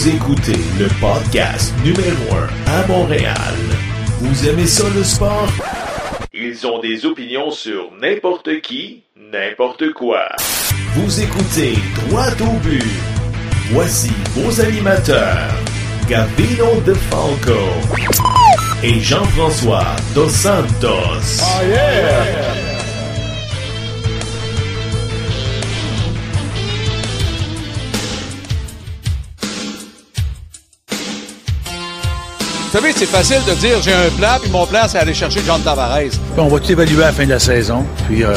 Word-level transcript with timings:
Vous 0.00 0.08
écoutez 0.08 0.56
le 0.78 0.88
podcast 0.98 1.74
numéro 1.84 2.34
1 2.66 2.72
à 2.72 2.86
Montréal. 2.86 3.36
Vous 4.20 4.48
aimez 4.48 4.66
ça 4.66 4.84
le 4.96 5.04
sport? 5.04 5.52
Ils 6.32 6.66
ont 6.66 6.78
des 6.78 7.04
opinions 7.04 7.50
sur 7.50 7.90
n'importe 8.00 8.62
qui, 8.62 9.02
n'importe 9.30 9.92
quoi. 9.92 10.22
Vous 10.94 11.20
écoutez 11.20 11.74
Droit 12.08 12.32
au 12.40 12.58
but. 12.60 12.82
Voici 13.72 14.10
vos 14.36 14.58
animateurs, 14.62 15.52
Gabino 16.08 16.80
De 16.86 16.94
Falco 16.94 17.60
et 18.82 19.00
Jean-François 19.00 19.84
Dos 20.14 20.30
Santos. 20.30 21.42
Oh 21.42 21.66
yeah! 21.68 22.69
Vous 32.72 32.78
savez, 32.78 32.92
c'est 32.94 33.06
facile 33.06 33.40
de 33.48 33.54
dire 33.54 33.82
j'ai 33.82 33.92
un 33.92 34.10
plan, 34.16 34.38
puis 34.40 34.48
mon 34.48 34.64
plan, 34.64 34.82
c'est 34.86 34.98
aller 34.98 35.12
chercher 35.12 35.40
John 35.44 35.60
Tavares. 35.60 36.12
On 36.38 36.46
va 36.46 36.60
tout 36.60 36.70
évaluer 36.70 37.02
à 37.02 37.06
la 37.06 37.12
fin 37.12 37.24
de 37.24 37.30
la 37.30 37.40
saison, 37.40 37.84
puis 38.06 38.22
euh, 38.22 38.32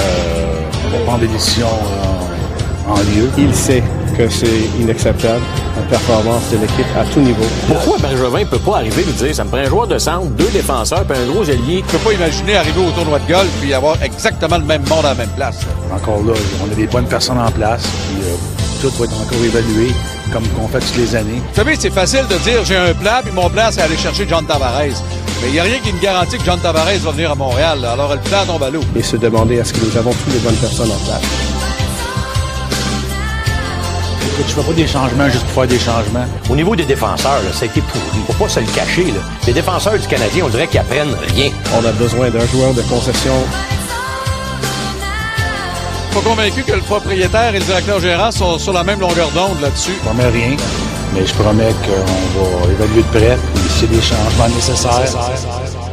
on 0.87 0.89
va 0.89 1.03
prendre 1.05 1.19
des 1.19 1.27
décisions 1.27 1.67
euh, 1.67 2.91
en 2.91 2.95
lieu. 2.95 3.29
Il 3.37 3.53
sait 3.53 3.83
que 4.17 4.27
c'est 4.27 4.47
inacceptable, 4.79 5.43
la 5.75 5.83
performance 5.83 6.49
de 6.49 6.57
l'équipe 6.57 6.87
à 6.97 7.05
tout 7.13 7.19
niveau. 7.19 7.43
Pourquoi 7.67 7.99
Bergevin 7.99 8.39
ne 8.39 8.45
peut 8.45 8.57
pas 8.57 8.77
arriver 8.77 9.03
et 9.07 9.11
dire 9.23 9.35
ça 9.35 9.43
me 9.43 9.49
prend 9.49 9.59
un 9.59 9.69
joueur 9.69 9.85
de 9.85 9.99
centre, 9.99 10.25
deux 10.29 10.49
défenseurs, 10.49 11.05
puis 11.05 11.15
un 11.15 11.31
gros 11.31 11.47
allié? 11.47 11.83
Je 11.85 11.91
peux 11.95 12.03
pas 12.03 12.13
imaginer 12.13 12.55
arriver 12.55 12.81
au 12.81 12.89
tournoi 12.89 13.19
de 13.19 13.31
golf 13.31 13.49
puis 13.61 13.71
avoir 13.71 14.01
exactement 14.01 14.57
le 14.57 14.65
même 14.65 14.83
monde 14.89 15.05
à 15.05 15.09
la 15.09 15.15
même 15.15 15.33
place. 15.35 15.59
Encore 15.93 16.23
là, 16.25 16.33
on 16.67 16.71
a 16.71 16.73
des 16.73 16.87
bonnes 16.87 17.07
personnes 17.07 17.37
en 17.37 17.51
place, 17.51 17.83
puis 17.83 18.23
euh, 18.23 18.35
tout 18.81 18.89
va 18.97 19.05
être 19.05 19.21
encore 19.21 19.45
évalué 19.45 19.91
comme 20.31 20.47
qu'on 20.49 20.67
fait 20.67 20.79
toutes 20.79 20.97
les 20.97 21.15
années. 21.15 21.41
Vous 21.49 21.55
savez, 21.55 21.75
c'est 21.77 21.93
facile 21.93 22.25
de 22.29 22.37
dire 22.37 22.63
j'ai 22.65 22.77
un 22.77 22.93
plan, 22.93 23.21
puis 23.23 23.31
mon 23.31 23.49
plan, 23.49 23.69
c'est 23.71 23.81
aller 23.81 23.97
chercher 23.97 24.25
John 24.27 24.45
Tavares. 24.45 25.03
Mais 25.41 25.47
il 25.47 25.51
n'y 25.51 25.59
a 25.59 25.63
rien 25.63 25.79
qui 25.79 25.91
me 25.91 25.99
garantit 25.99 26.37
que 26.37 26.45
John 26.45 26.59
Tavares 26.59 26.97
va 27.01 27.11
venir 27.11 27.31
à 27.31 27.35
Montréal. 27.35 27.85
Alors 27.85 28.13
le 28.13 28.21
plan 28.21 28.45
tombe 28.45 28.63
à 28.63 28.69
l'eau. 28.69 28.81
Et 28.95 29.03
se 29.03 29.17
demander 29.17 29.55
est-ce 29.55 29.73
que 29.73 29.85
nous 29.85 29.97
avons 29.97 30.11
toutes 30.11 30.33
les 30.33 30.39
bonnes 30.39 30.55
personnes 30.55 30.91
en 30.91 31.05
place? 31.05 31.21
Écoute, 34.33 34.45
je 34.47 34.53
fais 34.53 34.67
pas 34.67 34.73
des 34.73 34.87
changements 34.87 35.29
juste 35.29 35.43
pour 35.45 35.61
faire 35.61 35.67
des 35.67 35.77
changements. 35.77 36.25
Au 36.49 36.55
niveau 36.55 36.75
des 36.75 36.85
défenseurs, 36.85 37.43
là, 37.43 37.53
ça 37.53 37.63
a 37.63 37.67
été 37.67 37.81
pourri. 37.81 38.19
Faut 38.25 38.33
pas 38.33 38.49
se 38.49 38.59
le 38.61 38.65
cacher. 38.67 39.05
Là. 39.05 39.19
Les 39.45 39.53
défenseurs 39.53 39.99
du 39.99 40.07
Canadien, 40.07 40.45
on 40.45 40.49
dirait 40.49 40.67
qu'ils 40.67 40.79
apprennent 40.79 41.15
rien. 41.35 41.51
On 41.75 41.85
a 41.85 41.91
besoin 41.91 42.31
d'un 42.31 42.45
joueur 42.47 42.73
de 42.73 42.81
concession 42.83 43.35
pas 46.13 46.21
convaincu 46.21 46.63
que 46.63 46.73
le 46.73 46.81
propriétaire 46.81 47.55
et 47.55 47.59
le 47.59 47.65
directeur 47.65 47.99
général 47.99 48.31
sont 48.31 48.59
sur 48.59 48.71
la 48.71 48.83
même 48.83 48.99
longueur 48.99 49.29
d'onde 49.31 49.59
là-dessus. 49.61 49.93
Je 49.93 50.05
promets 50.05 50.29
rien, 50.29 50.55
mais 51.13 51.25
je 51.25 51.33
promets 51.33 51.73
qu'on 51.83 52.39
va 52.39 52.71
évaluer 52.71 53.01
de 53.01 53.17
près 53.17 53.33
et 53.33 53.69
s'il 53.69 53.91
y 53.91 53.95
a 53.95 53.97
des 53.97 54.01
changements 54.01 54.49
nécessaires. 54.49 55.83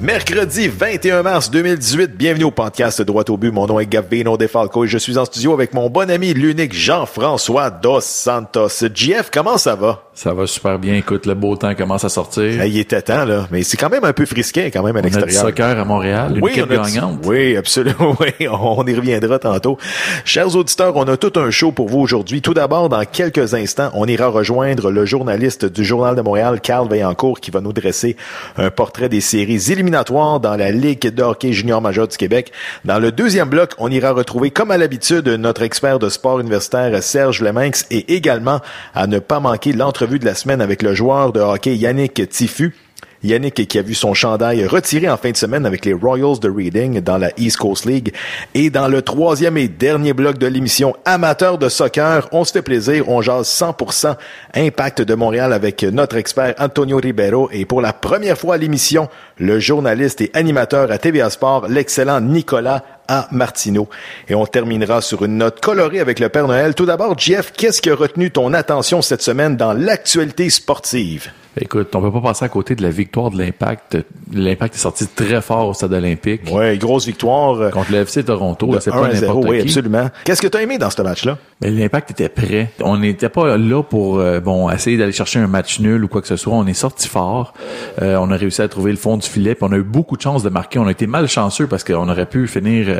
Mercredi 0.00 0.66
21 0.66 1.22
mars 1.22 1.48
2018, 1.52 2.16
bienvenue 2.16 2.42
au 2.42 2.50
podcast 2.50 3.00
Droit 3.02 3.22
au 3.28 3.36
but. 3.36 3.52
Mon 3.52 3.68
nom 3.68 3.78
est 3.78 3.86
Gavino 3.86 4.36
Defalco 4.36 4.84
et 4.84 4.88
je 4.88 4.98
suis 4.98 5.16
en 5.16 5.24
studio 5.24 5.52
avec 5.52 5.74
mon 5.74 5.88
bon 5.90 6.10
ami, 6.10 6.34
l'unique 6.34 6.72
Jean-François 6.72 7.70
Dos 7.70 8.00
Santos. 8.00 8.88
JF, 8.92 9.30
comment 9.32 9.58
ça 9.58 9.76
va? 9.76 10.10
Ça 10.14 10.34
va 10.34 10.46
super 10.46 10.78
bien. 10.78 10.94
Écoute, 10.94 11.24
le 11.24 11.34
beau 11.34 11.56
temps 11.56 11.74
commence 11.74 12.04
à 12.04 12.10
sortir. 12.10 12.64
il 12.64 12.78
était 12.78 13.00
temps, 13.00 13.24
là. 13.24 13.48
Mais 13.50 13.62
c'est 13.62 13.78
quand 13.78 13.88
même 13.88 14.04
un 14.04 14.12
peu 14.12 14.26
frisqué, 14.26 14.70
quand 14.70 14.82
même, 14.82 14.94
à 14.96 15.00
l'extérieur. 15.00 15.42
On 15.42 15.46
a 15.46 15.50
du 15.50 15.56
soccer 15.56 15.78
à 15.78 15.84
Montréal, 15.86 16.36
une 16.36 16.44
oui, 16.44 16.52
gagnante. 16.54 17.20
Oui, 17.24 17.56
absolument. 17.56 18.16
Oui, 18.20 18.46
on 18.46 18.84
y 18.86 18.94
reviendra 18.94 19.38
tantôt. 19.38 19.78
Chers 20.24 20.54
auditeurs, 20.54 20.96
on 20.96 21.04
a 21.04 21.16
tout 21.16 21.32
un 21.36 21.50
show 21.50 21.72
pour 21.72 21.88
vous 21.88 21.98
aujourd'hui. 21.98 22.42
Tout 22.42 22.52
d'abord, 22.52 22.88
dans 22.88 23.04
quelques 23.04 23.54
instants, 23.54 23.90
on 23.94 24.06
ira 24.06 24.28
rejoindre 24.28 24.90
le 24.90 25.06
journaliste 25.06 25.64
du 25.64 25.84
Journal 25.84 26.14
de 26.14 26.20
Montréal, 26.20 26.60
Carl 26.60 26.88
Vaillancourt, 26.88 27.40
qui 27.40 27.50
va 27.50 27.60
nous 27.60 27.72
dresser 27.72 28.16
un 28.58 28.70
portrait 28.70 29.08
des 29.08 29.20
séries 29.20 29.72
éliminatoires 29.72 30.40
dans 30.40 30.56
la 30.56 30.70
Ligue 30.70 31.08
de 31.08 31.22
hockey 31.22 31.52
junior 31.52 31.80
major 31.80 32.06
du 32.06 32.16
Québec. 32.16 32.52
Dans 32.84 32.98
le 32.98 33.12
deuxième 33.12 33.48
bloc, 33.48 33.72
on 33.78 33.90
ira 33.90 34.12
retrouver, 34.12 34.50
comme 34.50 34.70
à 34.70 34.76
l'habitude, 34.76 35.26
notre 35.28 35.62
expert 35.62 35.98
de 35.98 36.08
sport 36.08 36.38
universitaire, 36.38 37.02
Serge 37.02 37.40
Leminx, 37.40 37.86
et 37.90 38.14
également 38.14 38.60
à 38.94 39.06
ne 39.06 39.18
pas 39.18 39.40
manquer 39.40 39.72
l'entrevue 40.02 40.14
vue 40.14 40.18
de 40.18 40.24
la 40.24 40.34
semaine 40.34 40.60
avec 40.60 40.82
le 40.82 40.94
joueur 40.94 41.32
de 41.32 41.38
hockey 41.38 41.76
Yannick 41.76 42.28
Tiffu. 42.28 42.74
Yannick 43.22 43.68
qui 43.68 43.78
a 43.78 43.82
vu 43.82 43.94
son 43.94 44.14
chandail 44.14 44.66
retiré 44.66 45.08
en 45.08 45.16
fin 45.16 45.30
de 45.30 45.36
semaine 45.36 45.64
avec 45.64 45.84
les 45.84 45.92
Royals 45.92 46.40
de 46.40 46.50
Reading 46.50 47.00
dans 47.00 47.18
la 47.18 47.30
East 47.36 47.58
Coast 47.58 47.86
League. 47.86 48.12
Et 48.54 48.68
dans 48.68 48.88
le 48.88 49.02
troisième 49.02 49.56
et 49.58 49.68
dernier 49.68 50.12
bloc 50.12 50.38
de 50.38 50.48
l'émission 50.48 50.96
Amateur 51.04 51.56
de 51.56 51.68
soccer, 51.68 52.28
on 52.32 52.44
se 52.44 52.50
fait 52.50 52.62
plaisir, 52.62 53.08
on 53.08 53.22
jase 53.22 53.46
100% 53.46 54.16
Impact 54.56 55.02
de 55.02 55.14
Montréal 55.14 55.52
avec 55.52 55.84
notre 55.84 56.16
expert 56.16 56.54
Antonio 56.58 56.96
Ribeiro 56.96 57.48
et 57.52 57.64
pour 57.64 57.80
la 57.80 57.92
première 57.92 58.36
fois 58.36 58.56
l'émission, 58.56 59.08
le 59.38 59.60
journaliste 59.60 60.20
et 60.20 60.30
animateur 60.34 60.90
à 60.90 60.98
TVA 60.98 61.30
Sport, 61.30 61.68
l'excellent 61.68 62.20
Nicolas 62.20 62.82
à 63.08 63.28
Martineau. 63.32 63.88
Et 64.28 64.34
on 64.34 64.46
terminera 64.46 65.00
sur 65.00 65.24
une 65.24 65.38
note 65.38 65.60
colorée 65.60 66.00
avec 66.00 66.18
le 66.18 66.28
Père 66.28 66.46
Noël. 66.46 66.74
Tout 66.74 66.86
d'abord, 66.86 67.18
Jeff, 67.18 67.52
qu'est-ce 67.52 67.82
qui 67.82 67.90
a 67.90 67.94
retenu 67.94 68.30
ton 68.30 68.52
attention 68.54 69.02
cette 69.02 69.22
semaine 69.22 69.56
dans 69.56 69.72
l'actualité 69.72 70.48
sportive? 70.50 71.30
Écoute, 71.60 71.94
on 71.94 72.00
peut 72.00 72.10
pas 72.10 72.22
passer 72.22 72.46
à 72.46 72.48
côté 72.48 72.74
de 72.74 72.82
la 72.82 72.88
victoire 72.88 73.30
de 73.30 73.36
l'Impact. 73.36 73.98
L'Impact 74.32 74.74
est 74.74 74.78
sorti 74.78 75.06
très 75.06 75.42
fort 75.42 75.68
au 75.68 75.74
stade 75.74 75.92
olympique. 75.92 76.40
Oui, 76.50 76.78
grosse 76.78 77.04
victoire. 77.04 77.60
Euh, 77.60 77.68
Contre 77.68 77.92
le 77.92 77.98
FC 77.98 78.24
Toronto. 78.24 78.74
C'est 78.80 78.90
pas 78.90 79.12
n'importe 79.12 79.44
Oui, 79.46 79.60
absolument. 79.60 80.08
Qu'est-ce 80.24 80.40
que 80.40 80.46
tu 80.46 80.56
as 80.56 80.62
aimé 80.62 80.78
dans 80.78 80.88
ce 80.88 81.02
match-là? 81.02 81.36
L'Impact 81.60 82.12
était 82.12 82.30
prêt. 82.30 82.70
On 82.80 82.96
n'était 82.96 83.28
pas 83.28 83.58
là 83.58 83.82
pour 83.82 84.18
euh, 84.18 84.40
bon 84.40 84.70
essayer 84.70 84.96
d'aller 84.96 85.12
chercher 85.12 85.40
un 85.40 85.46
match 85.46 85.78
nul 85.78 86.02
ou 86.02 86.08
quoi 86.08 86.22
que 86.22 86.26
ce 86.26 86.36
soit. 86.36 86.54
On 86.54 86.66
est 86.66 86.72
sorti 86.72 87.06
fort. 87.06 87.52
Euh, 88.00 88.16
on 88.16 88.30
a 88.30 88.36
réussi 88.36 88.62
à 88.62 88.68
trouver 88.68 88.90
le 88.92 88.96
fond 88.96 89.18
du 89.18 89.28
filet. 89.32 89.54
Puis 89.54 89.64
on 89.68 89.72
a 89.72 89.76
eu 89.76 89.82
beaucoup 89.82 90.16
de 90.16 90.22
chance 90.22 90.42
de 90.42 90.48
marquer. 90.48 90.78
On 90.78 90.86
a 90.86 90.90
été 90.90 91.06
malchanceux 91.06 91.66
parce 91.66 91.84
qu'on 91.84 92.08
aurait 92.08 92.26
pu 92.26 92.46
finir 92.46 92.94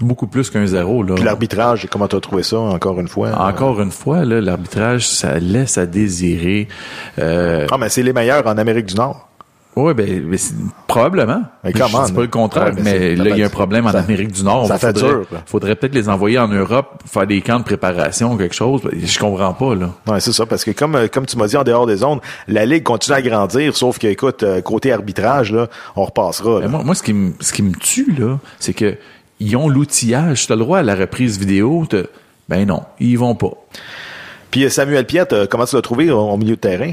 beaucoup 0.00 0.26
plus 0.26 0.50
qu'un 0.50 0.66
zéro. 0.66 1.02
Là. 1.02 1.14
Puis 1.14 1.24
l'arbitrage, 1.24 1.86
comment 1.90 2.08
tu 2.08 2.16
as 2.16 2.20
trouvé 2.20 2.42
ça 2.42 2.58
encore 2.58 3.00
une 3.00 3.08
fois? 3.08 3.30
Encore 3.38 3.80
une 3.80 3.90
fois, 3.90 4.24
l'arbitrage, 4.24 5.06
ça 5.06 5.38
laisse 5.38 5.78
à 5.78 5.86
désirer. 5.86 6.68
Ah, 7.18 7.76
c'est 7.88 8.02
les 8.02 8.12
meilleurs 8.12 8.46
en 8.46 8.56
Amérique 8.56 8.86
du 8.86 8.94
Nord. 8.94 9.28
Oui, 9.76 9.92
ben, 9.92 10.36
probablement. 10.86 11.42
Mais 11.64 11.72
comment? 11.72 12.06
C'est 12.06 12.14
pas 12.14 12.20
le 12.20 12.28
contraire, 12.28 12.72
mais, 12.80 13.16
là, 13.16 13.30
il 13.30 13.38
y 13.38 13.42
a 13.42 13.46
un 13.46 13.50
problème 13.50 13.86
en 13.86 13.90
Amérique 13.90 14.30
du 14.30 14.44
Nord. 14.44 14.68
Ça 14.68 14.78
fait 14.78 14.96
faudrait, 14.96 15.24
faudrait 15.46 15.74
peut-être 15.74 15.94
les 15.94 16.08
envoyer 16.08 16.38
en 16.38 16.46
Europe, 16.46 17.02
faire 17.06 17.26
des 17.26 17.40
camps 17.40 17.58
de 17.58 17.64
préparation, 17.64 18.36
quelque 18.36 18.54
chose. 18.54 18.82
Je 18.92 19.18
comprends 19.18 19.52
pas, 19.52 19.74
là. 19.74 19.90
Ouais, 20.06 20.20
c'est 20.20 20.32
ça, 20.32 20.46
parce 20.46 20.64
que 20.64 20.70
comme, 20.70 20.94
euh, 20.94 21.08
comme 21.12 21.26
tu 21.26 21.36
m'as 21.36 21.48
dit 21.48 21.56
en 21.56 21.64
dehors 21.64 21.86
des 21.86 21.96
zones, 21.96 22.20
la 22.46 22.66
Ligue 22.66 22.84
continue 22.84 23.16
à 23.16 23.22
grandir, 23.22 23.76
sauf 23.76 23.98
que, 23.98 24.06
écoute, 24.06 24.44
euh, 24.44 24.60
côté 24.60 24.92
arbitrage, 24.92 25.52
là, 25.52 25.66
on 25.96 26.04
repassera. 26.04 26.60
Moi, 26.68 26.82
moi, 26.84 26.94
ce 26.94 27.02
qui 27.02 27.12
me, 27.12 27.32
ce 27.40 27.52
qui 27.52 27.62
me 27.62 27.72
tue, 27.74 28.14
là, 28.16 28.38
c'est 28.60 28.74
que, 28.74 28.96
ils 29.40 29.56
ont 29.56 29.68
l'outillage. 29.68 30.46
Tu 30.46 30.52
as 30.52 30.56
le 30.56 30.62
droit 30.62 30.78
à 30.78 30.82
la 30.82 30.94
reprise 30.94 31.38
vidéo. 31.38 31.84
Ben 32.48 32.64
non, 32.66 32.82
ils 33.00 33.18
vont 33.18 33.34
pas. 33.34 33.52
Puis 34.52 34.70
Samuel 34.70 35.04
Piette, 35.06 35.34
comment 35.50 35.64
tu 35.64 35.74
l'as 35.74 35.82
trouvé 35.82 36.10
au 36.12 36.36
milieu 36.36 36.54
de 36.54 36.60
terrain? 36.60 36.92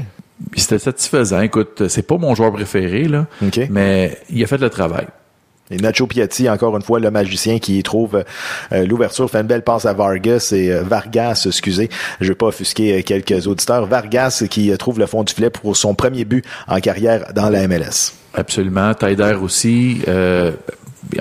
C'était 0.56 0.78
satisfaisant. 0.78 1.40
Écoute, 1.40 1.88
c'est 1.88 2.06
pas 2.06 2.16
mon 2.16 2.34
joueur 2.34 2.52
préféré, 2.52 3.04
là, 3.04 3.26
mais 3.70 4.18
il 4.30 4.42
a 4.42 4.46
fait 4.46 4.58
le 4.58 4.70
travail. 4.70 5.06
Et 5.72 5.76
Nacho 5.78 6.06
Piatti, 6.06 6.50
encore 6.50 6.76
une 6.76 6.82
fois, 6.82 7.00
le 7.00 7.10
magicien 7.10 7.58
qui 7.58 7.82
trouve 7.82 8.24
euh, 8.72 8.86
l'ouverture, 8.86 9.30
fait 9.30 9.40
une 9.40 9.46
belle 9.46 9.62
passe 9.62 9.86
à 9.86 9.94
Vargas 9.94 10.52
et 10.52 10.70
euh, 10.70 10.82
Vargas, 10.82 11.44
excusez, 11.46 11.88
je 12.20 12.28
vais 12.28 12.34
pas 12.34 12.46
offusquer 12.46 12.98
euh, 12.98 13.02
quelques 13.02 13.46
auditeurs. 13.46 13.86
Vargas 13.86 14.44
qui 14.50 14.76
trouve 14.76 14.98
le 14.98 15.06
fond 15.06 15.22
du 15.22 15.32
filet 15.32 15.48
pour 15.48 15.74
son 15.76 15.94
premier 15.94 16.26
but 16.26 16.44
en 16.68 16.80
carrière 16.80 17.32
dans 17.34 17.48
la 17.48 17.66
MLS. 17.68 18.12
Absolument. 18.34 18.92
Taider 18.94 19.36
aussi 19.40 20.02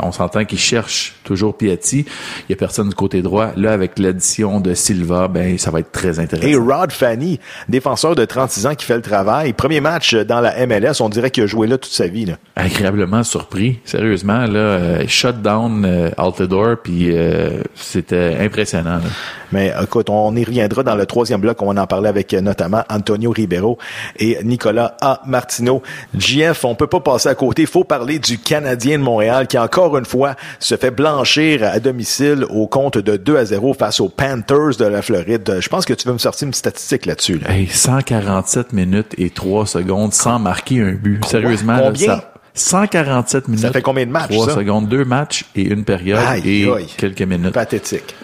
on 0.02 0.12
s'entend 0.12 0.46
qu'il 0.46 0.60
cherche 0.60 1.16
toujours 1.24 1.58
Piatti. 1.58 2.06
Il 2.48 2.52
y 2.52 2.54
a 2.54 2.56
personne 2.56 2.90
du 2.90 2.96
côté 2.96 3.22
droit. 3.22 3.52
Là, 3.56 3.72
avec 3.72 4.00
l'addition 4.00 4.60
de 4.60 4.74
Silva, 4.74 5.28
ben 5.28 5.58
ça 5.58 5.72
va 5.72 5.80
être 5.80 5.92
très 5.92 6.20
intéressant. 6.20 6.48
Et 6.48 6.56
Rod 6.56 6.92
Fanny, 6.92 7.40
défenseur 7.70 8.16
de 8.16 8.26
36 8.26 8.68
ans 8.68 8.76
qui 8.76 8.86
fait 8.86 8.96
le 8.96 9.02
travail. 9.02 9.54
Premier 9.54 9.82
match 9.82 10.16
dans 10.16 10.42
la 10.42 10.66
MLS, 10.66 11.02
on 11.02 11.10
dirait 11.10 11.32
qu'il 11.32 11.44
a 11.44 11.48
joué 11.48 11.68
là 11.68 11.78
toute 11.78 11.92
sa 11.92 12.08
vie. 12.08 12.26
Là. 12.26 12.36
Agréablement 12.56 13.24
surpris. 13.24 13.80
Sérieusement, 13.86 14.46
là, 14.46 14.60
euh, 14.60 15.04
shut 15.08 15.42
down 15.42 15.86
euh, 15.86 16.76
puis 16.84 17.10
euh, 17.12 17.62
c'était 17.76 18.38
impressionnant. 18.40 18.98
Là. 18.98 19.10
Mais 19.52 19.74
écoute, 19.82 20.10
on 20.10 20.36
y 20.36 20.44
reviendra 20.44 20.84
dans 20.84 20.96
le 20.96 21.06
troisième 21.06 21.42
bloc. 21.42 21.62
On 21.62 21.74
va 21.74 21.82
en 21.82 21.88
parler 21.88 22.08
avec 22.08 22.34
notamment 22.34 22.84
Antonio 22.90 23.32
Ribeiro 23.32 23.78
et 24.18 24.38
Nicolas 24.44 24.96
A. 25.02 25.22
Martino. 25.26 25.82
JF, 26.18 26.64
on 26.64 26.76
peut 26.76 26.88
pas 26.88 27.02
passer 27.02 27.30
à 27.30 27.36
côté. 27.36 27.64
Il 27.64 27.68
faut 27.68 27.84
parler 27.84 28.20
du 28.20 28.38
Canadien 28.38 28.98
de 28.98 29.04
Montréal 29.04 29.48
qui 29.48 29.58
encore 29.58 29.98
une 29.98 30.06
fois 30.06 30.36
se 30.60 30.76
fait 30.76 30.92
blanchir 31.26 31.64
à 31.64 31.80
domicile 31.80 32.46
au 32.50 32.66
compte 32.68 32.98
de 32.98 33.16
2 33.16 33.38
à 33.38 33.46
0 33.46 33.76
face 33.76 34.00
aux 34.00 34.10
Panthers 34.10 34.78
de 34.80 34.86
la 34.86 35.04
Floride. 35.04 35.58
Je 35.60 35.70
pense 35.70 35.86
que 35.86 35.94
tu 35.94 36.08
veux 36.08 36.14
me 36.14 36.18
sortir 36.18 36.48
une 36.48 36.54
statistique 36.54 37.06
là-dessus. 37.06 37.40
147 37.70 38.74
minutes 38.74 39.14
et 39.20 39.30
3 39.30 39.68
secondes 39.68 40.14
sans 40.14 40.40
marquer 40.40 40.82
un 40.82 40.94
but. 40.94 41.24
Sérieusement, 41.26 41.78
Combien? 41.80 42.22
147 42.56 43.48
minutes. 43.50 43.62
Ça 43.62 43.72
fait 43.72 43.84
combien 43.84 44.06
de 44.08 44.12
matchs, 44.12 44.32
3 44.32 44.48
ça? 44.48 44.56
secondes, 44.56 44.88
deux 44.90 45.06
matchs 45.06 45.46
et 45.56 45.62
une 45.62 45.84
période 45.86 46.20
Aïe, 46.26 46.64
et 46.64 46.72
aïe. 46.72 46.88
quelques 46.98 47.22
minutes. 47.22 47.54
Pathétique. 47.54 48.16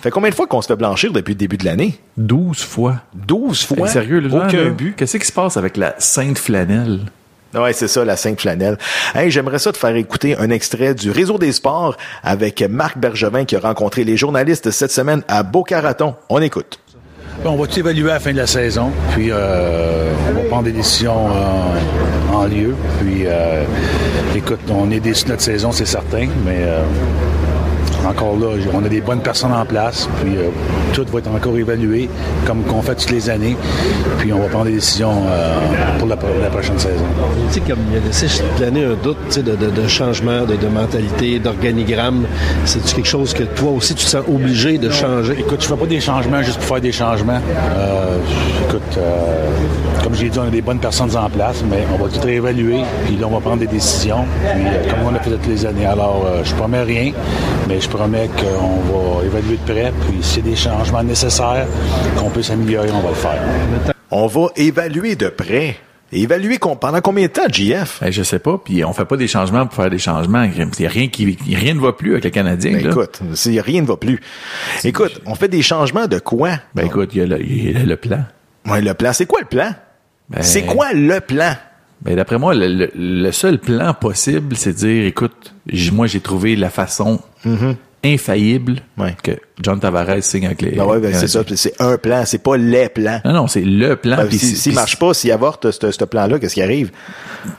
Fait 0.00 0.10
combien 0.10 0.30
de 0.30 0.34
fois 0.36 0.46
qu'on 0.46 0.62
se 0.62 0.68
fait 0.68 0.76
blanchir 0.76 1.12
depuis 1.12 1.32
le 1.32 1.38
début 1.38 1.56
de 1.58 1.64
l'année? 1.64 1.98
12 2.16 2.60
fois. 2.62 3.00
12 3.14 3.64
fois? 3.64 3.88
Hey, 3.88 3.92
sérieux, 3.92 4.20
là, 4.20 4.46
Aucun 4.46 4.64
là, 4.64 4.70
but. 4.70 4.94
Qu'est-ce 4.96 5.16
qui 5.18 5.26
se 5.26 5.32
passe 5.32 5.56
avec 5.56 5.76
la 5.76 5.94
sainte 5.98 6.38
flanelle? 6.38 7.00
Ouais, 7.54 7.72
c'est 7.72 7.88
ça, 7.88 8.04
la 8.04 8.16
Sainte 8.16 8.40
Flanelle. 8.40 8.78
Hey, 9.14 9.30
j'aimerais 9.30 9.58
ça 9.58 9.72
te 9.72 9.78
faire 9.78 9.94
écouter 9.94 10.36
un 10.38 10.50
extrait 10.50 10.94
du 10.94 11.10
Réseau 11.10 11.38
des 11.38 11.52
sports 11.52 11.96
avec 12.22 12.62
Marc 12.62 12.98
Bergevin 12.98 13.44
qui 13.44 13.56
a 13.56 13.60
rencontré 13.60 14.04
les 14.04 14.16
journalistes 14.16 14.70
cette 14.70 14.90
semaine 14.90 15.22
à 15.28 15.42
Boca 15.42 15.80
Raton. 15.80 16.14
On 16.28 16.40
écoute. 16.42 16.80
On 17.44 17.56
va 17.56 17.66
évaluer 17.76 18.10
à 18.10 18.14
la 18.14 18.20
fin 18.20 18.32
de 18.32 18.38
la 18.38 18.46
saison, 18.46 18.90
puis 19.12 19.28
euh, 19.30 20.12
on 20.30 20.34
va 20.34 20.40
prendre 20.48 20.64
des 20.64 20.72
décisions 20.72 21.28
en 22.32 22.44
lieu. 22.44 22.74
Puis, 23.00 23.24
euh, 23.26 23.64
écoute, 24.34 24.60
on 24.70 24.90
est 24.90 25.00
déçus 25.00 25.24
de 25.24 25.30
notre 25.30 25.42
saison, 25.42 25.72
c'est 25.72 25.84
certain, 25.84 26.28
mais 26.44 26.60
euh, 26.62 26.82
encore 28.06 28.36
là, 28.38 28.48
on 28.72 28.84
a 28.84 28.88
des 28.88 29.00
bonnes 29.00 29.20
personnes 29.20 29.52
en 29.52 29.64
place, 29.64 30.08
puis 30.22 30.36
euh, 30.36 30.48
tout 30.92 31.04
va 31.12 31.18
être 31.18 31.30
encore 31.34 31.56
évalué, 31.56 32.08
comme 32.46 32.62
qu'on 32.62 32.82
fait 32.82 32.94
toutes 32.94 33.10
les 33.10 33.30
années, 33.30 33.56
puis 34.18 34.32
on 34.32 34.38
va 34.40 34.46
prendre 34.48 34.66
des 34.66 34.72
décisions 34.72 35.12
euh, 35.28 35.54
pour 35.98 36.08
la, 36.08 36.16
la 36.42 36.50
prochaine 36.50 36.78
saison. 36.78 37.04
Tu 37.48 37.54
sais, 37.54 37.60
comme 37.60 37.78
il 37.92 37.96
a 37.98 38.00
laissé 38.06 38.26
planer 38.56 38.84
un 38.84 38.94
doute 39.02 39.16
tu 39.28 39.34
sais, 39.34 39.42
de, 39.42 39.56
de- 39.56 39.70
de 39.70 39.88
changement, 39.88 40.42
de, 40.44 40.56
de 40.56 40.68
mentalité, 40.68 41.38
d'organigramme. 41.38 42.24
C'est-tu 42.64 42.94
quelque 42.94 43.06
chose 43.08 43.34
que 43.34 43.42
toi 43.44 43.70
aussi 43.72 43.94
tu 43.94 44.04
te 44.04 44.10
sens 44.10 44.22
obligé 44.28 44.78
de 44.78 44.90
changer? 44.90 45.36
Écoute, 45.38 45.62
je 45.62 45.66
fais 45.68 45.76
pas 45.76 45.86
des 45.86 46.00
changements 46.00 46.42
juste 46.42 46.58
pour 46.58 46.66
faire 46.66 46.80
des 46.80 46.92
changements. 46.92 47.40
Euh, 47.76 48.18
écoute, 48.68 48.82
euh, 48.98 49.46
comme 50.02 50.14
j'ai 50.14 50.28
dit, 50.28 50.38
on 50.38 50.44
a 50.46 50.50
des 50.50 50.62
bonnes 50.62 50.78
personnes 50.78 51.14
en 51.16 51.28
place, 51.30 51.62
mais 51.70 51.84
on 51.92 52.02
va 52.02 52.08
tout 52.10 52.20
réévaluer, 52.24 52.80
puis 53.06 53.16
là, 53.16 53.26
on 53.28 53.34
va 53.34 53.40
prendre 53.40 53.58
des 53.60 53.66
décisions, 53.66 54.24
puis 54.54 54.64
euh, 54.66 54.90
comme 54.90 55.12
on 55.12 55.14
a 55.16 55.18
fait 55.20 55.30
toutes 55.30 55.46
les 55.46 55.64
années. 55.66 55.86
Alors, 55.86 56.24
euh, 56.26 56.42
je 56.44 56.54
promets 56.54 56.82
rien, 56.82 57.12
mais 57.68 57.80
je 57.80 57.88
promets 57.94 58.28
qu'on 58.28 58.80
va 58.90 59.24
évaluer 59.24 59.56
de 59.56 59.72
près, 59.72 59.92
puis 60.06 60.20
s'il 60.20 60.44
y 60.44 60.48
a 60.48 60.50
des 60.50 60.56
changements 60.56 61.04
nécessaires 61.04 61.66
qu'on 62.16 62.28
peut 62.28 62.42
s'améliorer, 62.42 62.90
on 62.90 63.00
va 63.00 63.10
le 63.10 63.14
faire. 63.14 63.40
On 64.10 64.26
va 64.26 64.48
évaluer 64.56 65.14
de 65.14 65.28
près. 65.28 65.76
Évaluer 66.10 66.58
pendant 66.58 67.00
combien 67.00 67.26
de 67.26 67.32
temps, 67.32 67.48
JF? 67.50 68.02
Hey, 68.02 68.12
je 68.12 68.22
sais 68.22 68.38
pas, 68.40 68.58
puis 68.58 68.84
on 68.84 68.92
fait 68.92 69.04
pas 69.04 69.16
des 69.16 69.28
changements 69.28 69.64
pour 69.66 69.74
faire 69.74 69.90
des 69.90 69.98
changements. 69.98 70.42
Il 70.42 70.82
y 70.82 70.86
a 70.86 70.88
rien 70.88 71.08
qui, 71.08 71.36
rien 71.54 71.74
ne 71.74 71.80
va 71.80 71.92
plus 71.92 72.12
avec 72.12 72.24
le 72.24 72.30
Canadien. 72.30 72.72
Ben, 72.72 72.84
là. 72.84 72.90
écoute, 72.90 73.20
rien 73.46 73.82
ne 73.82 73.86
va 73.86 73.96
plus. 73.96 74.20
Écoute, 74.82 75.20
on 75.26 75.34
fait 75.36 75.48
des 75.48 75.62
changements 75.62 76.06
de 76.06 76.18
quoi? 76.18 76.50
Ben 76.74 76.86
écoute, 76.86 77.10
il 77.14 77.18
y 77.18 77.22
a 77.22 77.26
le, 77.26 77.40
il 77.42 77.72
y 77.72 77.76
a 77.76 77.84
le 77.84 77.96
plan. 77.96 78.24
Ouais, 78.66 78.80
le 78.80 78.94
plan. 78.94 79.12
C'est 79.12 79.26
quoi 79.26 79.40
le 79.40 79.46
plan? 79.46 79.72
Ben, 80.28 80.42
C'est 80.42 80.64
quoi 80.64 80.92
le 80.92 81.20
plan? 81.20 81.54
Ben 82.04 82.16
d'après 82.16 82.38
moi, 82.38 82.54
le, 82.54 82.68
le- 82.68 82.90
le 82.94 83.32
seul 83.32 83.58
plan 83.58 83.94
possible, 83.94 84.56
c'est 84.56 84.72
de 84.72 84.76
dire, 84.78 85.06
écoute, 85.06 85.54
moi 85.92 86.06
j'ai 86.06 86.20
trouvé 86.20 86.54
la 86.56 86.70
façon 86.70 87.20
infaillible 88.04 88.82
Mm-hmm. 88.98 89.02
Ouais. 89.02 89.16
que 89.22 89.32
John 89.62 89.80
Tavares 89.80 90.22
signe 90.22 90.46
avec 90.46 90.60
les. 90.62 90.72
Ben 90.72 90.84
ouais, 90.84 91.00
ben, 91.00 91.12
c'est 91.14 91.26
ça. 91.28 91.40
C'est 91.56 91.80
un 91.80 91.96
plan. 91.96 92.22
C'est 92.26 92.38
pas 92.42 92.56
les 92.56 92.88
plans. 92.88 93.20
Non, 93.24 93.32
non, 93.32 93.46
c'est 93.48 93.62
le 93.62 93.96
plan. 93.96 94.16
Ben, 94.18 94.30
si- 94.30 94.38
S'il 94.56 94.72
puis 94.72 94.74
marche 94.76 94.98
pas, 94.98 95.14
s'il 95.14 95.32
avorte 95.32 95.70
ce 95.70 95.90
ce 95.90 96.04
plan-là, 96.04 96.38
qu'est-ce 96.38 96.54
qui 96.54 96.62
arrive? 96.62 96.90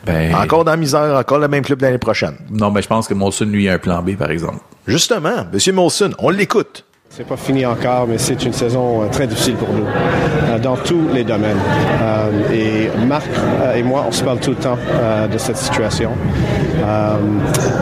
Ben, 0.06 0.34
Encore 0.36 0.64
dans 0.64 0.72
la 0.72 0.78
misère, 0.78 1.16
encore 1.18 1.40
le 1.40 1.48
même 1.48 1.64
club 1.64 1.82
l'année 1.82 1.98
prochaine. 1.98 2.36
Non, 2.52 2.70
mais 2.72 2.82
je 2.82 2.88
pense 2.88 3.08
que 3.08 3.14
Molson, 3.14 3.46
lui, 3.46 3.68
a 3.68 3.74
un 3.74 3.78
plan 3.80 4.02
B, 4.02 4.16
par 4.16 4.30
exemple. 4.32 4.60
Justement, 4.88 5.46
M. 5.52 5.74
Molson, 5.76 6.12
on 6.20 6.30
l'écoute. 6.30 6.86
C'est 7.10 7.26
pas 7.26 7.38
fini 7.38 7.66
encore, 7.66 8.08
mais 8.08 8.18
c'est 8.18 8.44
une 8.44 8.52
saison 8.52 9.04
euh, 9.04 9.08
très 9.08 9.26
difficile 9.26 9.56
pour 9.56 9.70
nous, 9.70 9.86
euh, 9.86 10.60
dans 10.60 10.76
tous 10.76 11.08
les 11.14 11.24
domaines. 11.24 11.56
Euh, 12.02 12.52
et 12.54 13.06
Marc 13.08 13.30
et 13.74 13.84
moi, 13.84 14.04
on 14.08 14.12
se 14.12 14.22
parle 14.22 14.40
tout 14.40 14.50
le 14.50 14.58
temps 14.58 14.78
de 15.32 15.38
cette 15.38 15.58
situation. 15.58 16.12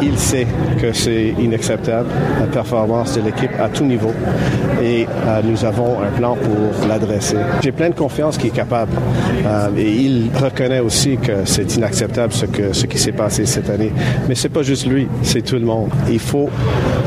Il 0.02 0.18
sait 0.18 0.48
que 0.82 0.94
c'est 0.94 1.34
inacceptable, 1.40 2.10
la 2.40 2.48
performance 2.48 3.16
de 3.16 3.22
l'équipe 3.22 3.52
à 3.60 3.70
tout 3.70 3.84
niveau, 3.84 4.14
et 4.82 5.08
nous 5.44 5.66
avons 5.66 5.98
un 6.02 6.10
plan 6.18 6.36
pour 6.36 6.88
l'adresser. 6.88 7.38
J'ai 7.62 7.72
plein 7.72 7.90
de 7.90 7.96
confiance 7.96 8.38
qu'il 8.38 8.48
est 8.48 8.56
capable, 8.56 8.94
et 9.78 9.92
il 9.92 10.30
reconnaît 10.42 10.80
aussi 10.80 11.18
que 11.18 11.46
c'est 11.46 11.76
inacceptable 11.76 12.34
ce, 12.34 12.46
ce 12.72 12.86
qui 12.86 12.98
s'est 12.98 13.12
passé 13.12 13.46
cette 13.46 13.70
année. 13.70 13.92
Mais 14.30 14.36
c'est 14.36 14.50
pas 14.50 14.64
juste 14.64 14.88
lui, 14.88 15.08
c'est 15.22 15.42
tout 15.42 15.58
le 15.58 15.66
monde. 15.66 15.90
Il 16.10 16.20
faut 16.20 16.50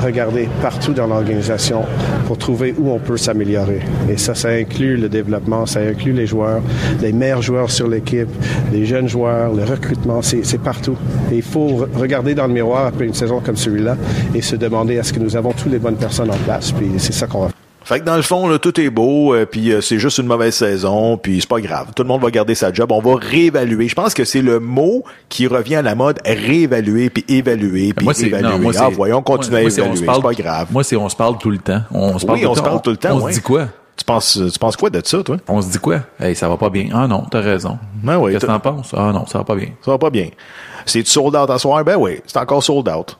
regarder 0.02 0.48
partout 0.60 0.92
dans 0.92 1.06
l'organisation 1.06 1.84
pour 2.26 2.38
trouver 2.38 2.74
où 2.78 2.90
on 2.90 2.98
peut 2.98 3.16
s'améliorer. 3.16 3.80
Et 4.10 4.16
ça, 4.16 4.34
ça 4.34 4.48
inclut 4.48 4.96
le 4.96 5.08
développement, 5.08 5.66
ça 5.66 5.80
inclut 5.80 6.12
les 6.12 6.26
joueurs, 6.26 6.62
les 7.00 7.12
meilleurs 7.12 7.42
joueurs 7.42 7.70
sur 7.70 7.88
l'équipe, 7.88 8.28
les 8.72 8.84
jeunes 8.86 9.08
joueurs, 9.08 9.52
le 9.54 9.64
recrutement, 9.64 10.20
c'est 10.22 10.58
partout. 10.58 10.96
Et 11.32 11.36
il 11.36 11.42
faut 11.42 11.68
re- 11.68 11.88
regarder 11.96 12.34
dans 12.34 12.46
le 12.46 12.52
miroir 12.52 12.86
après 12.86 13.04
une 13.06 13.14
saison 13.14 13.40
comme 13.40 13.56
celui-là 13.56 13.96
et 14.34 14.42
se 14.42 14.56
demander 14.56 14.94
est-ce 14.94 15.12
que 15.12 15.20
nous 15.20 15.36
avons 15.36 15.52
toutes 15.52 15.72
les 15.72 15.78
bonnes 15.78 15.96
personnes 15.96 16.30
en 16.30 16.36
place? 16.44 16.72
Puis 16.72 16.88
c'est 16.98 17.12
ça 17.12 17.26
qu'on 17.26 17.40
va 17.42 17.46
faire. 17.48 17.65
Fait 17.86 18.00
que 18.00 18.04
dans 18.04 18.16
le 18.16 18.22
fond, 18.22 18.48
là, 18.48 18.58
tout 18.58 18.80
est 18.80 18.90
beau, 18.90 19.32
euh, 19.32 19.46
puis 19.46 19.70
euh, 19.72 19.80
c'est 19.80 20.00
juste 20.00 20.18
une 20.18 20.26
mauvaise 20.26 20.56
saison, 20.56 21.16
puis 21.16 21.40
c'est 21.40 21.48
pas 21.48 21.60
grave. 21.60 21.92
Tout 21.94 22.02
le 22.02 22.08
monde 22.08 22.20
va 22.20 22.32
garder 22.32 22.56
sa 22.56 22.72
job. 22.72 22.90
On 22.90 23.00
va 23.00 23.14
réévaluer. 23.14 23.86
Je 23.86 23.94
pense 23.94 24.12
que 24.12 24.24
c'est 24.24 24.42
le 24.42 24.58
mot 24.58 25.04
qui 25.28 25.46
revient 25.46 25.76
à 25.76 25.82
la 25.82 25.94
mode, 25.94 26.18
réévaluer, 26.24 27.10
puis 27.10 27.24
évaluer, 27.28 27.92
puis 27.92 28.08
évaluer. 28.24 28.48
non, 28.48 28.58
moi, 28.58 28.72
ah, 28.76 28.88
voyons, 28.88 29.22
continuer 29.22 29.60
moi, 29.62 29.70
à 29.70 29.72
évaluer. 29.72 29.96
C'est 29.98 30.04
parle- 30.04 30.22
pas 30.22 30.32
grave. 30.32 30.66
Moi, 30.72 30.82
c'est 30.82 30.96
on 30.96 31.08
se 31.08 31.14
parle 31.14 31.38
tout 31.38 31.50
le 31.50 31.58
temps. 31.58 31.82
On 31.92 32.18
se 32.18 32.26
parle 32.26 32.38
oui, 32.38 32.42
tout 32.44 32.48
on 32.48 32.50
le 32.50 32.56
se 32.56 32.60
temps. 32.60 32.68
parle 32.70 32.82
tout 32.82 32.90
le 32.90 32.96
temps. 32.96 33.16
On 33.18 33.20
ouais. 33.22 33.32
se 33.32 33.36
dit 33.38 33.42
quoi? 33.44 33.68
Tu 33.96 34.04
penses, 34.04 34.40
tu 34.52 34.58
penses 34.58 34.76
quoi 34.76 34.90
de 34.90 35.00
ça, 35.04 35.22
toi? 35.22 35.36
On 35.46 35.62
se 35.62 35.70
dit 35.70 35.78
quoi? 35.78 36.00
Hey, 36.18 36.34
ça 36.34 36.48
va 36.48 36.56
pas 36.56 36.70
bien. 36.70 36.88
Ah 36.92 37.06
non, 37.06 37.22
t'as 37.30 37.40
raison. 37.40 37.78
Ben 38.02 38.18
oui, 38.18 38.32
Qu'est-ce 38.32 38.46
que 38.46 38.50
t'en 38.50 38.58
penses? 38.58 38.90
Ah 38.96 39.12
non, 39.12 39.26
ça 39.26 39.38
va 39.38 39.44
pas 39.44 39.54
bien. 39.54 39.68
Ça 39.84 39.92
va 39.92 39.98
pas 39.98 40.10
bien. 40.10 40.26
C'est 40.86 41.06
sold 41.06 41.36
out 41.36 41.50
à 41.50 41.58
soir? 41.58 41.84
Ben 41.84 41.96
oui, 41.96 42.18
c'est 42.26 42.38
encore 42.38 42.64
sold 42.64 42.88
out. 42.88 43.16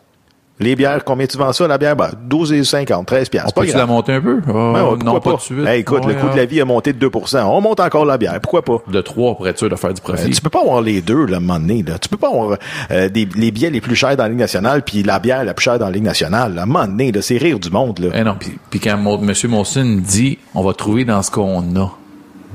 Les 0.58 0.75
bières, 0.75 1.05
combien 1.05 1.26
tu 1.26 1.37
vends 1.37 1.53
ça, 1.53 1.69
la 1.69 1.76
bière? 1.76 1.94
Ben, 1.97 2.11
12,50, 2.31 3.05
13 3.05 3.29
piastres. 3.29 3.53
On 3.55 3.61
pas 3.61 3.67
peut-tu 3.67 3.76
la 3.76 3.85
monter 3.85 4.12
un 4.14 4.20
peu? 4.23 4.41
Ben 4.41 4.53
ouais, 4.55 4.97
non, 5.05 5.14
pas, 5.14 5.20
pas? 5.20 5.31
tout 5.32 5.37
de 5.37 5.41
suite. 5.43 5.67
Hey, 5.67 5.81
écoute, 5.81 6.06
le 6.06 6.14
coût 6.14 6.31
de 6.31 6.37
la 6.37 6.47
vie 6.47 6.62
a 6.62 6.64
monté 6.64 6.94
de 6.94 7.08
2% 7.08 7.43
On 7.44 7.61
monte 7.61 7.79
encore 7.81 8.06
la 8.06 8.17
bière. 8.17 8.41
Pourquoi 8.41 8.62
pas? 8.62 8.79
De 8.88 9.00
3 9.03 9.35
pour 9.37 9.47
être 9.47 9.58
sûr 9.58 9.69
de 9.69 9.76
faire 9.76 9.93
du 9.93 10.00
profit. 10.00 10.29
Euh, 10.29 10.35
tu 10.35 10.41
peux 10.41 10.49
pas 10.49 10.62
avoir 10.62 10.81
les 10.81 11.03
deux, 11.03 11.26
là, 11.26 11.35
à 11.35 11.37
un 11.37 11.41
moment 11.41 11.61
donné, 11.61 11.82
là. 11.82 11.99
Tu 11.99 12.08
peux 12.08 12.17
pas 12.17 12.29
avoir 12.29 12.56
euh, 12.91 13.08
des, 13.11 13.29
les 13.37 13.50
billets 13.50 13.69
les 13.69 13.82
plus 13.82 13.97
chers 13.97 14.17
dans 14.17 14.23
la 14.23 14.31
Ligue 14.31 14.38
nationale 14.38 14.81
puis 14.82 15.03
la 15.03 15.19
bière 15.19 15.44
la 15.44 15.53
plus 15.53 15.64
chère 15.64 15.79
dans 15.79 15.87
la 15.87 15.93
Ligue 15.93 16.05
nationale. 16.05 16.55
là. 16.55 16.62
À 16.62 16.64
un 16.64 16.67
moment 16.67 16.87
donné, 16.87 17.12
là, 17.12 17.20
c'est 17.20 17.37
rire 17.37 17.58
du 17.58 17.69
monde, 17.69 17.99
là. 17.99 18.08
Eh 18.14 18.25
non, 18.25 18.37
puis, 18.41 18.58
puis 18.70 18.81
quand 18.81 18.97
M. 18.97 19.35
Molson 19.50 19.99
dit 20.03 20.38
on 20.55 20.62
va 20.62 20.73
trouver 20.73 21.05
dans 21.05 21.23
ce 21.23 21.31
qu'on 21.31 21.61
a. 21.76 21.93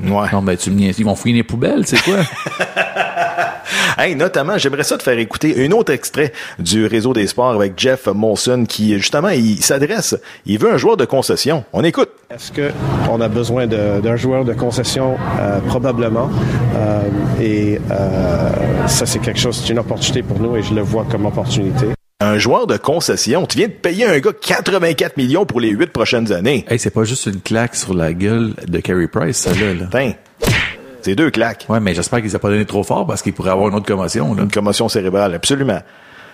Ouais. 0.03 0.27
Non, 0.33 0.42
ben 0.42 0.57
tu 0.57 0.71
me. 0.71 0.80
Ils 0.81 1.06
vont 1.06 1.13
fouiller 1.15 1.36
les 1.36 1.44
poubelles, 1.44 1.86
c'est 1.86 2.01
quoi? 2.01 2.15
Hey, 3.97 4.15
notamment, 4.15 4.57
j'aimerais 4.57 4.83
ça 4.83 4.97
te 4.97 5.03
faire 5.03 5.17
écouter 5.19 5.65
un 5.65 5.71
autre 5.71 5.91
extrait 5.91 6.31
du 6.59 6.85
réseau 6.85 7.13
des 7.13 7.27
sports 7.27 7.51
avec 7.51 7.73
Jeff 7.77 8.07
Molson 8.07 8.65
qui, 8.67 8.97
justement, 8.97 9.29
il 9.29 9.61
s'adresse, 9.61 10.15
il 10.45 10.57
veut 10.59 10.71
un 10.71 10.77
joueur 10.77 10.97
de 10.97 11.05
concession. 11.05 11.63
On 11.73 11.83
écoute. 11.83 12.09
Est-ce 12.29 12.51
qu'on 12.51 13.21
a 13.21 13.27
besoin 13.27 13.67
d'un 13.67 14.15
joueur 14.15 14.45
de 14.45 14.53
concession? 14.53 15.17
Euh, 15.39 15.59
probablement. 15.67 16.29
Euh, 16.75 17.01
et 17.41 17.79
euh, 17.91 18.88
ça, 18.88 19.05
c'est 19.05 19.19
quelque 19.19 19.39
chose, 19.39 19.62
c'est 19.63 19.71
une 19.71 19.79
opportunité 19.79 20.24
pour 20.24 20.39
nous 20.39 20.55
et 20.55 20.63
je 20.63 20.74
le 20.74 20.81
vois 20.81 21.05
comme 21.09 21.25
opportunité. 21.25 21.88
Un 22.19 22.38
joueur 22.38 22.67
de 22.67 22.77
concession. 22.77 23.47
Tu 23.47 23.57
viens 23.57 23.67
de 23.67 23.74
payer 23.74 24.05
un 24.05 24.19
gars 24.19 24.31
84 24.39 25.17
millions 25.17 25.45
pour 25.45 25.59
les 25.59 25.69
huit 25.69 25.91
prochaines 25.91 26.31
années. 26.31 26.65
hey, 26.69 26.77
c'est 26.77 26.91
pas 26.91 27.03
juste 27.03 27.25
une 27.25 27.41
claque 27.41 27.75
sur 27.75 27.93
la 27.93 28.13
gueule 28.13 28.53
de 28.67 28.79
Carey 28.79 29.07
Price, 29.07 29.38
ça 29.38 29.51
là. 29.53 29.74
là. 29.74 30.13
C'est 31.03 31.15
deux 31.15 31.31
claques. 31.31 31.65
Ouais, 31.70 31.79
mais 31.79 31.93
j'espère 31.93 32.22
qu'ils 32.22 32.36
ont 32.36 32.39
pas 32.39 32.50
donné 32.50 32.65
trop 32.65 32.84
fort 32.84 33.05
parce 33.05 33.22
qu'il 33.22 33.34
pourrait 33.34 33.51
avoir 33.51 33.70
une 33.70 33.75
autre 33.75 33.86
commotion. 33.88 34.34
Là. 34.34 34.43
Une 34.43 34.51
commotion 34.51 34.89
cérébrale, 34.89 35.34
absolument. 35.34 35.79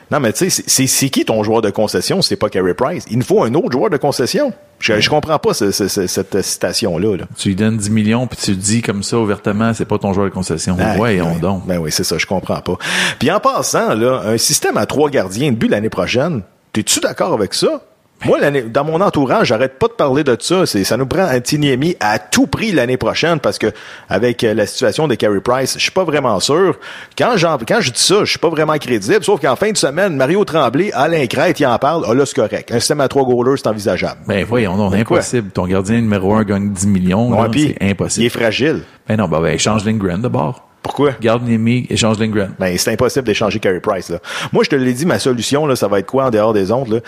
Non, 0.10 0.22
mais 0.22 0.32
tu 0.32 0.50
sais, 0.50 0.64
c'est- 0.88 1.10
qui 1.10 1.26
ton 1.26 1.44
joueur 1.44 1.62
de 1.62 1.70
concession? 1.70 2.22
C'est 2.22 2.38
pas 2.38 2.48
Carey 2.48 2.74
Price? 2.74 3.04
Il 3.12 3.18
nous 3.18 3.26
faut 3.26 3.44
un 3.44 3.54
autre 3.56 3.74
joueur 3.74 3.90
de 3.90 3.98
concession. 3.98 4.54
Je, 4.80 5.02
je 5.02 5.10
comprends 5.10 5.38
pas 5.38 5.54
ce- 5.54 5.72
ce- 5.72 5.90
ce- 5.90 6.08
cette 6.08 6.42
citation-là. 6.42 7.18
Là. 7.18 7.26
Tu 7.38 7.50
lui 7.50 7.56
donnes 7.56 7.76
10 7.76 7.90
millions 7.90 8.26
puis 8.26 8.38
tu 8.42 8.56
dis 8.56 8.82
comme 8.82 9.04
ça 9.04 9.18
ouvertement, 9.18 9.74
c'est 9.74 9.84
pas 9.84 9.98
ton 9.98 10.14
joueur 10.14 10.28
de 10.28 10.32
concession. 10.34 10.78
Ah, 10.80 10.94
Voyons 10.96 11.32
ben, 11.34 11.40
donc. 11.42 11.66
Ben 11.68 11.78
oui, 11.80 11.92
c'est 11.92 12.06
ça, 12.06 12.18
je 12.18 12.26
comprends 12.26 12.62
pas. 12.62 12.78
Puis 13.20 13.30
en 13.32 13.42
passant, 13.42 13.96
là, 13.96 14.22
un 14.26 14.38
système 14.38 14.78
à 14.78 14.86
trois 14.86 15.10
gardiens 15.10 15.52
de 15.52 15.58
but 15.58 15.68
l'année 15.68 15.90
prochaine, 15.90 16.42
t'es-tu 16.72 17.02
d'accord 17.02 17.34
avec 17.34 17.54
ça? 17.54 17.82
Moi, 18.26 18.40
l'année, 18.40 18.64
dans 18.64 18.84
mon 18.84 19.00
entourage, 19.00 19.48
j'arrête 19.48 19.78
pas 19.78 19.88
de 19.88 19.94
parler 19.94 20.24
de 20.24 20.36
ça. 20.40 20.66
C'est, 20.66 20.84
ça 20.84 20.98
nous 20.98 21.06
prend 21.06 21.22
un 21.22 21.40
Tiniemi 21.40 21.96
à 22.00 22.18
tout 22.18 22.48
prix 22.48 22.72
l'année 22.72 22.98
prochaine 22.98 23.40
parce 23.40 23.60
que 23.60 23.68
avec 24.10 24.44
euh, 24.44 24.54
la 24.56 24.66
situation 24.66 25.08
de 25.08 25.16
Carey 25.16 25.40
Price, 25.40 25.76
je 25.78 25.84
suis 25.84 25.92
pas 25.92 26.04
vraiment 26.04 26.40
sûr. 26.40 26.78
Quand 27.18 27.38
j'en, 27.38 27.58
quand 27.60 27.80
je 27.80 27.92
dis 27.92 28.02
ça, 28.02 28.22
je 28.22 28.30
suis 28.32 28.40
pas 28.40 28.50
vraiment 28.50 28.78
crédible. 28.78 29.24
Sauf 29.24 29.40
qu'en 29.40 29.56
fin 29.56 29.72
de 29.72 29.78
semaine, 29.78 30.16
Mario 30.16 30.44
Tremblay, 30.46 30.92
Alain 30.94 31.28
Crête, 31.28 31.60
il 31.60 31.68
en 31.68 31.78
parle. 31.78 32.06
Ah 32.08 32.14
là, 32.14 32.26
c'est 32.26 32.36
correct. 32.36 32.72
Un 32.72 32.80
système 32.80 33.02
à 33.02 33.08
trois 33.08 33.24
goalers, 33.24 33.58
c'est 33.58 33.68
envisageable. 33.68 34.20
Ben 34.28 34.44
voyons 34.44 34.76
quoi? 34.76 34.98
impossible. 34.98 35.52
Ton 35.52 35.68
gardien 35.68 36.02
numéro 36.02 36.34
un 36.34 36.44
gagne 36.44 36.72
10 36.72 36.88
millions. 36.88 37.32
Là, 37.32 37.50
c'est 37.54 37.78
impossible. 37.82 38.24
Il 38.24 38.26
est 38.26 38.30
fragile. 38.30 38.82
Ben 39.08 39.18
non, 39.18 39.28
ben, 39.28 39.42
ben 39.42 39.58
change 39.60 39.86
Lindgren 39.86 40.22
de 40.22 40.28
bord. 40.28 40.67
Pourquoi? 40.88 41.12
Garde 41.20 41.44
Nemi, 41.44 41.86
échange 41.90 42.18
Lindgren. 42.18 42.54
Ben, 42.60 42.78
c'est 42.78 42.94
impossible 42.94 43.26
d'échanger 43.26 43.60
Carey 43.60 43.82
Price, 43.82 44.08
là. 44.08 44.20
Moi, 44.54 44.64
je 44.64 44.70
te 44.70 44.76
l'ai 44.78 44.94
dit, 44.94 45.06
ma 45.06 45.20
solution, 45.20 45.66
là, 45.66 45.76
ça 45.76 45.90
va 45.90 46.00
être 46.00 46.06
quoi 46.06 46.28
en 46.28 46.30
dehors 46.30 46.54
des 46.54 46.72
ondes, 46.72 46.88
là? 46.88 47.00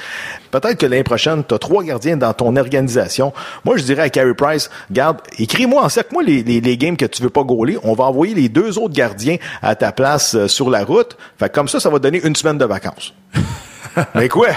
Peut-être 0.51 0.75
que 0.75 0.85
l'année 0.85 1.05
prochaine, 1.05 1.45
tu 1.47 1.55
as 1.55 1.59
trois 1.59 1.81
gardiens 1.81 2.17
dans 2.17 2.33
ton 2.33 2.57
organisation. 2.57 3.31
Moi, 3.63 3.77
je 3.77 3.83
dirais 3.83 4.01
à 4.01 4.09
Carey 4.09 4.33
Price, 4.33 4.69
garde, 4.91 5.19
écris-moi 5.37 5.81
en 5.81 5.87
cercle 5.87 6.09
moi 6.11 6.23
les, 6.23 6.43
les, 6.43 6.59
les, 6.59 6.75
games 6.75 6.97
que 6.97 7.05
tu 7.05 7.23
veux 7.23 7.29
pas 7.29 7.43
gauler. 7.43 7.77
On 7.83 7.93
va 7.93 8.03
envoyer 8.03 8.35
les 8.35 8.49
deux 8.49 8.77
autres 8.77 8.93
gardiens 8.93 9.37
à 9.61 9.75
ta 9.75 9.93
place 9.93 10.35
euh, 10.35 10.49
sur 10.49 10.69
la 10.69 10.83
route. 10.83 11.15
Fait 11.39 11.49
comme 11.49 11.69
ça, 11.69 11.79
ça 11.79 11.89
va 11.89 11.99
donner 11.99 12.19
une 12.21 12.35
semaine 12.35 12.57
de 12.57 12.65
vacances. 12.65 13.13
Mais 14.13 14.27
quoi? 14.27 14.49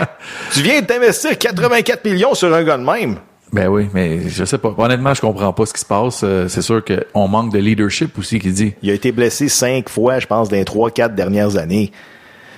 tu 0.53 0.63
viens 0.63 0.83
d'investir 0.83 1.39
84 1.39 2.05
millions 2.05 2.35
sur 2.35 2.53
un 2.53 2.65
gars 2.65 2.77
de 2.77 2.83
même. 2.83 3.19
Ben 3.53 3.69
oui, 3.69 3.89
mais 3.93 4.29
je 4.29 4.45
sais 4.45 4.57
pas. 4.57 4.75
Honnêtement, 4.79 5.13
je 5.13 5.21
comprends 5.21 5.53
pas 5.53 5.67
ce 5.67 5.75
qui 5.75 5.81
se 5.81 5.85
passe. 5.85 6.23
Euh, 6.25 6.49
c'est 6.49 6.63
sûr 6.63 6.83
qu'on 6.83 7.29
manque 7.29 7.53
de 7.53 7.59
leadership 7.59 8.17
aussi, 8.19 8.39
qui 8.39 8.51
dit. 8.51 8.73
Il 8.83 8.91
a 8.91 8.95
été 8.95 9.13
blessé 9.13 9.49
cinq 9.49 9.91
fois, 9.91 10.19
je 10.21 10.27
pense, 10.27 10.49
dans 10.49 10.57
les 10.57 10.65
trois, 10.65 10.91
quatre 10.91 11.15
dernières 11.15 11.57
années. 11.59 11.93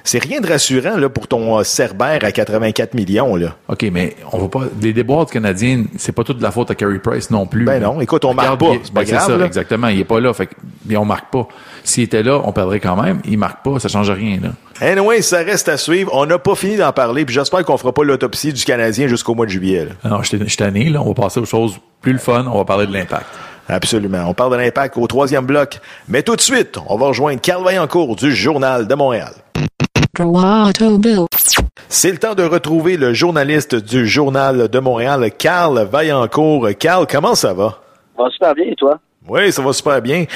C'est 0.07 0.23
rien 0.23 0.41
de 0.43 0.47
rassurant 0.47 0.99
là 0.99 1.09
pour 1.09 1.27
ton 1.27 1.59
euh, 1.59 1.65
Cerbère 1.65 2.23
à 2.23 2.31
84 2.31 2.93
millions 2.93 3.37
là. 3.37 3.57
OK, 3.69 3.87
mais 3.91 4.15
on 4.33 4.39
va 4.39 4.49
pas 4.49 4.61
les 4.81 4.93
déboires 4.93 5.25
canadiens, 5.25 5.85
c'est 5.97 6.13
pas 6.13 6.25
toute 6.25 6.43
la 6.43 6.51
faute 6.51 6.71
à 6.71 6.75
Carey 6.75 6.99
Price 6.99 7.31
non 7.31 7.47
plus. 7.47 7.65
Ben 7.65 7.83
non, 7.83 8.03
écoute, 8.03 8.25
on 8.27 8.35
marque 8.35 8.61
pas, 8.61 8.73
c'est 8.83 8.93
pas 8.93 9.03
ben, 9.03 9.11
grave. 9.11 9.39
Ça, 9.39 9.47
exactement, 9.47 9.89
il 9.89 10.01
est 10.01 10.05
pas 10.05 10.21
là, 10.21 10.35
fait 10.35 10.51
mais 10.85 10.99
on 10.99 11.07
marque 11.07 11.33
pas. 11.33 11.49
S'il 11.85 12.05
était 12.05 12.23
là, 12.23 12.39
on 12.45 12.53
perdrait 12.53 12.81
quand 12.81 13.01
même, 13.03 13.21
il 13.25 13.39
marque 13.39 13.65
pas, 13.65 13.79
ça 13.79 13.89
change 13.89 14.11
rien 14.11 14.39
là. 14.43 14.51
Anyway, 14.81 15.23
ça 15.23 15.39
reste 15.39 15.69
à 15.69 15.79
suivre. 15.79 16.11
On 16.15 16.27
n'a 16.27 16.39
pas 16.39 16.55
fini 16.55 16.77
d'en 16.77 16.93
parler, 16.93 17.25
puis 17.25 17.35
j'espère 17.35 17.65
qu'on 17.65 17.79
fera 17.79 17.93
pas 17.93 18.05
l'autopsie 18.05 18.53
du 18.53 18.65
Canadien 18.65 19.09
jusqu'au 19.09 19.35
mois 19.35 19.47
de 19.47 19.53
juillet. 19.53 19.87
Là. 19.87 20.11
Non, 20.11 20.23
je 20.23 20.37
suis 20.37 20.57
tanné, 20.57 20.91
là, 20.91 21.01
on 21.01 21.09
va 21.09 21.15
passer 21.15 21.41
aux 21.41 21.47
choses 21.47 21.79
plus 22.03 22.13
le 22.13 22.19
fun, 22.19 22.45
on 22.47 22.59
va 22.59 22.65
parler 22.67 22.87
de 22.87 22.93
l'impact. 22.93 23.27
Absolument. 23.69 24.27
On 24.29 24.35
parle 24.35 24.53
de 24.53 24.57
l'impact 24.59 24.99
au 24.99 25.07
troisième 25.07 25.47
bloc. 25.47 25.81
Mais 26.09 26.23
tout 26.23 26.37
de 26.37 26.41
suite, 26.41 26.77
on 26.87 26.99
va 26.99 27.07
rejoindre 27.07 27.41
Carl 27.41 27.65
Vaillancourt 27.65 28.17
du 28.17 28.35
Journal 28.35 28.87
de 28.87 28.95
Montréal. 28.95 29.33
C'est 31.89 32.13
le 32.13 32.19
temps 32.19 32.35
de 32.35 32.45
retrouver 32.45 32.97
le 32.97 33.13
journaliste 33.13 33.75
du 33.75 34.07
Journal 34.07 34.69
de 34.69 34.79
Montréal, 34.79 35.31
Carl 35.37 35.89
Vaillancourt. 35.91 36.69
Carl, 36.79 37.07
comment 37.11 37.35
ça 37.35 37.53
va? 37.53 37.81
Ça 38.17 38.23
va 38.23 38.31
super 38.31 38.55
bien, 38.55 38.67
et 38.67 38.77
toi? 38.77 39.01
Oui, 39.29 39.51
ça 39.51 39.63
va 39.63 39.73
super 39.73 40.01
bien. 40.03 40.27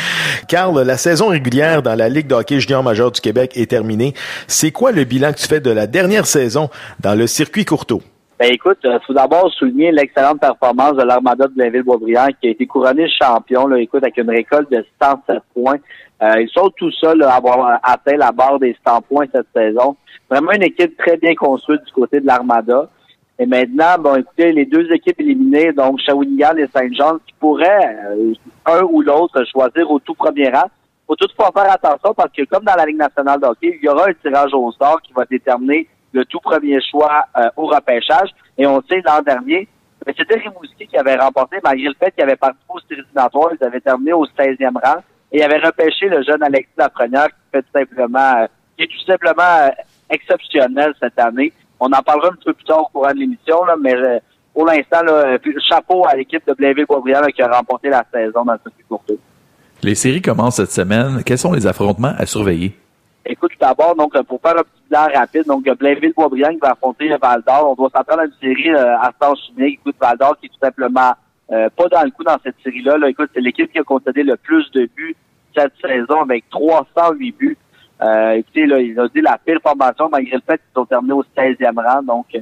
Carl, 0.48 0.80
la 0.80 0.96
saison 0.96 1.28
régulière 1.28 1.82
dans 1.82 1.94
la 1.94 2.08
Ligue 2.08 2.26
de 2.26 2.34
hockey 2.34 2.58
junior 2.58 2.82
majeur 2.82 3.12
du 3.12 3.20
Québec 3.20 3.52
est 3.54 3.70
terminée. 3.70 4.14
C'est 4.46 4.72
quoi 4.72 4.90
le 4.90 5.04
bilan 5.04 5.32
que 5.32 5.38
tu 5.38 5.46
fais 5.46 5.60
de 5.60 5.70
la 5.70 5.86
dernière 5.86 6.26
saison 6.26 6.70
dans 7.00 7.14
le 7.14 7.26
circuit 7.26 7.64
Courteau? 7.64 8.02
Ben 8.38 8.52
écoute, 8.52 8.78
il 8.84 8.90
euh, 8.90 8.98
faut 9.04 9.12
d'abord 9.12 9.52
souligner 9.52 9.90
l'excellente 9.90 10.40
performance 10.40 10.94
de 10.96 11.02
l'Armada 11.02 11.48
de 11.48 11.54
Blainville-Boisbriand 11.54 12.28
qui 12.40 12.46
a 12.46 12.50
été 12.50 12.66
couronné 12.66 13.08
champion, 13.20 13.66
là, 13.66 13.78
écoute, 13.78 14.02
avec 14.02 14.16
une 14.16 14.30
récolte 14.30 14.70
de 14.70 14.84
107 15.02 15.38
points. 15.54 15.78
Euh, 16.22 16.40
ils 16.40 16.48
sont 16.48 16.70
tout 16.76 16.90
seuls 16.90 17.22
à 17.22 17.34
avoir 17.34 17.78
atteint 17.82 18.16
la 18.16 18.32
barre 18.32 18.58
des 18.58 18.76
100 18.86 19.02
points 19.02 19.26
cette 19.32 19.46
saison. 19.54 19.96
Vraiment 20.28 20.52
une 20.52 20.64
équipe 20.64 20.96
très 20.98 21.16
bien 21.16 21.34
construite 21.34 21.84
du 21.84 21.92
côté 21.92 22.20
de 22.20 22.26
l'Armada. 22.26 22.88
Et 23.38 23.46
maintenant, 23.46 23.96
bon, 24.00 24.16
écoutez, 24.16 24.52
les 24.52 24.66
deux 24.66 24.90
équipes 24.92 25.20
éliminées, 25.20 25.72
donc 25.72 26.00
Shawinigan 26.00 26.56
et 26.56 26.66
Saint-Jean, 26.74 27.18
qui 27.24 27.32
pourraient, 27.38 27.96
euh, 28.10 28.34
un 28.66 28.82
ou 28.82 29.00
l'autre, 29.00 29.44
choisir 29.44 29.88
au 29.90 30.00
tout 30.00 30.14
premier 30.14 30.48
rang. 30.48 30.68
faut 31.06 31.14
toutefois 31.14 31.52
faire 31.54 31.72
attention 31.72 32.12
parce 32.14 32.32
que, 32.32 32.42
comme 32.46 32.64
dans 32.64 32.74
la 32.74 32.84
Ligue 32.84 32.98
nationale 32.98 33.40
de 33.40 33.46
hockey, 33.46 33.78
il 33.80 33.86
y 33.86 33.88
aura 33.88 34.08
un 34.08 34.12
tirage 34.14 34.52
au 34.52 34.72
sort 34.72 35.00
qui 35.02 35.12
va 35.12 35.24
déterminer 35.24 35.86
le 36.12 36.24
tout 36.24 36.40
premier 36.40 36.80
choix 36.80 37.26
euh, 37.36 37.48
au 37.56 37.66
repêchage. 37.66 38.30
Et 38.58 38.66
on 38.66 38.82
sait, 38.82 39.00
l'an 39.06 39.22
dernier, 39.22 39.68
c'était 40.16 40.40
Rimouski 40.40 40.88
qui 40.88 40.96
avait 40.96 41.14
remporté, 41.14 41.58
malgré 41.62 41.86
le 41.86 41.94
fait 41.94 42.10
qu'il 42.10 42.24
avait 42.24 42.34
participé 42.34 42.72
aux 42.74 42.80
séries 42.80 43.56
ils 43.60 43.64
avaient 43.64 43.80
terminé 43.80 44.12
au 44.12 44.26
16e 44.26 44.72
rang 44.82 45.00
et 45.32 45.42
avait 45.42 45.58
repêché 45.58 46.08
le 46.08 46.22
jeune 46.22 46.42
Alexis 46.42 46.72
Lafrenière 46.76 47.28
qui 47.28 47.50
fait 47.52 47.62
tout 47.62 47.72
simplement, 47.72 48.32
euh, 48.36 48.46
qui 48.76 48.84
est 48.84 48.86
tout 48.86 49.04
simplement 49.06 49.42
euh, 49.42 49.70
exceptionnel 50.10 50.94
cette 51.00 51.18
année. 51.18 51.52
On 51.80 51.86
en 51.86 52.02
parlera 52.02 52.28
un 52.28 52.32
petit 52.32 52.46
peu 52.46 52.54
plus 52.54 52.64
tard 52.64 52.80
au 52.80 52.86
courant 52.86 53.12
de 53.12 53.18
l'émission, 53.18 53.64
là, 53.64 53.74
mais 53.80 53.94
euh, 53.94 54.18
pour 54.52 54.66
l'instant, 54.66 55.02
chapeau 55.68 56.04
à 56.06 56.16
l'équipe 56.16 56.44
de 56.46 56.52
Blainville-Boisbriand 56.52 57.26
qui 57.26 57.42
a 57.42 57.48
remporté 57.48 57.88
la 57.88 58.04
saison 58.12 58.44
dans 58.44 58.56
ce 58.64 58.70
court 58.88 59.04
Les 59.84 59.94
séries 59.94 60.22
commencent 60.22 60.56
cette 60.56 60.72
semaine. 60.72 61.22
Quels 61.24 61.38
sont 61.38 61.52
les 61.52 61.66
affrontements 61.66 62.14
à 62.18 62.26
surveiller? 62.26 62.76
Écoute, 63.24 63.52
tout 63.52 63.58
d'abord, 63.60 63.94
donc, 63.94 64.20
pour 64.22 64.40
faire 64.40 64.56
un 64.56 64.62
petit 64.62 64.82
bilan 64.90 65.06
rapide, 65.14 65.44
donc, 65.46 65.64
Blainville-Boisbriand 65.64 66.50
qui 66.54 66.58
va 66.58 66.72
affronter 66.72 67.08
Val 67.22 67.42
d'Or. 67.46 67.70
On 67.70 67.74
doit 67.74 67.90
s'attendre 67.94 68.22
à 68.22 68.24
une 68.24 68.32
série 68.40 68.70
à 68.70 69.12
sens 69.22 69.38
unique. 69.56 69.78
Écoute, 69.80 69.96
Val 70.00 70.18
d'Or 70.18 70.36
qui 70.40 70.46
est 70.46 70.48
tout 70.48 70.58
simplement 70.60 71.12
euh, 71.50 71.68
pas 71.76 71.88
dans 71.88 72.02
le 72.02 72.10
coup 72.10 72.24
dans 72.24 72.36
cette 72.42 72.56
série-là. 72.62 72.98
Là. 72.98 73.08
Écoute, 73.08 73.30
c'est 73.34 73.40
l'équipe 73.40 73.70
qui 73.72 73.78
a 73.78 73.82
concédé 73.82 74.22
le 74.22 74.36
plus 74.36 74.70
de 74.72 74.88
buts 74.94 75.16
cette 75.56 75.72
saison 75.80 76.22
avec 76.22 76.48
308 76.50 77.32
buts. 77.32 77.56
Euh, 78.00 78.32
écoutez, 78.32 78.66
là, 78.66 78.80
ils 78.80 78.98
ont 79.00 79.08
dit 79.12 79.20
la 79.20 79.38
pire 79.44 79.58
formation 79.62 80.08
malgré 80.08 80.36
le 80.36 80.42
fait 80.46 80.58
qu'ils 80.58 80.80
ont 80.80 80.86
terminé 80.86 81.14
au 81.14 81.24
16e 81.36 81.82
rang, 81.82 82.02
donc 82.02 82.26
euh, 82.34 82.40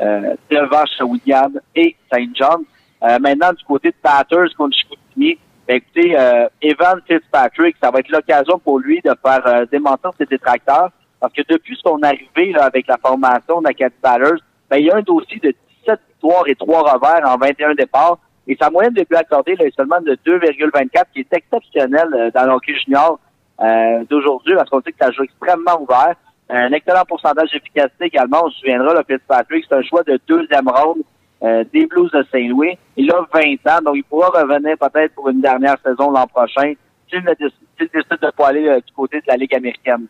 euh 0.00 0.34
devant 0.50 0.84
William 1.00 1.60
et 1.74 1.94
Saint 2.10 2.26
John. 2.34 2.64
Euh, 3.02 3.18
maintenant, 3.20 3.52
du 3.52 3.64
côté 3.64 3.90
de 3.90 3.96
Patters 4.02 4.54
contre 4.56 4.76
Chicoutimi, 4.76 5.38
ben, 5.68 5.76
écoutez, 5.76 6.18
euh, 6.18 6.48
Evan 6.62 7.00
Fitzpatrick, 7.06 7.76
ça 7.82 7.90
va 7.90 7.98
être 7.98 8.10
l'occasion 8.10 8.58
pour 8.58 8.78
lui 8.78 9.00
de 9.04 9.12
faire 9.24 9.46
euh, 9.46 9.66
démentir 9.70 10.10
ses 10.18 10.26
détracteurs. 10.26 10.90
Parce 11.20 11.32
que 11.32 11.42
depuis 11.48 11.78
son 11.82 12.00
arrivée 12.02 12.52
là, 12.52 12.64
avec 12.64 12.86
la 12.86 12.96
formation 12.98 13.60
d'Acadie 13.60 13.94
Batters, 14.02 14.38
ben, 14.70 14.76
il 14.78 14.86
y 14.86 14.90
a 14.90 14.96
un 14.96 15.02
dossier 15.02 15.38
de 15.38 15.54
17 15.84 16.00
victoires 16.08 16.46
et 16.46 16.54
3 16.54 16.92
revers 16.92 17.28
en 17.28 17.36
21 17.36 17.74
départs. 17.74 18.18
Et 18.48 18.56
sa 18.60 18.70
moyenne 18.70 18.94
de 18.94 19.02
buts 19.02 19.16
accordés 19.16 19.56
là, 19.56 19.66
est 19.66 19.74
seulement 19.74 20.00
de 20.00 20.16
2,24, 20.26 21.04
qui 21.12 21.20
est 21.20 21.32
exceptionnelle 21.32 22.14
euh, 22.14 22.30
dans 22.32 22.46
l'hockey 22.46 22.74
junior 22.84 23.18
euh, 23.60 24.04
d'aujourd'hui, 24.08 24.54
parce 24.54 24.70
qu'on 24.70 24.80
sait 24.82 24.92
que 24.92 25.04
ça 25.04 25.10
joue 25.10 25.24
extrêmement 25.24 25.80
ouvert. 25.80 26.14
Un 26.48 26.70
excellent 26.72 27.04
pourcentage 27.08 27.50
d'efficacité 27.50 28.04
également. 28.04 28.44
On 28.44 28.50
se 28.50 28.58
souviendra, 28.60 28.94
le 28.94 29.02
Fitzpatrick, 29.08 29.64
c'est 29.68 29.74
un 29.74 29.82
choix 29.82 30.04
de 30.04 30.20
deuxième 30.28 30.68
ronde 30.68 31.02
euh, 31.42 31.64
des 31.72 31.86
Blues 31.86 32.10
de 32.12 32.24
Saint-Louis. 32.30 32.78
Il 32.96 33.10
a 33.10 33.26
20 33.32 33.42
ans, 33.68 33.82
donc 33.84 33.96
il 33.96 34.04
pourra 34.04 34.28
revenir 34.28 34.76
peut-être 34.78 35.14
pour 35.14 35.28
une 35.28 35.40
dernière 35.40 35.76
saison 35.84 36.10
l'an 36.10 36.26
prochain 36.28 36.74
s'il 37.10 37.22
décide 37.22 37.50
de 38.10 38.30
pas 38.30 38.48
aller 38.48 38.80
du 38.86 38.92
côté 38.92 39.18
de 39.18 39.24
la 39.26 39.36
Ligue 39.36 39.54
américaine. 39.54 40.06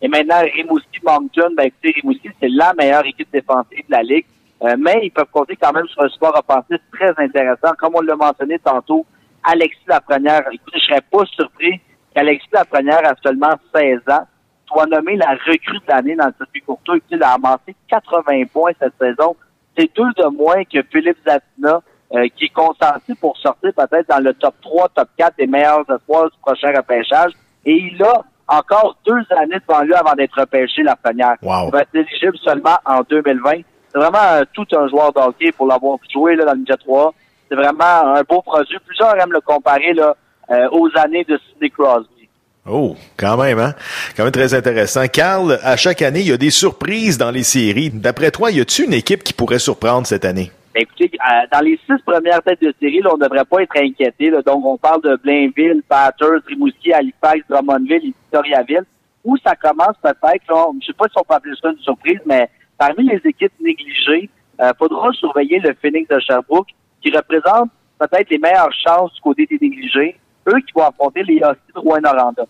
Et 0.00 0.08
maintenant, 0.08 0.40
Rimouski-Moncton, 0.40 1.54
ben 1.56 1.64
écoutez, 1.64 1.92
Rimouski, 2.00 2.28
c'est 2.40 2.48
la 2.48 2.74
meilleure 2.74 3.06
équipe 3.06 3.28
défensive 3.32 3.84
de 3.86 3.92
la 3.92 4.02
Ligue. 4.02 4.26
Euh, 4.64 4.76
mais 4.78 5.00
ils 5.02 5.10
peuvent 5.10 5.30
compter 5.32 5.56
quand 5.56 5.72
même 5.72 5.86
sur 5.88 6.02
un 6.02 6.08
sport 6.08 6.38
offensif 6.38 6.78
très 6.92 7.12
intéressant. 7.16 7.72
Comme 7.78 7.96
on 7.96 8.00
l'a 8.00 8.14
mentionné 8.14 8.58
tantôt, 8.60 9.04
Alexis 9.42 9.80
Lafrenière, 9.88 10.42
écoutez, 10.52 10.78
je 10.78 10.84
serais 10.84 11.00
pas 11.00 11.24
surpris 11.26 11.80
qu'Alexis 12.14 12.48
Lafrenière 12.52 13.04
a 13.04 13.14
seulement 13.22 13.54
16 13.74 14.00
ans 14.08 14.26
soit 14.72 14.86
nommé 14.86 15.16
la 15.16 15.30
recrue 15.46 15.78
de 15.78 15.88
l'année 15.88 16.16
dans 16.16 16.26
le 16.26 16.34
circuit 16.38 16.62
courtois. 16.62 16.96
Il 17.10 17.22
a 17.22 17.32
amassé 17.32 17.74
80 17.88 18.44
points 18.52 18.72
cette 18.80 18.94
saison. 19.00 19.36
C'est 19.76 19.94
deux 19.94 20.10
de 20.16 20.36
moins 20.36 20.64
que 20.64 20.82
Philippe 20.90 21.18
Zatina, 21.26 21.80
euh, 22.14 22.28
qui 22.36 22.44
est 22.44 22.52
consenti 22.52 23.14
pour 23.14 23.36
sortir 23.38 23.72
peut-être 23.74 24.08
dans 24.08 24.22
le 24.22 24.32
top 24.34 24.54
3, 24.62 24.88
top 24.90 25.08
4 25.16 25.36
des 25.38 25.46
meilleurs 25.46 25.84
espoirs 25.90 26.30
du 26.30 26.38
prochain 26.40 26.72
repêchage. 26.76 27.32
Et 27.64 27.74
il 27.74 28.02
a 28.02 28.22
encore 28.48 28.96
deux 29.06 29.22
années 29.36 29.58
devant 29.66 29.82
lui 29.82 29.94
avant 29.94 30.14
d'être 30.14 30.38
repêché, 30.38 30.82
Lafrenière. 30.82 31.36
Wow. 31.42 31.68
Il 31.68 31.72
va 31.72 31.82
être 31.82 31.94
éligible 31.94 32.36
seulement 32.38 32.76
en 32.84 33.02
2020. 33.02 33.62
C'est 33.92 33.98
vraiment 33.98 34.18
euh, 34.18 34.42
tout 34.52 34.66
un 34.74 34.88
joueur 34.88 35.12
d'hockey 35.12 35.52
pour 35.52 35.66
l'avoir 35.66 35.98
joué 36.10 36.34
là, 36.36 36.46
dans 36.46 36.52
le 36.52 36.58
Ninja 36.58 36.76
3. 36.76 37.14
C'est 37.48 37.54
vraiment 37.54 38.14
un 38.14 38.22
beau 38.22 38.40
produit. 38.40 38.78
Plusieurs 38.86 39.14
aiment 39.20 39.32
le 39.32 39.40
comparer 39.40 39.92
là, 39.92 40.16
euh, 40.50 40.68
aux 40.72 40.88
années 40.96 41.24
de 41.24 41.38
Sidney 41.48 41.70
Crosby. 41.70 42.28
Oh, 42.66 42.96
quand 43.16 43.36
même, 43.36 43.58
hein? 43.58 43.74
Quand 44.16 44.22
même 44.22 44.32
très 44.32 44.54
intéressant. 44.54 45.06
Carl, 45.08 45.58
à 45.62 45.76
chaque 45.76 46.00
année, 46.00 46.20
il 46.20 46.28
y 46.28 46.32
a 46.32 46.36
des 46.36 46.50
surprises 46.50 47.18
dans 47.18 47.30
les 47.30 47.42
séries. 47.42 47.90
D'après 47.90 48.30
toi, 48.30 48.50
y 48.50 48.60
a-t-il 48.60 48.86
une 48.86 48.94
équipe 48.94 49.24
qui 49.24 49.32
pourrait 49.32 49.58
surprendre 49.58 50.06
cette 50.06 50.24
année? 50.24 50.52
Ben, 50.72 50.82
écoutez, 50.82 51.10
euh, 51.12 51.46
dans 51.52 51.60
les 51.60 51.78
six 51.84 52.00
premières 52.06 52.40
têtes 52.42 52.62
de 52.62 52.72
série, 52.80 53.00
là, 53.00 53.10
on 53.12 53.18
ne 53.18 53.24
devrait 53.24 53.44
pas 53.44 53.62
être 53.62 53.76
inquiété. 53.76 54.30
Donc, 54.46 54.64
on 54.64 54.78
parle 54.78 55.02
de 55.02 55.16
Blainville, 55.16 55.82
Batters, 55.90 56.40
Rimouski, 56.46 56.92
Halifax, 56.92 57.40
Drummondville 57.50 57.96
et 57.96 58.14
Victoriaville. 58.22 58.84
Où 59.24 59.36
ça 59.44 59.54
commence 59.54 59.96
peut-être, 60.02 60.42
je 60.48 60.76
ne 60.76 60.82
sais 60.86 60.92
pas 60.96 61.04
si 61.04 61.14
on 61.16 61.22
peut 61.22 61.34
appeler 61.34 61.54
ça 61.60 61.70
une 61.70 61.78
surprise, 61.78 62.18
mais 62.26 62.48
Parmi 62.84 63.04
les 63.04 63.20
équipes 63.24 63.52
négligées, 63.60 64.28
il 64.58 64.64
euh, 64.64 64.72
faudra 64.76 65.12
surveiller 65.12 65.60
le 65.60 65.72
Phoenix 65.80 66.08
de 66.08 66.18
Sherbrooke, 66.18 66.70
qui 67.00 67.12
représente 67.16 67.70
peut-être 67.96 68.28
les 68.28 68.38
meilleures 68.38 68.72
chances 68.72 69.14
du 69.14 69.20
côté 69.20 69.46
des 69.46 69.56
négligés. 69.60 70.18
Eux 70.48 70.58
qui 70.66 70.72
vont 70.74 70.82
affronter 70.82 71.22
les 71.22 71.36
Huskies 71.36 71.74
de 71.76 71.78
Rouen-Noranda. 71.78 72.42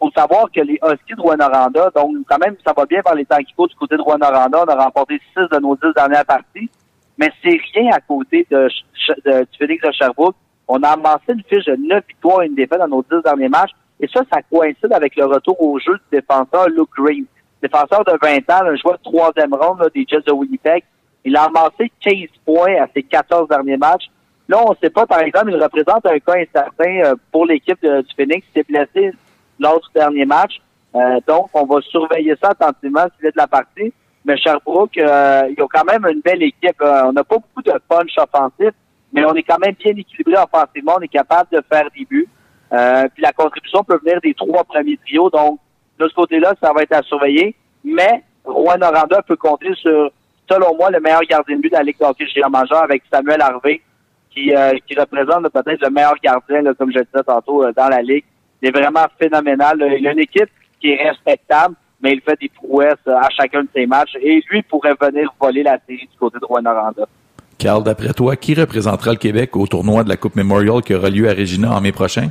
faut 0.00 0.10
savoir 0.10 0.50
que 0.50 0.60
les 0.60 0.80
Huskies 0.82 1.14
de 1.14 1.20
Rouen-Noranda, 1.20 1.90
donc 1.94 2.16
quand 2.28 2.38
même, 2.44 2.56
ça 2.66 2.72
va 2.76 2.84
bien 2.84 3.00
par 3.00 3.14
les 3.14 3.24
temps 3.24 3.36
qui 3.36 3.54
courent 3.54 3.68
du 3.68 3.76
côté 3.76 3.96
de 3.96 4.02
Rouen-Noranda. 4.02 4.64
On 4.66 4.72
a 4.72 4.84
remporté 4.86 5.20
six 5.32 5.48
de 5.52 5.60
nos 5.60 5.76
dix 5.76 5.94
dernières 5.94 6.26
parties. 6.26 6.68
Mais 7.16 7.30
c'est 7.40 7.60
rien 7.72 7.92
à 7.92 8.00
côté 8.00 8.44
de, 8.50 8.66
du 8.66 9.56
Phoenix 9.56 9.86
de 9.86 9.92
Sherbrooke. 9.92 10.34
On 10.66 10.82
a 10.82 10.88
amassé 10.88 11.28
une 11.28 11.44
fiche 11.44 11.64
de 11.64 11.76
neuf 11.76 12.04
victoires 12.08 12.42
et 12.42 12.46
une 12.46 12.56
défaite 12.56 12.80
dans 12.80 12.88
nos 12.88 13.04
dix 13.08 13.22
derniers 13.22 13.48
matchs. 13.48 13.70
Et 14.00 14.08
ça, 14.08 14.22
ça 14.32 14.42
coïncide 14.50 14.92
avec 14.92 15.14
le 15.14 15.26
retour 15.26 15.62
au 15.62 15.78
jeu 15.78 15.92
du 15.92 16.18
défenseur 16.18 16.68
Luke 16.70 16.90
Green 16.98 17.24
défenseur 17.62 18.04
de 18.04 18.16
20 18.20 18.36
ans, 18.50 18.66
un 18.66 18.76
joueur 18.76 18.98
de 18.98 19.02
troisième 19.02 19.54
ronde 19.54 19.90
des 19.94 20.06
Jets 20.08 20.22
de 20.26 20.32
Winnipeg. 20.32 20.84
Il 21.24 21.36
a 21.36 21.44
amassé 21.44 21.90
15 22.00 22.14
points 22.44 22.82
à 22.82 22.86
ses 22.94 23.02
14 23.02 23.48
derniers 23.48 23.76
matchs. 23.76 24.06
Là, 24.48 24.62
on 24.64 24.70
ne 24.70 24.76
sait 24.80 24.90
pas, 24.90 25.06
par 25.06 25.20
exemple, 25.20 25.50
il 25.50 25.62
représente 25.62 26.06
un 26.06 26.18
cas 26.20 26.34
incertain 26.34 27.00
euh, 27.04 27.14
pour 27.32 27.46
l'équipe 27.46 27.80
du 27.82 28.14
Phoenix. 28.16 28.46
Il 28.54 28.60
s'est 28.60 28.66
blessé 28.68 29.12
lors 29.58 29.80
du 29.80 29.88
dernier 29.94 30.24
match. 30.24 30.60
Euh, 30.94 31.20
donc, 31.26 31.48
on 31.52 31.64
va 31.66 31.80
surveiller 31.82 32.34
ça 32.40 32.50
attentivement 32.50 33.06
s'il 33.16 33.26
est 33.26 33.32
de 33.32 33.38
la 33.38 33.48
partie. 33.48 33.92
Mais 34.24 34.36
Sherbrooke, 34.36 34.98
euh, 34.98 35.48
ils 35.50 35.60
ont 35.62 35.68
quand 35.68 35.84
même 35.84 36.06
une 36.06 36.20
belle 36.20 36.42
équipe. 36.42 36.80
On 36.80 37.12
n'a 37.12 37.24
pas 37.24 37.36
beaucoup 37.36 37.62
de 37.62 37.72
punch 37.88 38.12
offensif, 38.18 38.70
mais 39.12 39.24
on 39.24 39.34
est 39.34 39.42
quand 39.42 39.58
même 39.58 39.74
bien 39.74 39.92
équilibré 39.96 40.34
offensivement. 40.36 40.94
On 40.98 41.02
est 41.02 41.08
capable 41.08 41.48
de 41.50 41.62
faire 41.68 41.88
des 41.96 42.04
buts. 42.04 42.28
Euh, 42.72 43.06
puis 43.14 43.22
la 43.22 43.32
contribution 43.32 43.84
peut 43.84 43.98
venir 44.04 44.20
des 44.20 44.34
trois 44.34 44.64
premiers 44.64 44.98
trios. 44.98 45.30
Donc, 45.30 45.60
de 45.98 46.08
ce 46.08 46.14
côté-là, 46.14 46.54
ça 46.62 46.72
va 46.72 46.82
être 46.82 46.92
à 46.92 47.02
surveiller. 47.02 47.54
Mais 47.84 48.22
Rouen 48.44 48.78
Noranda 48.78 49.22
peut 49.22 49.36
compter 49.36 49.74
sur, 49.74 50.10
selon 50.50 50.76
moi, 50.76 50.90
le 50.90 51.00
meilleur 51.00 51.22
gardien 51.22 51.56
de 51.56 51.62
but 51.62 51.70
de 51.70 51.76
la 51.76 51.82
Ligue 51.82 51.98
de 51.98 52.04
hockey 52.04 52.26
géant 52.26 52.50
majeur 52.50 52.82
avec 52.82 53.02
Samuel 53.12 53.40
Harvey, 53.40 53.80
qui, 54.30 54.54
euh, 54.54 54.72
qui 54.86 54.98
représente 54.98 55.48
peut-être 55.48 55.82
le 55.82 55.90
meilleur 55.90 56.14
gardien, 56.22 56.62
là, 56.62 56.74
comme 56.74 56.92
je 56.92 56.98
le 56.98 57.04
disais 57.04 57.24
tantôt, 57.24 57.64
euh, 57.64 57.72
dans 57.76 57.88
la 57.88 58.02
Ligue. 58.02 58.24
Il 58.62 58.68
est 58.68 58.72
vraiment 58.72 59.04
phénoménal. 59.18 59.82
Il 59.98 60.06
a 60.06 60.12
une 60.12 60.18
équipe 60.18 60.50
qui 60.80 60.90
est 60.90 61.08
respectable, 61.08 61.74
mais 62.00 62.12
il 62.12 62.20
fait 62.20 62.38
des 62.40 62.48
prouesses 62.48 62.94
euh, 63.06 63.16
à 63.16 63.28
chacun 63.30 63.62
de 63.62 63.68
ses 63.74 63.86
matchs. 63.86 64.16
Et 64.20 64.42
lui 64.50 64.62
pourrait 64.62 64.96
venir 65.00 65.32
voler 65.40 65.62
la 65.62 65.78
série 65.86 66.08
du 66.10 66.18
côté 66.18 66.38
de 66.38 66.44
Rouen 66.44 66.62
Noranda. 66.62 67.06
Carl, 67.58 67.82
d'après 67.82 68.12
toi, 68.12 68.36
qui 68.36 68.54
représentera 68.54 69.12
le 69.12 69.16
Québec 69.16 69.56
au 69.56 69.66
tournoi 69.66 70.04
de 70.04 70.10
la 70.10 70.16
Coupe 70.16 70.36
Memorial 70.36 70.82
qui 70.82 70.94
aura 70.94 71.08
lieu 71.08 71.28
à 71.28 71.32
Regina 71.32 71.72
en 71.72 71.80
mai 71.80 71.92
prochain? 71.92 72.28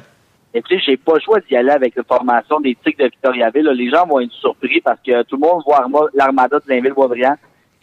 Et 0.55 0.62
puis, 0.62 0.79
j'ai 0.79 0.95
pas 0.95 1.15
le 1.15 1.19
choix 1.19 1.41
d'y 1.41 1.57
aller 1.57 1.71
avec 1.71 1.97
la 1.97 2.03
formation 2.03 2.62
des 2.62 2.75
Tigres 2.75 3.03
de 3.03 3.09
Victoriaville. 3.09 3.67
Les 3.71 3.89
gens 3.89 4.07
vont 4.07 4.21
être 4.21 4.31
surpris 4.31 4.79
parce 4.79 5.01
que 5.05 5.24
tout 5.24 5.35
le 5.35 5.45
monde 5.45 5.62
voit 5.65 5.85
l'armada 6.13 6.59
de 6.59 6.65
Blainville-Boisbriand. 6.65 7.35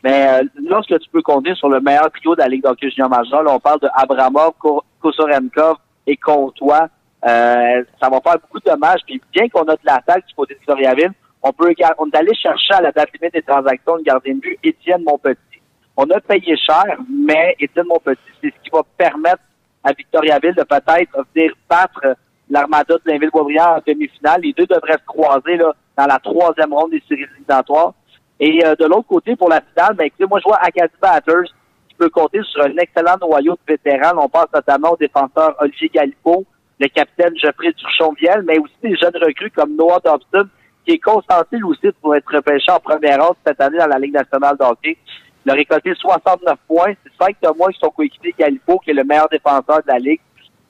Mais 0.02 0.40
euh, 0.40 0.44
lorsque 0.70 0.98
tu 0.98 1.10
peux 1.12 1.20
compter 1.20 1.54
sur 1.54 1.68
le 1.68 1.80
meilleur 1.80 2.10
trio 2.10 2.34
de 2.34 2.40
la 2.40 2.48
Ligue 2.48 2.62
d'hockey 2.62 2.88
junior 2.88 3.10
majeur, 3.10 3.44
on 3.46 3.60
parle 3.60 3.80
de 3.80 3.88
Abramov, 3.94 4.54
Kosorenkov 5.00 5.76
et 6.06 6.16
Comtois. 6.16 6.88
Euh, 7.28 7.84
ça 8.00 8.08
va 8.08 8.20
faire 8.22 8.38
beaucoup 8.40 8.58
de 8.58 8.70
dommages. 8.70 9.00
Puis 9.06 9.20
bien 9.34 9.50
qu'on 9.50 9.64
a 9.64 9.74
de 9.74 9.84
l'attaque 9.84 10.26
du 10.26 10.34
côté 10.34 10.54
de 10.54 10.58
Victoriaville, 10.60 11.12
on 11.42 11.52
peut 11.52 11.74
on 11.98 12.08
est 12.08 12.16
allé 12.16 12.34
chercher 12.34 12.72
à 12.72 12.80
la 12.80 12.90
date 12.90 13.10
limite 13.12 13.34
des 13.34 13.42
transactions 13.42 13.98
de 13.98 14.02
gardien 14.02 14.34
de 14.34 14.40
but 14.40 14.58
Étienne 14.64 15.02
Montpetit. 15.04 15.60
On 15.94 16.08
a 16.08 16.20
payé 16.20 16.56
cher, 16.56 16.96
mais 17.26 17.54
Étienne 17.60 17.86
Montpetit, 17.86 18.20
c'est 18.40 18.48
ce 18.48 18.64
qui 18.64 18.70
va 18.72 18.80
permettre 18.96 19.42
à 19.84 19.92
Victoriaville 19.92 20.54
de 20.54 20.62
peut-être 20.62 21.26
venir 21.34 21.52
battre 21.68 22.16
l'Armada 22.52 22.94
de 22.94 23.00
Blainville-Boisbriand 23.04 23.76
en 23.76 23.80
demi-finale. 23.86 24.42
Les 24.42 24.52
deux 24.52 24.66
devraient 24.66 24.98
se 24.98 25.06
croiser 25.06 25.56
là, 25.56 25.72
dans 25.96 26.06
la 26.06 26.18
troisième 26.18 26.72
ronde 26.72 26.90
des 26.90 27.02
séries 27.08 27.24
éliminatoires. 27.34 27.94
Et 28.38 28.64
euh, 28.64 28.74
de 28.78 28.84
l'autre 28.84 29.08
côté, 29.08 29.34
pour 29.36 29.48
la 29.48 29.62
finale, 29.62 29.94
ben, 29.96 30.04
écoutez, 30.04 30.26
moi, 30.26 30.38
je 30.38 30.48
vois 30.48 30.58
Acadie 30.60 30.92
Batters 31.00 31.48
qui 31.88 31.94
peut 31.96 32.10
compter 32.10 32.40
sur 32.42 32.62
un 32.62 32.76
excellent 32.76 33.16
noyau 33.20 33.54
de 33.54 33.72
vétérans. 33.72 34.22
On 34.22 34.28
pense 34.28 34.52
notamment 34.54 34.90
au 34.90 34.96
défenseur 34.96 35.54
Olivier 35.60 35.88
Galipo, 35.88 36.44
le 36.78 36.88
capitaine 36.88 37.32
Geoffrey 37.42 37.72
Durchonviel, 37.72 38.42
mais 38.46 38.58
aussi 38.58 38.74
des 38.82 38.96
jeunes 38.96 39.16
recrues 39.22 39.50
comme 39.50 39.74
Noah 39.74 40.00
Dobson, 40.04 40.48
qui 40.84 40.94
est 40.94 40.98
constanté 40.98 41.56
lui 41.56 41.64
aussi 41.64 41.88
pour 42.02 42.14
être 42.16 42.34
repêché 42.34 42.70
en 42.70 42.80
première 42.80 43.24
ronde 43.24 43.36
cette 43.46 43.60
année 43.60 43.78
dans 43.78 43.86
la 43.86 43.98
Ligue 43.98 44.14
nationale 44.14 44.56
de 44.58 44.64
hockey. 44.64 44.98
Il 45.46 45.52
a 45.52 45.54
récolté 45.54 45.92
69 45.94 46.58
points. 46.68 46.92
C'est 47.02 47.24
cinq 47.24 47.36
de 47.42 47.56
moins 47.56 47.70
que 47.70 47.78
son 47.80 47.90
coéquipier 47.90 48.34
Galipo, 48.38 48.78
qui 48.80 48.90
est 48.90 48.94
le 48.94 49.04
meilleur 49.04 49.28
défenseur 49.28 49.78
de 49.78 49.88
la 49.88 49.98
Ligue. 49.98 50.20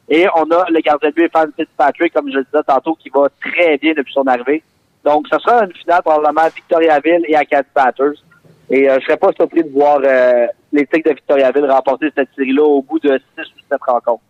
Et 0.08 0.26
on 0.36 0.50
a 0.50 0.66
le 0.68 0.80
gardien 0.80 1.10
de 1.10 1.14
but 1.14 1.30
Fan 1.32 1.50
Fitzpatrick, 1.56 2.12
comme 2.12 2.30
je 2.30 2.38
le 2.38 2.44
disais 2.44 2.62
tantôt, 2.66 2.94
qui 2.94 3.08
va 3.08 3.28
très 3.40 3.78
bien 3.78 3.92
depuis 3.96 4.12
son 4.12 4.26
arrivée. 4.26 4.62
Donc, 5.04 5.26
ce 5.30 5.38
sera 5.38 5.64
une 5.64 5.72
finale 5.74 6.02
probablement 6.02 6.48
Victoriaville 6.54 7.24
et 7.28 7.36
Acadie 7.36 7.68
Batters. 7.74 8.22
Et 8.70 8.88
euh, 8.88 8.98
je 9.00 9.04
serais 9.06 9.16
pas 9.16 9.30
surpris 9.36 9.64
de 9.64 9.70
voir 9.70 10.00
euh, 10.04 10.46
les 10.72 10.86
Tigres 10.86 11.10
de 11.10 11.14
Victoriaville 11.14 11.70
remporter 11.70 12.10
cette 12.16 12.28
série-là 12.36 12.62
au 12.62 12.82
bout 12.82 12.98
de 13.00 13.20
six 13.36 13.42
ou 13.42 13.60
sept 13.70 13.80
rencontres. 13.86 14.22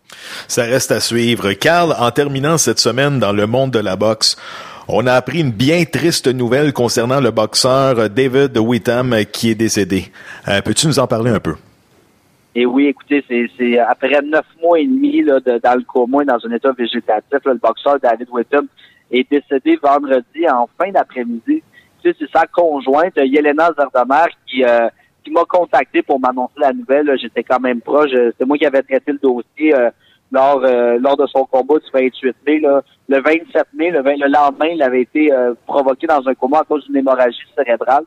Ça 0.48 0.62
reste 0.64 0.90
à 0.90 1.00
suivre. 1.00 1.52
Carl, 1.52 1.94
en 1.98 2.10
terminant 2.10 2.58
cette 2.58 2.78
semaine 2.78 3.18
dans 3.18 3.32
le 3.32 3.46
monde 3.46 3.70
de 3.70 3.78
la 3.78 3.96
boxe, 3.96 4.36
on 4.88 5.06
a 5.06 5.14
appris 5.14 5.40
une 5.40 5.52
bien 5.52 5.84
triste 5.84 6.26
nouvelle 6.26 6.72
concernant 6.72 7.20
le 7.20 7.30
boxeur 7.30 8.10
David 8.10 8.58
Whitham 8.58 9.14
qui 9.32 9.50
est 9.50 9.54
décédé. 9.54 10.10
Euh, 10.48 10.60
Peux-tu 10.60 10.86
nous 10.86 10.98
en 10.98 11.06
parler 11.06 11.30
un 11.30 11.40
peu? 11.40 11.54
Et 12.54 12.66
oui, 12.66 12.86
écoutez, 12.86 13.24
c'est 13.28 13.78
après 13.78 14.20
neuf 14.22 14.44
mois 14.60 14.78
et 14.78 14.86
demi 14.86 15.22
là, 15.22 15.40
de, 15.40 15.58
dans 15.58 15.74
le 15.74 15.84
coma 15.84 16.22
dans 16.24 16.38
un 16.46 16.52
état 16.52 16.72
végétatif, 16.72 17.38
le 17.46 17.54
boxeur 17.54 17.98
David 17.98 18.28
Whitham 18.30 18.66
est 19.10 19.30
décédé 19.30 19.78
vendredi 19.82 20.48
en 20.50 20.68
fin 20.78 20.90
d'après-midi. 20.90 21.62
Tu 22.02 22.10
sais, 22.10 22.16
c'est 22.18 22.30
sa 22.30 22.46
conjointe, 22.46 23.16
Yelena 23.16 23.70
Zardamer, 23.76 24.26
qui, 24.46 24.64
euh, 24.64 24.88
qui 25.24 25.30
m'a 25.30 25.44
contacté 25.44 26.02
pour 26.02 26.20
m'annoncer 26.20 26.54
la 26.58 26.72
nouvelle. 26.72 27.16
J'étais 27.18 27.42
quand 27.42 27.60
même 27.60 27.80
proche. 27.80 28.10
C'est 28.10 28.44
moi 28.44 28.58
qui 28.58 28.66
avais 28.66 28.82
traité 28.82 29.12
le 29.12 29.18
dossier 29.18 29.74
euh, 29.74 29.90
lors, 30.30 30.62
euh, 30.64 30.98
lors 30.98 31.16
de 31.16 31.26
son 31.26 31.46
combat 31.46 31.78
du 31.78 31.90
28 31.90 32.36
mai. 32.46 32.60
Là. 32.60 32.82
Le 33.08 33.20
27 33.22 33.66
mai, 33.74 33.90
le, 33.90 34.02
le 34.02 34.30
lendemain, 34.30 34.66
il 34.66 34.82
avait 34.82 35.02
été 35.02 35.30
provoqué 35.66 36.06
dans 36.06 36.26
un 36.26 36.34
coma 36.34 36.60
à 36.60 36.64
cause 36.64 36.84
d'une 36.86 36.96
hémorragie 36.96 37.38
cérébrale. 37.56 38.04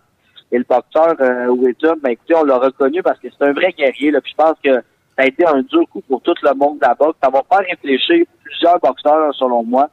Et 0.51 0.58
le 0.58 0.65
boxeur 0.67 1.15
euh, 1.19 1.95
ben 2.01 2.10
écoutez, 2.10 2.36
on 2.36 2.43
l'a 2.43 2.58
reconnu 2.58 3.01
parce 3.01 3.19
que 3.19 3.27
c'est 3.29 3.45
un 3.45 3.53
vrai 3.53 3.73
guerrier. 3.77 4.12
Là, 4.12 4.21
puis 4.21 4.31
je 4.31 4.43
pense 4.43 4.58
que 4.63 4.75
ça 5.17 5.23
a 5.23 5.25
été 5.25 5.45
un 5.45 5.62
dur 5.62 5.84
coup 5.91 6.01
pour 6.01 6.21
tout 6.21 6.34
le 6.43 6.53
monde 6.53 6.79
de 6.79 6.86
la 6.86 6.93
boxe. 6.93 7.17
Ça 7.23 7.29
va 7.29 7.41
faire 7.49 7.65
réfléchir 7.67 8.25
plusieurs 8.43 8.79
boxeurs, 8.79 9.34
selon 9.36 9.63
moi. 9.63 9.89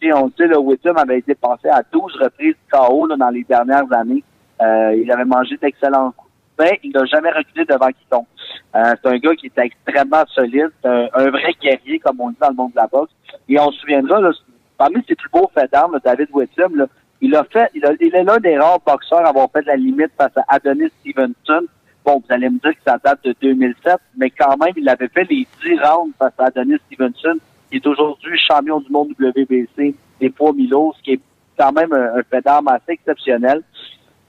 Puis 0.00 0.12
on 0.12 0.30
sait, 0.36 0.46
le 0.46 0.58
Whittam 0.58 0.96
avait 0.98 1.18
été 1.18 1.34
passé 1.34 1.68
à 1.68 1.82
12 1.90 2.16
reprises 2.20 2.54
KO 2.70 3.06
là, 3.06 3.16
dans 3.16 3.30
les 3.30 3.44
dernières 3.44 3.90
années. 3.92 4.22
Euh, 4.60 4.94
il 4.96 5.10
avait 5.10 5.24
mangé 5.24 5.56
d'excellents 5.56 6.12
coups. 6.12 6.30
Mais 6.58 6.80
il 6.82 6.92
n'a 6.92 7.04
jamais 7.04 7.30
reculé 7.30 7.64
devant 7.66 7.88
quiconque. 7.88 8.26
Euh, 8.74 8.94
c'est 9.02 9.08
un 9.10 9.18
gars 9.18 9.34
qui 9.34 9.46
est 9.46 9.58
extrêmement 9.58 10.24
solide, 10.28 10.70
un, 10.84 11.06
un, 11.12 11.30
vrai 11.30 11.54
guerrier, 11.60 11.98
comme 11.98 12.20
on 12.20 12.30
dit 12.30 12.36
dans 12.40 12.48
le 12.48 12.54
monde 12.54 12.70
de 12.70 12.76
la 12.76 12.86
boxe. 12.86 13.12
Et 13.48 13.58
on 13.60 13.70
se 13.70 13.80
souviendra, 13.80 14.20
là, 14.20 14.30
parmi 14.78 15.02
ses 15.06 15.14
plus 15.14 15.28
beaux 15.30 15.50
faits 15.54 15.70
d'armes, 15.70 15.98
David 16.02 16.28
Whittam, 16.32 16.86
il 17.26 17.34
a 17.34 17.42
fait, 17.44 17.68
il, 17.74 17.84
a, 17.84 17.92
il 18.00 18.14
est 18.14 18.22
l'un 18.22 18.38
des 18.38 18.56
rares 18.56 18.80
boxeurs 18.86 19.24
à 19.24 19.30
avoir 19.30 19.48
fait 19.50 19.66
la 19.66 19.74
limite 19.76 20.12
face 20.16 20.36
à 20.36 20.44
Adonis 20.48 20.90
Stevenson. 21.00 21.66
Bon, 22.04 22.22
vous 22.22 22.32
allez 22.32 22.48
me 22.48 22.60
dire 22.60 22.72
que 22.72 22.78
ça 22.86 22.98
date 23.02 23.24
de 23.24 23.34
2007, 23.42 23.96
mais 24.16 24.30
quand 24.30 24.56
même, 24.58 24.74
il 24.76 24.88
avait 24.88 25.08
fait 25.08 25.24
les 25.24 25.44
10 25.64 25.80
rounds 25.80 26.14
face 26.16 26.32
à 26.38 26.44
Adonis 26.44 26.78
Stevenson, 26.86 27.36
qui 27.68 27.78
est 27.78 27.86
aujourd'hui 27.86 28.38
champion 28.38 28.78
du 28.80 28.92
monde 28.92 29.08
WBC 29.18 29.96
des 30.20 30.30
poids 30.30 30.52
Milo, 30.52 30.94
ce 30.98 31.02
qui 31.02 31.12
est 31.14 31.20
quand 31.58 31.72
même 31.72 31.92
un, 31.92 32.22
fait 32.30 32.42
d'armes 32.42 32.68
assez 32.68 32.92
exceptionnel. 32.92 33.62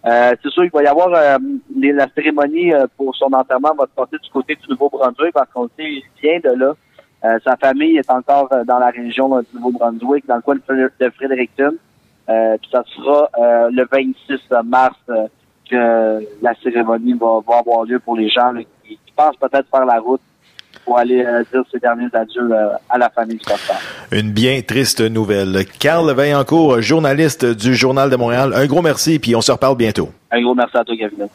Euh, 0.05 0.35
c'est 0.41 0.49
sûr, 0.49 0.63
il 0.63 0.71
va 0.71 0.83
y 0.83 0.87
avoir 0.87 1.09
euh, 1.13 1.37
la 1.75 2.07
cérémonie 2.15 2.73
euh, 2.73 2.87
pour 2.97 3.15
son 3.15 3.31
enterrement 3.31 3.75
va 3.77 3.85
se 3.85 3.91
passer 3.95 4.17
du 4.23 4.29
côté 4.31 4.55
du 4.55 4.69
Nouveau-Brunswick 4.69 5.33
parce 5.33 5.51
qu'on 5.51 5.67
sait 5.77 5.83
il 5.83 6.03
vient 6.21 6.39
de 6.39 6.57
là. 6.57 6.73
Euh, 7.25 7.37
sa 7.43 7.57
famille 7.57 7.97
est 7.97 8.09
encore 8.09 8.49
dans 8.65 8.79
la 8.79 8.89
région 8.89 9.29
du 9.39 9.45
Nouveau-Brunswick, 9.53 10.25
dans 10.25 10.37
le 10.37 10.41
coin 10.41 10.55
de 10.55 11.09
Fredericton. 11.09 11.75
Euh, 12.29 12.57
puis 12.61 12.69
ça 12.71 12.83
sera 12.95 13.29
euh, 13.39 13.69
le 13.71 13.87
26 13.89 14.39
mars 14.65 14.95
euh, 15.09 15.27
que 15.69 16.25
la 16.41 16.53
cérémonie 16.61 17.13
va, 17.13 17.39
va, 17.47 17.59
avoir 17.59 17.85
lieu 17.85 17.99
pour 17.99 18.17
les 18.17 18.29
gens 18.29 18.53
qui, 18.85 18.95
qui, 19.05 19.13
pensent 19.15 19.37
peut-être 19.37 19.67
faire 19.69 19.85
la 19.85 19.99
route 19.99 20.21
pour 20.85 20.97
aller 20.97 21.25
dire 21.51 21.63
ces 21.71 21.79
derniers 21.79 22.07
adieux 22.13 22.49
à 22.89 22.97
la 22.97 23.09
famille 23.09 23.37
du 23.37 23.43
pasteur. 23.43 23.77
Une 24.11 24.31
bien 24.31 24.61
triste 24.61 25.01
nouvelle. 25.01 25.65
Carl 25.79 26.09
Vaillancourt, 26.11 26.81
journaliste 26.81 27.45
du 27.45 27.75
Journal 27.75 28.09
de 28.09 28.15
Montréal, 28.15 28.53
un 28.55 28.65
gros 28.67 28.81
merci, 28.81 29.19
puis 29.19 29.35
on 29.35 29.41
se 29.41 29.51
reparle 29.51 29.75
bientôt. 29.75 30.09
Un 30.31 30.41
gros 30.41 30.55
merci 30.55 30.77
à 30.77 30.85
toi, 30.85 30.95
Gavin. 30.95 31.27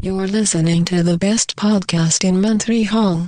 You're 0.00 0.26
listening 0.26 0.84
to 0.86 1.02
the 1.02 1.18
best 1.18 1.56
podcast 1.56 2.24
in 2.24 2.40
Montreal. 2.40 3.26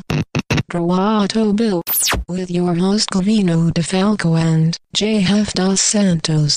Roato 0.73 1.55
Bill. 1.55 1.83
With 2.29 2.51
your 2.51 2.75
host 2.75 3.11
Covino 3.11 3.71
DeFalco 3.73 4.39
and 4.39 4.79
JF 4.97 5.53
Dos 5.53 5.81
Santos. 5.81 6.57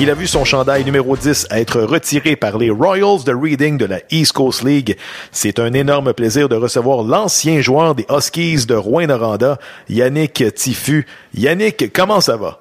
Il 0.00 0.10
a 0.10 0.14
vu 0.14 0.28
son 0.28 0.44
chandail 0.44 0.84
numéro 0.84 1.16
10 1.16 1.48
être 1.50 1.80
retiré 1.80 2.36
par 2.36 2.56
les 2.56 2.70
Royals 2.70 3.24
de 3.26 3.34
Reading 3.34 3.76
de 3.76 3.84
la 3.84 3.98
East 4.12 4.32
Coast 4.32 4.62
League. 4.62 4.96
C'est 5.32 5.58
un 5.58 5.72
énorme 5.72 6.12
plaisir 6.12 6.48
de 6.48 6.54
recevoir 6.54 7.02
l'ancien 7.02 7.60
joueur 7.60 7.96
des 7.96 8.06
Huskies 8.08 8.64
de 8.64 8.76
Rouen-Noranda, 8.76 9.58
Yannick 9.88 10.54
Tiffu. 10.54 11.04
Yannick, 11.34 11.92
comment 11.92 12.20
ça 12.20 12.36
va? 12.36 12.60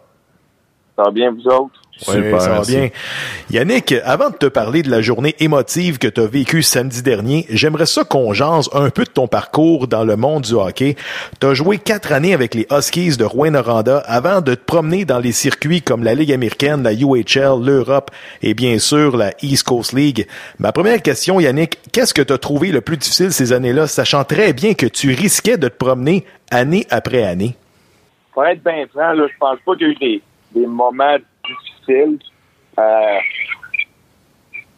Ça 0.95 1.03
va 1.03 1.11
bien, 1.11 1.31
vous 1.31 1.47
autres? 1.47 1.79
Super, 1.97 2.41
ça 2.41 2.49
va 2.49 2.61
bien. 2.61 2.89
Yannick, 3.49 3.93
avant 4.03 4.29
de 4.29 4.35
te 4.35 4.45
parler 4.45 4.83
de 4.83 4.91
la 4.91 5.01
journée 5.01 5.35
émotive 5.39 5.97
que 5.97 6.07
tu 6.07 6.21
as 6.21 6.27
vécue 6.27 6.61
samedi 6.61 7.01
dernier, 7.01 7.45
j'aimerais 7.49 7.85
ça 7.85 8.03
qu'on 8.03 8.33
jase 8.33 8.69
un 8.73 8.89
peu 8.89 9.03
de 9.03 9.09
ton 9.09 9.27
parcours 9.27 9.87
dans 9.87 10.03
le 10.03 10.15
monde 10.15 10.43
du 10.43 10.53
hockey. 10.53 10.95
Tu 11.39 11.47
as 11.47 11.53
joué 11.53 11.77
quatre 11.79 12.11
années 12.11 12.33
avec 12.33 12.53
les 12.53 12.67
Huskies 12.71 13.17
de 13.17 13.25
Rouen-Noranda 13.25 13.97
avant 14.05 14.41
de 14.41 14.53
te 14.53 14.63
promener 14.63 15.05
dans 15.05 15.19
les 15.19 15.31
circuits 15.31 15.81
comme 15.81 16.03
la 16.03 16.13
Ligue 16.13 16.31
américaine, 16.31 16.83
la 16.83 16.93
UHL, 16.93 17.63
l'Europe 17.63 18.11
et 18.41 18.53
bien 18.53 18.77
sûr 18.79 19.17
la 19.17 19.31
East 19.41 19.63
Coast 19.63 19.93
League. 19.93 20.27
Ma 20.59 20.71
première 20.71 21.01
question, 21.01 21.39
Yannick, 21.39 21.79
qu'est-ce 21.91 22.13
que 22.13 22.21
tu 22.21 22.33
as 22.33 22.37
trouvé 22.37 22.71
le 22.71 22.81
plus 22.81 22.97
difficile 22.97 23.31
ces 23.31 23.53
années-là, 23.53 23.87
sachant 23.87 24.23
très 24.23 24.53
bien 24.53 24.73
que 24.73 24.85
tu 24.85 25.13
risquais 25.13 25.57
de 25.57 25.67
te 25.67 25.75
promener 25.75 26.25
année 26.51 26.85
après 26.89 27.23
année? 27.23 27.55
Pour 28.33 28.45
être 28.45 28.63
bien 28.63 28.85
franc, 28.93 29.13
là, 29.13 29.25
je 29.27 29.37
pense 29.39 29.57
pas 29.65 29.75
qu'il 29.75 29.87
y 29.87 29.89
a 29.89 29.93
eu 29.93 29.95
des, 29.95 30.21
des 30.53 30.67
moments 30.67 31.17
Euh, 31.89 33.17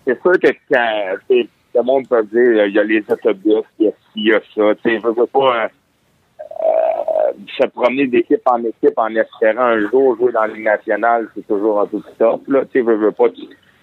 c'est 0.05 0.21
sûr 0.21 0.39
que 0.39 0.47
quand, 0.71 1.17
le 1.75 1.83
monde 1.83 2.07
peut 2.07 2.23
dire, 2.23 2.65
il 2.65 2.73
y 2.73 2.79
a 2.79 2.83
les 2.83 3.03
autobus, 3.09 3.63
il 3.79 3.85
y 3.85 3.87
a 3.87 3.91
ci, 3.91 4.05
il 4.15 4.41
ça. 4.55 4.75
Tu 4.83 4.99
je 4.99 5.07
veux 5.07 5.25
pas 5.27 5.63
euh, 5.63 5.67
euh, 6.39 7.31
se 7.57 7.67
promener 7.67 8.07
d'équipe 8.07 8.41
en 8.45 8.63
équipe 8.63 8.97
en 8.97 9.13
espérant 9.15 9.61
un 9.61 9.87
jour 9.89 10.17
jouer 10.17 10.31
dans 10.31 10.41
la 10.41 10.47
Ligue 10.47 10.65
nationale, 10.65 11.27
c'est 11.35 11.47
toujours 11.47 11.81
un 11.81 11.85
peu 11.85 11.99
plus 11.99 12.13
top. 12.17 12.41
Là. 12.47 12.63
Tu 12.71 12.79
je 12.79 12.91
veux 12.91 13.11
pas, 13.11 13.25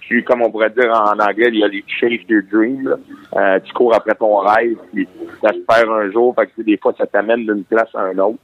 tu, 0.01 0.23
comme 0.25 0.43
on 0.43 0.51
pourrait 0.51 0.71
dire 0.71 0.91
en 0.91 1.19
anglais, 1.19 1.49
il 1.49 1.59
y 1.59 1.65
a 1.65 1.69
les 1.69 1.85
chase 1.87 2.21
your 2.29 2.43
dream. 2.51 2.97
Euh, 3.37 3.61
tu 3.61 3.73
cours 3.73 3.95
après 3.95 4.15
ton 4.15 4.37
rêve, 4.39 4.77
puis 4.93 5.09
ça 5.43 5.51
se 5.53 5.91
un 5.91 6.11
jour. 6.11 6.35
Fait 6.35 6.47
que, 6.47 6.62
des 6.62 6.77
fois, 6.77 6.95
ça 6.97 7.07
t'amène 7.07 7.45
d'une 7.47 7.65
place 7.65 7.93
à 7.95 8.03
un 8.03 8.19
autre. 8.19 8.39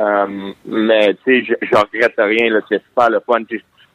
Euh, 0.00 0.52
mais 0.66 1.14
tu 1.24 1.44
sais, 1.44 1.44
je, 1.44 1.66
je 1.66 1.76
regrette 1.76 2.14
rien. 2.18 2.60
C'est 2.68 2.82
super 2.84 3.10
le 3.10 3.20
fun. 3.20 3.40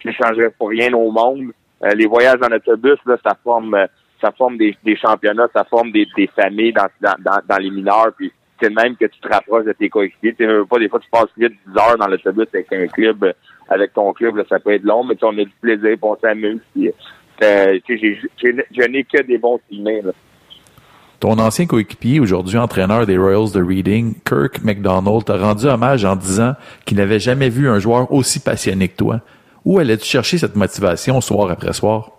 Je 0.04 0.10
ne 0.10 0.14
changerais 0.14 0.52
pour 0.58 0.70
rien 0.70 0.94
au 0.94 1.12
monde. 1.12 1.52
Euh, 1.84 1.92
les 1.96 2.06
voyages 2.06 2.40
en 2.42 2.54
autobus, 2.54 2.98
là, 3.06 3.18
ça 3.24 3.38
forme, 3.44 3.74
euh, 3.74 3.88
ça 4.22 4.32
forme 4.32 4.58
des, 4.58 4.76
championnats, 4.96 5.48
ça 5.54 5.64
forme 5.64 5.92
des, 5.92 6.08
familles 6.36 6.74
dans, 6.74 6.88
dans, 7.02 7.40
dans, 7.48 7.58
les 7.58 7.70
mineurs. 7.70 8.12
Puis 8.18 8.32
c'est 8.62 8.70
même 8.70 8.96
que 8.96 9.06
tu 9.06 9.20
te 9.20 9.28
rapproches 9.28 9.66
de 9.66 9.74
tes 9.74 9.90
coéquipiers. 9.90 10.34
Tu 10.34 10.48
pas 10.70 10.80
des 10.80 10.90
fois 10.90 11.00
tu 11.00 11.10
passes 11.10 11.30
vite 11.38 11.54
10 11.68 11.78
heures 11.78 11.98
dans 11.98 12.08
l'autobus 12.08 12.48
avec 12.54 12.72
un 12.72 12.88
club, 12.88 13.24
euh, 13.24 13.34
avec 13.70 13.94
ton 13.94 14.14
club, 14.14 14.38
là, 14.38 14.44
ça 14.48 14.60
peut 14.60 14.74
être 14.74 14.84
long, 14.84 15.04
mais 15.04 15.16
tu 15.16 15.26
on 15.26 15.32
a 15.32 15.44
du 15.44 15.54
plaisir, 15.62 15.98
puis 15.98 15.98
on 16.02 16.18
s'amuse. 16.18 16.62
Je 17.42 18.88
n'ai 18.88 19.04
que 19.04 19.22
des 19.24 19.38
bons 19.38 19.60
teammates. 19.70 20.06
Là. 20.06 20.12
Ton 21.24 21.40
ancien 21.40 21.66
coéquipier, 21.66 22.20
aujourd'hui 22.20 22.58
entraîneur 22.58 23.06
des 23.06 23.18
Royals 23.18 23.54
de 23.54 23.64
Reading, 23.64 24.14
Kirk 24.26 24.62
McDonald, 24.62 25.24
t'a 25.24 25.38
rendu 25.38 25.66
hommage 25.68 26.04
en 26.04 26.18
disant 26.18 26.54
qu'il 26.86 26.98
n'avait 26.98 27.20
jamais 27.20 27.48
vu 27.48 27.70
un 27.70 27.80
joueur 27.80 28.12
aussi 28.12 28.42
passionné 28.42 28.90
que 28.90 28.98
toi. 28.98 29.22
Où 29.66 29.80
allais-tu 29.80 30.06
chercher 30.06 30.38
cette 30.38 30.56
motivation 30.56 31.22
soir 31.22 31.50
après 31.50 31.74
soir? 31.74 32.12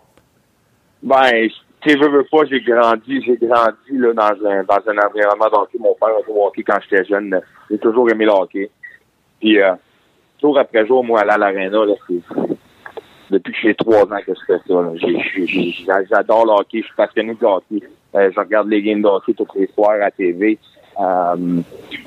Ben, 1.03 1.49
tu 1.81 1.91
sais, 1.91 1.97
veux, 1.97 2.09
veux 2.09 2.25
pas, 2.31 2.45
j'ai 2.49 2.61
grandi, 2.61 3.23
j'ai 3.23 3.37
grandi 3.37 3.93
là, 3.93 4.13
dans 4.15 4.47
un 4.47 4.65
dans 4.65 4.81
un 4.87 5.07
environnement 5.07 5.49
de 5.51 5.55
hockey. 5.55 5.79
Mon 5.79 5.95
père 5.95 6.09
a 6.09 6.25
joué 6.25 6.35
au 6.35 6.47
hockey 6.47 6.63
quand 6.63 6.79
j'étais 6.89 7.05
jeune. 7.05 7.39
J'ai 7.71 7.79
toujours 7.79 8.11
aimé 8.11 8.25
le 8.25 8.31
hockey. 8.31 8.71
Puis 9.39 9.61
euh, 9.61 9.75
jour 10.41 10.59
après 10.59 10.87
jour, 10.87 11.05
moi, 11.05 11.21
aller 11.21 11.33
à 11.33 11.39
l'aréna, 11.39 11.85
depuis 13.31 13.53
que 13.53 13.59
j'ai 13.63 13.75
trois 13.75 14.05
ans 14.05 14.21
que 14.27 14.33
je 14.33 14.45
fais 14.47 14.61
ça. 15.87 16.05
J'adore 16.11 16.47
le 16.47 16.53
hockey, 16.53 16.81
je 16.81 16.87
suis 16.87 16.97
passionné 16.97 17.35
de 17.35 17.45
hockey. 17.45 17.83
Euh, 18.15 18.31
je 18.35 18.41
regarde 18.41 18.69
les 18.69 18.83
games 18.83 19.03
de 19.03 19.09
hockey 19.09 19.35
tous 19.35 19.47
les 19.57 19.67
soirs 19.75 20.03
à 20.03 20.11
TV. 20.11 20.59
Euh, 20.99 21.61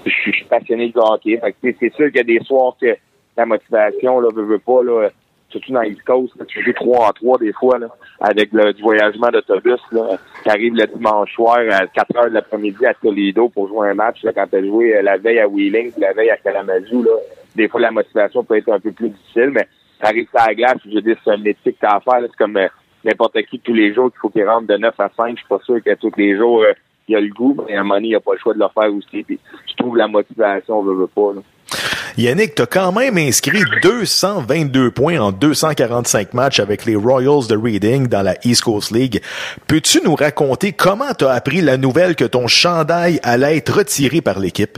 je 0.06 0.10
suis 0.10 0.34
je 0.34 0.46
passionné 0.46 0.90
de 0.90 1.00
hockey. 1.00 1.40
C'est 1.80 1.94
sûr 1.94 2.08
qu'il 2.08 2.18
y 2.18 2.20
a 2.20 2.24
des 2.24 2.44
soirs 2.46 2.76
que 2.82 2.96
la 3.36 3.46
motivation, 3.46 4.20
là, 4.20 4.30
veut, 4.34 4.44
veut 4.44 4.60
pas, 4.60 4.82
là, 4.82 5.10
surtout 5.50 5.72
dans 5.72 5.82
l'East 5.82 6.04
Coast, 6.04 6.34
là, 6.38 6.46
tu 6.46 6.64
joues 6.64 6.74
trois 6.74 7.08
en 7.08 7.12
trois 7.12 7.38
des 7.38 7.54
fois, 7.54 7.78
là, 7.80 7.88
avec 8.20 8.52
le, 8.52 8.74
du 8.74 8.82
voyagement 8.82 9.30
d'autobus, 9.30 9.80
qui 10.44 10.50
arrive 10.50 10.76
le 10.76 10.88
dimanche 10.88 11.34
soir 11.34 11.60
à 11.72 11.88
4 11.88 12.16
heures 12.18 12.30
de 12.30 12.34
l'après-midi 12.34 12.86
à 12.86 12.94
Toledo 12.94 13.50
pour 13.50 13.68
jouer 13.68 13.90
un 13.90 13.94
match, 13.94 14.24
là, 14.24 14.34
quand 14.34 14.48
tu 14.48 14.58
as 14.58 14.64
joué 14.64 14.96
euh, 14.96 15.02
la 15.02 15.18
veille 15.18 15.40
à 15.40 15.48
Wheeling, 15.48 15.92
la 15.98 16.14
veille 16.14 16.30
à 16.30 16.38
Kalamazoo, 16.38 17.04
là, 17.04 17.12
des 17.56 17.68
fois 17.68 17.80
la 17.80 17.92
motivation 17.92 18.44
peut 18.44 18.58
être 18.58 18.72
un 18.72 18.80
peu 18.80 18.92
plus 18.92 19.10
difficile, 19.10 19.52
mais 19.52 19.68
t'arrives 20.00 20.28
à 20.34 20.48
la 20.48 20.56
glace, 20.56 20.78
je 20.86 20.96
veux 20.96 21.02
dire, 21.02 21.18
c'est 21.24 21.32
un 21.32 21.38
métier 21.38 21.74
que 21.74 21.80
t'as 21.80 21.96
à 21.96 22.00
faire, 22.02 22.20
c'est 22.22 22.36
comme 22.36 22.58
euh, 22.58 22.68
n'importe 23.04 23.42
qui 23.44 23.60
tous 23.60 23.74
les 23.74 23.94
jours 23.94 24.12
qu'il 24.12 24.20
faut 24.20 24.30
qu'il 24.30 24.48
rentre 24.48 24.68
de 24.68 24.78
9 24.78 25.00
à 25.00 25.10
5, 25.16 25.32
je 25.32 25.36
suis 25.38 25.48
pas 25.48 25.60
sûr 25.64 25.82
que 25.84 25.94
tous 25.96 26.12
les 26.18 26.36
jours 26.36 26.62
euh, 26.62 26.74
il 27.08 27.14
y 27.14 27.16
a 27.16 27.22
le 27.22 27.30
goût, 27.30 27.56
mais 27.66 27.76
à 27.76 27.80
un 27.80 27.84
moment 27.84 27.96
donné, 27.96 28.08
il 28.08 28.10
n'y 28.10 28.16
a 28.16 28.20
pas 28.20 28.34
le 28.34 28.40
choix 28.40 28.54
de 28.54 28.60
le 28.60 28.66
faire 28.74 28.94
aussi, 28.94 29.24
puis 29.24 29.40
je 29.66 29.76
trouve 29.76 29.96
la 29.96 30.10
motivation, 30.10 30.80
on 30.80 30.84
veut, 30.84 30.94
veut 30.94 31.08
pas, 31.08 31.34
là. 31.34 31.42
Yannick, 32.18 32.56
t'as 32.56 32.66
quand 32.66 32.92
même 32.92 33.18
inscrit 33.18 33.62
222 33.82 34.92
points 34.92 35.20
en 35.20 35.32
245 35.32 36.34
matchs 36.34 36.60
avec 36.60 36.86
les 36.86 36.96
Royals 36.96 37.48
de 37.50 37.56
Reading 37.56 38.08
dans 38.08 38.22
la 38.22 38.36
East 38.44 38.64
Coast 38.64 38.92
League. 38.92 39.22
Peux-tu 39.68 40.02
nous 40.04 40.16
raconter 40.16 40.72
comment 40.72 41.14
t'as 41.18 41.32
appris 41.32 41.62
la 41.62 41.78
nouvelle 41.78 42.16
que 42.16 42.26
ton 42.26 42.48
chandail 42.48 43.20
allait 43.24 43.58
être 43.58 43.78
retiré 43.78 44.22
par 44.22 44.40
l'équipe? 44.40 44.78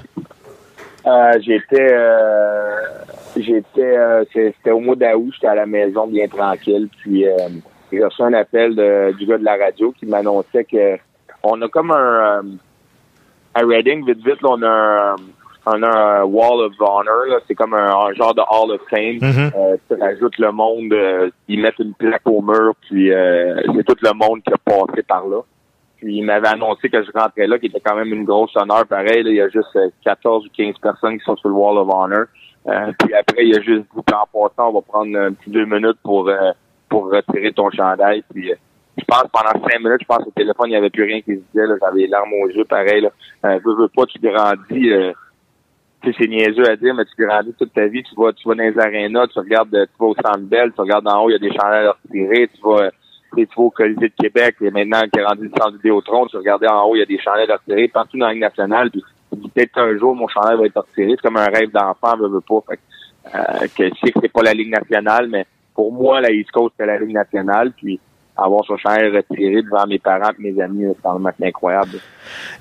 Euh, 1.06 1.32
j'étais 1.42 1.94
euh, 1.94 2.76
j'étais 3.38 3.98
euh, 3.98 4.26
c'était 4.34 4.72
au 4.72 4.80
mois 4.80 4.96
d'août, 4.96 5.32
j'étais 5.34 5.48
à 5.48 5.56
la 5.56 5.66
maison 5.66 6.08
bien 6.08 6.28
tranquille, 6.28 6.90
puis 7.00 7.26
j'ai 7.92 8.04
reçu 8.04 8.22
un 8.22 8.34
appel 8.34 8.76
du 9.18 9.26
gars 9.26 9.38
de 9.38 9.46
la 9.46 9.56
radio 9.56 9.94
qui 9.98 10.06
m'annonçait 10.06 10.66
que 10.66 10.98
on 11.42 11.62
a 11.62 11.70
comme 11.70 11.92
un 11.92 12.42
à 13.54 13.62
Reading, 13.62 14.06
vite 14.06 14.26
vite, 14.26 14.42
là, 14.42 14.50
on 14.52 14.62
a 14.62 14.68
un, 14.68 15.16
on 15.74 15.84
a 15.84 16.22
un 16.22 16.24
Wall 16.24 16.66
of 16.66 16.74
Honor, 16.80 17.26
là, 17.28 17.40
c'est 17.48 17.56
comme 17.56 17.74
un, 17.74 17.92
un 17.92 18.14
genre 18.14 18.34
de 18.34 18.42
Hall 18.42 18.72
of 18.72 18.82
Fame. 18.90 19.20
Mhm. 19.22 19.52
Euh, 19.56 19.78
tu 19.88 20.02
rajoutes 20.02 20.38
le 20.38 20.52
monde, 20.52 20.94
euh, 20.94 21.30
ils 21.48 21.62
mettent 21.62 21.80
une 21.80 21.94
plaque 21.94 22.26
au 22.26 22.42
mur, 22.42 22.74
puis 22.82 23.12
euh, 23.12 23.56
c'est 23.76 23.84
tout 23.84 23.98
le 24.02 24.14
monde 24.14 24.42
qui 24.44 24.54
a 24.54 24.58
passé 24.58 25.04
par 25.04 25.28
là. 25.28 25.42
Puis 25.98 26.16
il 26.16 26.24
m'avait 26.24 26.48
annoncé 26.48 26.90
que 26.90 27.04
je 27.04 27.12
rentrais 27.14 27.48
là, 27.48 27.60
qui 27.60 27.66
était 27.66 27.82
quand 27.82 27.96
même 27.96 28.14
une 28.14 28.24
grosse 28.24 28.56
honneur. 28.56 28.86
Pareil, 28.88 29.24
là, 29.24 29.30
il 29.30 29.36
y 29.36 29.42
a 29.42 29.50
juste 29.50 29.76
euh, 29.76 29.90
14 30.06 30.46
ou 30.46 30.50
15 30.56 30.76
personnes 30.82 31.18
qui 31.20 31.26
sont 31.26 31.36
sur 31.36 31.50
le 31.50 31.56
Wall 31.56 31.78
of 31.78 31.90
Honor. 31.92 32.26
Euh, 32.68 32.92
puis 33.00 33.14
après, 33.14 33.44
il 33.44 33.54
y 33.54 33.58
a 33.58 33.62
juste 33.62 33.86
dit 33.96 34.04
qu'en 34.06 34.26
passant, 34.32 34.70
on 34.70 34.74
va 34.74 34.82
prendre 34.82 35.18
un 35.18 35.34
petit 35.34 35.50
deux 35.50 35.66
minutes 35.66 35.98
pour 36.04 36.30
euh, 36.30 36.52
pour 36.88 37.12
retirer 37.12 37.52
ton 37.52 37.70
chandail. 37.72 38.24
Puis 38.34 38.52
euh, 38.52 38.56
je 38.98 39.04
pense 39.06 39.26
pendant 39.32 39.68
cinq 39.68 39.80
minutes, 39.80 40.02
je 40.02 40.06
pense 40.06 40.26
au 40.26 40.32
téléphone, 40.32 40.68
il 40.68 40.72
n'y 40.72 40.76
avait 40.78 40.90
plus 40.90 41.04
rien 41.04 41.22
qui 41.22 41.36
se 41.36 41.42
disait. 41.52 41.76
J'avais 41.82 42.02
les 42.02 42.08
larmes 42.08 42.34
aux 42.34 42.50
yeux, 42.50 42.66
pareil. 42.66 43.02
Là. 43.02 43.10
Euh, 43.46 43.60
veux, 43.66 43.76
veux 43.76 43.90
pas, 43.90 44.06
tu 44.06 44.20
grandis. 44.20 44.92
C'est 46.04 46.28
niaiseux 46.28 46.70
à 46.70 46.76
dire, 46.78 46.94
mais 46.96 47.04
tu 47.06 47.26
grandis 47.26 47.54
toute 47.58 47.74
ta 47.74 47.88
vie. 47.88 48.04
Tu 48.04 48.16
vas, 48.16 48.32
tu 48.32 48.48
vas 48.48 48.56
dans 48.56 48.64
les 48.64 48.80
arénas, 48.80 49.28
tu 49.28 49.40
regardes, 49.40 49.74
euh, 49.76 49.86
tu 49.86 49.94
vas 50.00 50.08
au 50.08 50.16
Centre 50.16 50.40
Bell, 50.40 50.72
tu 50.74 50.82
regardes 50.82 51.08
en 51.08 51.24
haut, 51.24 51.30
il 51.30 51.34
y 51.34 51.36
a 51.36 51.40
des 51.40 51.52
chandails 51.52 51.88
à 51.88 51.96
retirer. 52.04 52.50
Tu 52.54 52.62
vas, 52.64 52.84
euh, 52.84 52.90
tu 53.36 53.46
vas 53.46 53.64
au 53.64 53.70
Colisée 53.70 54.08
de 54.08 54.14
Québec, 54.18 54.56
et 54.62 54.72
maintenant 54.72 55.02
qui 55.12 55.20
est 55.20 55.26
rendu 55.26 55.44
le 55.44 55.50
centre 55.50 55.74
Vidéotron, 55.74 56.28
tu 56.28 56.38
regardais 56.38 56.70
en 56.70 56.84
haut, 56.86 56.96
il 56.96 57.00
y 57.00 57.04
a 57.04 57.06
des 57.06 57.20
chandails 57.20 57.52
à 57.52 57.58
retirer 57.58 57.88
partout 57.90 58.18
dans 58.18 58.28
la 58.28 58.34
Ligue 58.34 58.42
nationale. 58.42 58.90
Puis 58.92 59.04
peut-être 59.32 59.74
qu'un 59.74 59.98
jour, 59.98 60.16
mon 60.16 60.28
chandail 60.28 60.58
va 60.58 60.66
être 60.66 60.82
retiré. 60.82 61.12
C'est 61.12 61.22
comme 61.22 61.38
un 61.38 61.46
rêve 61.46 61.72
d'enfant, 61.72 62.18
veux, 62.18 62.30
veux 62.30 62.42
pas. 62.42 62.64
Fait 62.70 62.80
euh, 63.36 63.68
que 63.78 63.90
je 63.90 64.00
sais 64.00 64.12
que 64.12 64.20
c'est 64.22 64.32
pas 64.32 64.44
la 64.44 64.54
Ligue 64.54 64.72
nationale, 64.72 65.28
mais 65.28 65.46
pour 65.76 65.92
moi, 65.92 66.22
la 66.22 66.32
East 66.32 66.52
Coast, 66.52 66.76
c'est 66.78 66.86
la 66.86 66.98
Ligue 66.98 67.14
nationale. 67.14 67.74
Puis 67.76 68.00
avoir 68.44 68.64
son 68.66 68.78
chandail 68.78 69.16
retiré 69.16 69.62
devant 69.62 69.86
mes 69.88 70.00
parents 70.00 70.32
et 70.40 70.52
mes 70.52 70.62
amis, 70.62 70.86
c'est 70.88 71.10
vraiment 71.10 71.30
incroyable. 71.42 72.00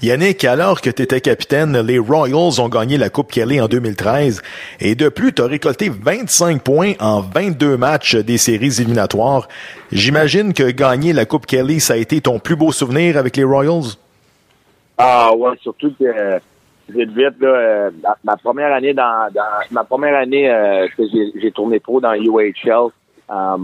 Yannick, 0.03 0.45
alors 0.45 0.81
que 0.81 0.91
tu 0.91 1.03
étais 1.03 1.21
capitaine, 1.21 1.79
les 1.81 1.99
Royals 1.99 2.61
ont 2.61 2.69
gagné 2.69 2.97
la 2.97 3.11
Coupe 3.11 3.31
Kelly 3.31 3.61
en 3.61 3.69
2013 3.69 4.43
et 4.81 4.95
de 4.95 5.09
plus, 5.09 5.33
tu 5.33 5.43
as 5.43 5.47
récolté 5.47 5.88
25 5.91 6.62
points 6.62 6.93
en 7.01 7.21
22 7.21 7.77
matchs 7.77 8.17
des 8.17 8.38
séries 8.38 8.81
éliminatoires. 8.81 9.49
J'imagine 9.93 10.53
que 10.53 10.71
gagner 10.71 11.12
la 11.12 11.25
Coupe 11.25 11.47
Kelly, 11.47 11.81
ça 11.81 11.95
a 11.95 11.97
été 11.97 12.21
ton 12.21 12.38
plus 12.38 12.57
beau 12.57 12.73
souvenir 12.73 13.17
avec 13.17 13.37
les 13.37 13.45
Royals? 13.45 13.97
Ah 14.99 15.33
ouais, 15.35 15.57
surtout 15.62 15.93
que 15.99 16.05
euh, 16.05 16.38
vite 16.88 17.11
vite 17.11 17.41
là, 17.41 17.49
euh, 17.49 17.91
ma, 18.25 18.37
première 18.37 18.73
année 18.73 18.95
dans, 18.95 19.29
dans 19.33 19.43
ma 19.71 19.85
première 19.85 20.17
année 20.17 20.51
euh, 20.51 20.88
que 20.97 21.05
j'ai, 21.12 21.41
j'ai 21.41 21.53
tourné 21.53 21.79
pro 21.79 22.01
dans 22.01 22.14
UHL, 22.14 22.91
euh, 23.31 23.57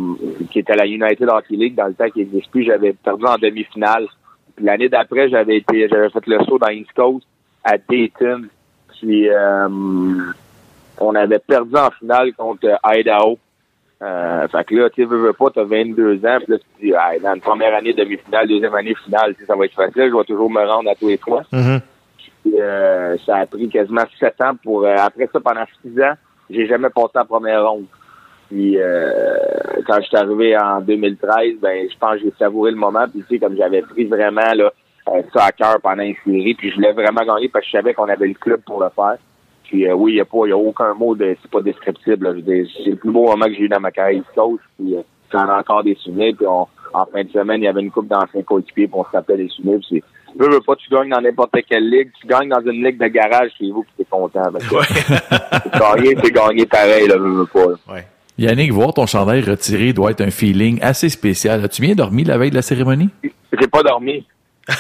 qui 0.51 0.59
était 0.59 0.77
la 0.77 0.87
United 0.87 1.29
Hockey 1.29 1.57
League 1.57 1.75
dans 1.75 1.87
le 1.87 1.95
temps 1.95 2.09
qui 2.11 2.21
n'existe 2.21 2.51
plus, 2.51 2.65
j'avais 2.65 2.93
perdu 2.93 3.25
en 3.25 3.37
demi-finale. 3.37 4.07
Puis 4.57 4.65
l'année 4.65 4.89
d'après, 4.89 5.29
j'avais 5.29 5.57
été 5.57 5.89
j'avais 5.89 6.11
fait 6.11 6.27
le 6.27 6.39
saut 6.45 6.59
dans 6.59 6.69
East 6.69 6.93
Coast 6.95 7.27
à 7.65 7.77
Dayton. 7.79 8.45
Puis 8.89 9.29
euh, 9.29 9.69
on 10.99 11.15
avait 11.15 11.39
perdu 11.39 11.75
en 11.77 11.91
finale 11.91 12.33
contre 12.35 12.79
Idaho. 12.85 13.39
Euh, 14.03 14.47
fait 14.49 14.65
que 14.65 14.75
là, 14.75 14.91
tu 14.91 15.03
sais, 15.03 15.09
veux, 15.09 15.19
veux 15.19 15.33
pas, 15.33 15.51
t'as 15.55 15.65
22 15.65 16.17
ans, 16.27 16.39
puis 16.43 16.53
là, 16.53 16.59
tu 16.59 16.87
dis, 16.87 16.93
ah, 16.95 17.13
dans 17.23 17.35
une 17.35 17.41
première 17.41 17.75
année 17.75 17.95
demi-finale, 17.95 18.49
deuxième 18.49 18.75
année 18.75 18.95
finale, 19.05 19.35
ça 19.47 19.57
va 19.57 19.65
être 19.65 19.75
facile, 19.75 20.11
je 20.11 20.17
vais 20.17 20.25
toujours 20.25 20.51
me 20.51 20.61
rendre 20.63 20.91
à 20.91 20.95
tous 20.95 21.09
les 21.09 21.17
fois. 21.17 21.43
Puis, 22.43 22.61
euh, 22.61 23.17
ça 23.25 23.37
a 23.37 23.47
pris 23.47 23.69
quasiment 23.71 24.03
sept 24.21 24.39
ans 24.43 24.55
pour. 24.63 24.85
euh, 24.85 24.95
après 24.99 25.29
ça, 25.33 25.41
pendant 25.41 25.65
six 25.81 25.99
ans, 26.03 26.13
j'ai 26.51 26.67
jamais 26.67 26.91
passé 26.91 27.13
la 27.15 27.25
première 27.25 27.67
ronde. 27.67 27.87
Puis 28.51 28.77
euh, 28.79 29.39
quand 29.87 30.01
je 30.01 30.07
suis 30.07 30.17
arrivé 30.17 30.57
en 30.57 30.81
2013, 30.81 31.61
ben 31.61 31.89
je 31.91 31.99
pense 31.99 32.15
que 32.15 32.25
j'ai 32.25 32.33
savouré 32.39 32.71
le 32.71 32.77
moment. 32.77 33.07
Puis 33.11 33.23
tu 33.23 33.35
sais, 33.35 33.39
comme 33.39 33.57
j'avais 33.57 33.83
pris 33.83 34.05
vraiment 34.05 34.53
là, 34.55 34.73
euh, 35.09 35.23
ça 35.35 35.47
à 35.47 35.53
cœur 35.53 35.77
pendant 35.83 36.03
une 36.03 36.15
série, 36.25 36.55
puis 36.55 36.71
je 36.71 36.77
voulais 36.77 36.93
vraiment 36.93 37.25
gagner 37.25 37.49
parce 37.49 37.65
que 37.65 37.71
je 37.73 37.77
savais 37.77 37.95
qu'on 37.95 38.09
avait 38.09 38.29
le 38.29 38.35
club 38.35 38.61
pour 38.63 38.81
le 38.81 38.89
faire. 38.95 39.17
Puis 39.65 39.87
euh, 39.87 39.95
oui, 39.95 40.13
il 40.13 40.15
n'y 40.17 40.21
a 40.21 40.25
pas, 40.25 40.47
y 40.47 40.53
a 40.53 40.57
aucun 40.57 40.95
mot 40.95 41.15
de 41.15 41.37
c'est 41.41 41.51
pas 41.51 41.61
descriptible. 41.61 42.27
là. 42.27 42.31
Je 42.33 42.37
veux 42.37 42.43
dire, 42.43 42.67
C'est 42.85 42.91
le 42.91 42.97
plus 42.97 43.11
beau 43.11 43.27
moment 43.27 43.47
que 43.47 43.55
j'ai 43.55 43.63
eu 43.63 43.69
dans 43.69 43.81
ma 43.81 43.91
carrière 43.91 44.21
East 44.21 44.35
Coast. 44.35 44.63
Puis 44.79 44.97
euh, 44.97 45.03
j'en 45.33 45.47
ai 45.47 45.59
encore 45.59 45.83
des 45.83 45.95
souvenirs. 45.97 46.35
Puis 46.37 46.47
on, 46.47 46.67
en 46.93 47.07
fin 47.07 47.25
de 47.25 47.31
semaine, 47.31 47.61
il 47.63 47.65
y 47.65 47.69
avait 47.69 47.81
une 47.83 47.91
coupe 47.91 48.09
d'anciens 48.09 48.43
coéquipiers, 48.43 48.87
puis 48.87 48.97
on 48.97 49.05
se 49.05 49.11
rappelait 49.11 49.37
des 49.37 49.49
souvenirs. 49.49 49.79
Puis 49.81 50.01
c'est 50.01 50.03
veux, 50.37 50.51
veux 50.51 50.61
pas, 50.61 50.77
tu 50.77 50.89
gagnes 50.91 51.11
dans 51.11 51.21
n'importe 51.21 51.57
quelle 51.69 51.89
ligue. 51.89 52.11
Tu 52.21 52.27
gagnes 52.27 52.49
dans 52.49 52.61
une 52.61 52.85
ligue 52.85 52.99
de 52.99 53.07
garage 53.07 53.51
chez 53.59 53.71
vous, 53.71 53.83
puis 53.83 53.93
t'es 53.99 54.05
content. 54.05 54.51
Parce 54.53 54.67
que 54.67 55.79
gagner, 55.79 56.17
c'est 56.23 56.31
gagner 56.31 56.67
pareil, 56.67 57.07
là, 57.09 57.17
veux, 57.17 57.33
veux 57.33 57.47
pas. 57.47 57.67
là. 57.67 57.77
Yannick, 58.39 58.73
voir 58.73 58.93
ton 58.95 59.07
chandail 59.07 59.43
retiré 59.43 59.93
doit 59.93 60.11
être 60.11 60.21
un 60.21 60.31
feeling 60.31 60.79
assez 60.83 61.09
spécial. 61.09 61.65
As-tu 61.65 61.83
bien 61.83 61.95
dormi 61.95 62.25
la 62.25 62.37
veille 62.39 62.51
de 62.51 62.57
la 62.57 62.63
cérémonie? 62.63 63.11
J'ai 63.23 63.69
pas 63.69 63.83
dormi. 63.83 64.27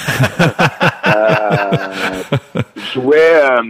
euh, 1.07 1.71
je 2.77 2.93
jouais. 3.01 3.35
euh, 3.45 3.63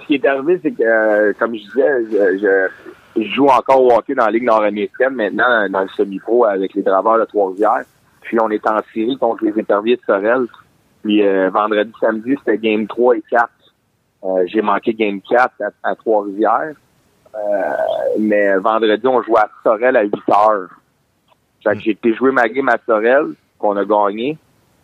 ce 0.00 0.06
qui 0.06 0.14
est 0.14 0.26
arrivé, 0.26 0.60
c'est 0.62 0.70
que, 0.72 0.82
euh, 0.82 1.32
comme 1.38 1.54
je 1.54 1.60
disais, 1.62 2.04
je, 2.12 2.38
je- 2.38 2.68
je 3.22 3.28
joue 3.28 3.46
encore 3.46 3.80
au 3.82 3.92
hockey 3.92 4.14
dans 4.14 4.24
la 4.26 4.32
Ligue 4.32 4.42
nord-américaine 4.44 5.14
maintenant, 5.14 5.68
dans 5.70 5.82
le 5.82 5.88
semi-pro 5.96 6.44
avec 6.46 6.74
les 6.74 6.82
Draveurs 6.82 7.18
de 7.20 7.24
Trois-Rivières. 7.24 7.84
Puis 8.22 8.38
on 8.40 8.50
est 8.50 8.66
en 8.66 8.80
série 8.92 9.16
contre 9.18 9.44
les 9.44 9.56
éperviers 9.58 9.96
de 9.96 10.00
Sorel. 10.04 10.46
Puis 11.04 11.22
vendredi, 11.50 11.92
samedi, 12.00 12.34
c'était 12.44 12.58
game 12.58 12.86
3 12.88 13.16
et 13.16 13.22
4. 13.30 13.48
Euh, 14.24 14.28
j'ai 14.46 14.62
manqué 14.62 14.94
game 14.94 15.20
4 15.28 15.50
à, 15.62 15.90
à 15.90 15.94
Trois-Rivières. 15.94 16.74
Euh, 17.34 17.72
mais 18.18 18.56
vendredi, 18.56 19.06
on 19.06 19.22
jouait 19.22 19.40
à 19.40 19.50
Sorel 19.62 19.96
à 19.96 20.02
8 20.02 20.12
heures. 20.30 20.68
Fait 21.62 21.74
que 21.74 21.80
j'ai 21.80 21.90
été 21.92 22.14
jouer 22.14 22.30
ma 22.30 22.48
game 22.48 22.68
à 22.68 22.78
Sorel, 22.86 23.34
qu'on 23.58 23.76
a 23.76 23.84
gagné. 23.84 24.38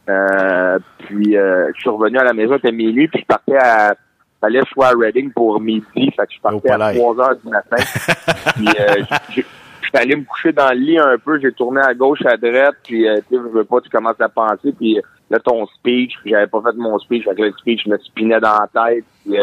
Euh, 0.08 0.78
puis 0.98 1.36
euh, 1.36 1.70
je 1.74 1.80
suis 1.80 1.90
revenu 1.90 2.18
à 2.18 2.24
la 2.24 2.32
maison, 2.32 2.54
c'était 2.56 2.72
minuit, 2.72 3.06
puis 3.08 3.20
je 3.20 3.26
partais 3.26 3.56
à 3.56 3.94
fallait 4.40 4.60
que 4.60 4.66
je 4.66 4.72
sois 4.72 4.88
à 4.88 4.92
Reading 4.96 5.30
pour 5.32 5.60
midi, 5.60 5.84
fait 5.94 6.26
que 6.26 6.32
je 6.32 6.40
partais 6.40 6.70
à 6.70 6.78
palais. 6.78 6.98
3 6.98 7.20
heures 7.20 7.36
du 7.36 7.48
matin. 7.48 7.76
puis 8.56 8.68
euh, 8.68 9.04
je 9.36 9.42
suis 9.42 9.44
allé 9.92 10.16
me 10.16 10.24
coucher 10.24 10.52
dans 10.52 10.70
le 10.70 10.78
lit 10.78 10.98
un 10.98 11.18
peu, 11.18 11.38
j'ai 11.38 11.52
tourné 11.52 11.80
à 11.82 11.92
gauche, 11.94 12.24
à 12.24 12.36
droite, 12.36 12.76
puis 12.82 13.06
euh, 13.06 13.16
tu 13.28 13.36
sais, 13.36 13.42
je 13.42 13.48
veux 13.48 13.64
pas, 13.64 13.80
tu 13.80 13.90
commences 13.90 14.20
à 14.20 14.28
penser, 14.28 14.72
puis 14.72 14.98
euh, 14.98 15.02
là 15.28 15.38
ton 15.38 15.66
speech, 15.66 16.14
j'avais 16.24 16.46
pas 16.46 16.62
fait 16.62 16.76
mon 16.76 16.98
speech, 16.98 17.24
fait 17.24 17.34
que 17.34 17.42
le 17.42 17.52
speech 17.52 17.86
me 17.86 17.98
spinait 17.98 18.40
dans 18.40 18.58
la 18.58 18.68
tête, 18.72 19.04
puis 19.24 19.36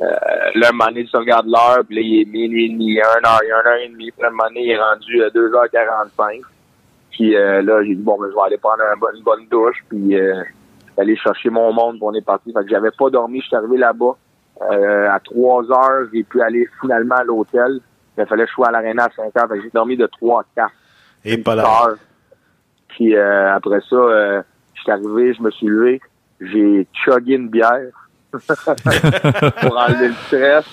euh, 0.00 0.04
euh, 0.06 0.50
là, 0.56 0.68
un 0.68 0.72
moment 0.72 0.86
donné, 0.86 1.04
tu 1.04 1.16
regardes 1.16 1.46
l'heure, 1.46 1.84
puis 1.86 1.96
là, 1.96 2.02
il 2.02 2.20
est 2.22 2.24
minuit 2.24 2.66
et 2.66 2.68
demi, 2.68 2.98
un 3.00 3.04
heure, 3.28 3.40
il 3.44 3.48
y 3.48 3.52
a 3.52 3.60
une 3.60 3.66
heure 3.66 3.76
et 3.84 3.88
demie, 3.88 4.10
puis 4.10 4.22
là, 4.22 4.28
un 4.28 4.30
moment 4.30 4.48
donné, 4.48 4.62
il 4.64 4.70
est 4.70 4.80
rendu 4.80 5.22
à 5.22 5.28
2h45. 5.28 6.40
Puis 7.12 7.36
euh, 7.36 7.62
là, 7.62 7.82
j'ai 7.84 7.94
dit, 7.94 8.02
bon, 8.02 8.18
ben, 8.18 8.28
je 8.30 8.34
vais 8.34 8.42
aller 8.46 8.58
prendre 8.58 8.82
un 8.92 8.96
bon- 8.96 9.06
une 9.16 9.22
bonne 9.22 9.46
douche, 9.48 9.76
puis 9.88 10.16
euh, 10.18 10.42
aller 10.98 11.16
chercher 11.16 11.50
mon 11.50 11.72
monde, 11.72 11.94
puis 11.96 12.02
on 12.04 12.14
est 12.14 12.24
parti. 12.24 12.52
Fait 12.52 12.64
que 12.64 12.68
j'avais 12.70 12.90
pas 12.90 13.08
dormi, 13.10 13.40
je 13.40 13.46
suis 13.46 13.56
arrivé 13.56 13.76
là-bas. 13.76 14.16
Euh, 14.70 15.10
à 15.10 15.20
3 15.20 15.70
heures, 15.70 16.08
j'ai 16.12 16.22
pu 16.24 16.40
aller 16.40 16.68
finalement 16.80 17.16
à 17.16 17.24
l'hôtel. 17.24 17.80
Il 18.18 18.26
fallait 18.26 18.44
que 18.44 18.50
je 18.50 18.54
sois 18.54 18.68
à 18.68 18.70
l'aréna 18.72 19.04
à 19.04 19.10
5 19.10 19.24
heures. 19.36 19.48
Fait 19.48 19.56
que 19.58 19.62
j'ai 19.62 19.70
dormi 19.70 19.96
de 19.96 20.06
3 20.06 20.40
à 20.40 20.44
4 20.54 20.72
Et 21.24 21.38
pas 21.38 21.54
là. 21.56 21.64
Puis 22.88 23.16
euh, 23.16 23.54
après 23.54 23.80
ça, 23.88 23.96
euh, 23.96 24.42
je 24.74 24.80
suis 24.82 24.90
arrivé, 24.92 25.34
je 25.34 25.42
me 25.42 25.50
suis 25.50 25.66
levé, 25.66 26.00
j'ai 26.40 26.86
chugué 26.92 27.34
une 27.34 27.48
bière 27.48 28.03
pour 29.60 29.78
enlever 29.78 30.08
le 30.08 30.14
stress. 30.26 30.64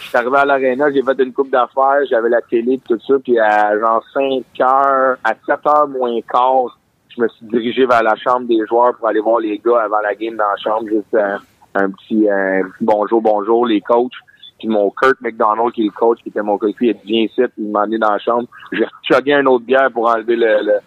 Je 0.00 0.08
suis 0.08 0.16
arrivé 0.16 0.36
à 0.36 0.44
l'aréna, 0.44 0.92
j'ai 0.92 1.02
fait 1.02 1.22
une 1.22 1.32
coupe 1.32 1.50
d'affaires, 1.50 2.00
j'avais 2.10 2.28
la 2.28 2.42
télé 2.42 2.74
et 2.74 2.78
tout 2.78 2.98
ça, 3.06 3.14
puis 3.22 3.38
à 3.38 3.78
genre 3.78 4.04
5 4.12 4.44
heures, 4.60 5.16
à 5.24 5.34
7 5.46 5.66
heures 5.66 5.88
moins 5.88 6.20
quart, 6.22 6.78
je 7.16 7.22
me 7.22 7.28
suis 7.28 7.46
dirigé 7.46 7.86
vers 7.86 8.02
la 8.02 8.14
chambre 8.16 8.46
des 8.46 8.66
joueurs 8.66 8.94
pour 8.96 9.08
aller 9.08 9.20
voir 9.20 9.38
les 9.40 9.58
gars 9.58 9.82
avant 9.84 10.00
la 10.00 10.14
game 10.14 10.36
dans 10.36 10.48
la 10.48 10.56
chambre, 10.56 10.86
juste 10.88 11.14
un, 11.14 11.38
un 11.74 11.90
petit, 11.90 12.26
petit 12.26 12.84
bonjour, 12.84 13.22
bonjour, 13.22 13.66
les 13.66 13.80
coachs. 13.80 14.12
Puis 14.58 14.68
mon 14.68 14.90
Kurt 14.90 15.20
McDonald, 15.20 15.72
qui 15.72 15.82
est 15.82 15.86
le 15.86 15.90
coach, 15.90 16.18
qui 16.22 16.28
était 16.28 16.42
mon 16.42 16.56
coach, 16.56 16.74
il 16.80 16.90
a 16.90 16.92
dit 16.92 17.00
viens 17.04 17.22
ici, 17.24 17.42
puis 17.42 17.64
il 17.64 17.70
m'a 17.70 17.80
emmené 17.80 17.98
dans 17.98 18.12
la 18.12 18.18
chambre. 18.18 18.46
J'ai 18.70 18.86
chugué 19.02 19.34
un 19.34 19.46
autre 19.46 19.64
bière 19.64 19.90
pour 19.92 20.08
enlever 20.08 20.36
le, 20.36 20.62
le, 20.62 20.78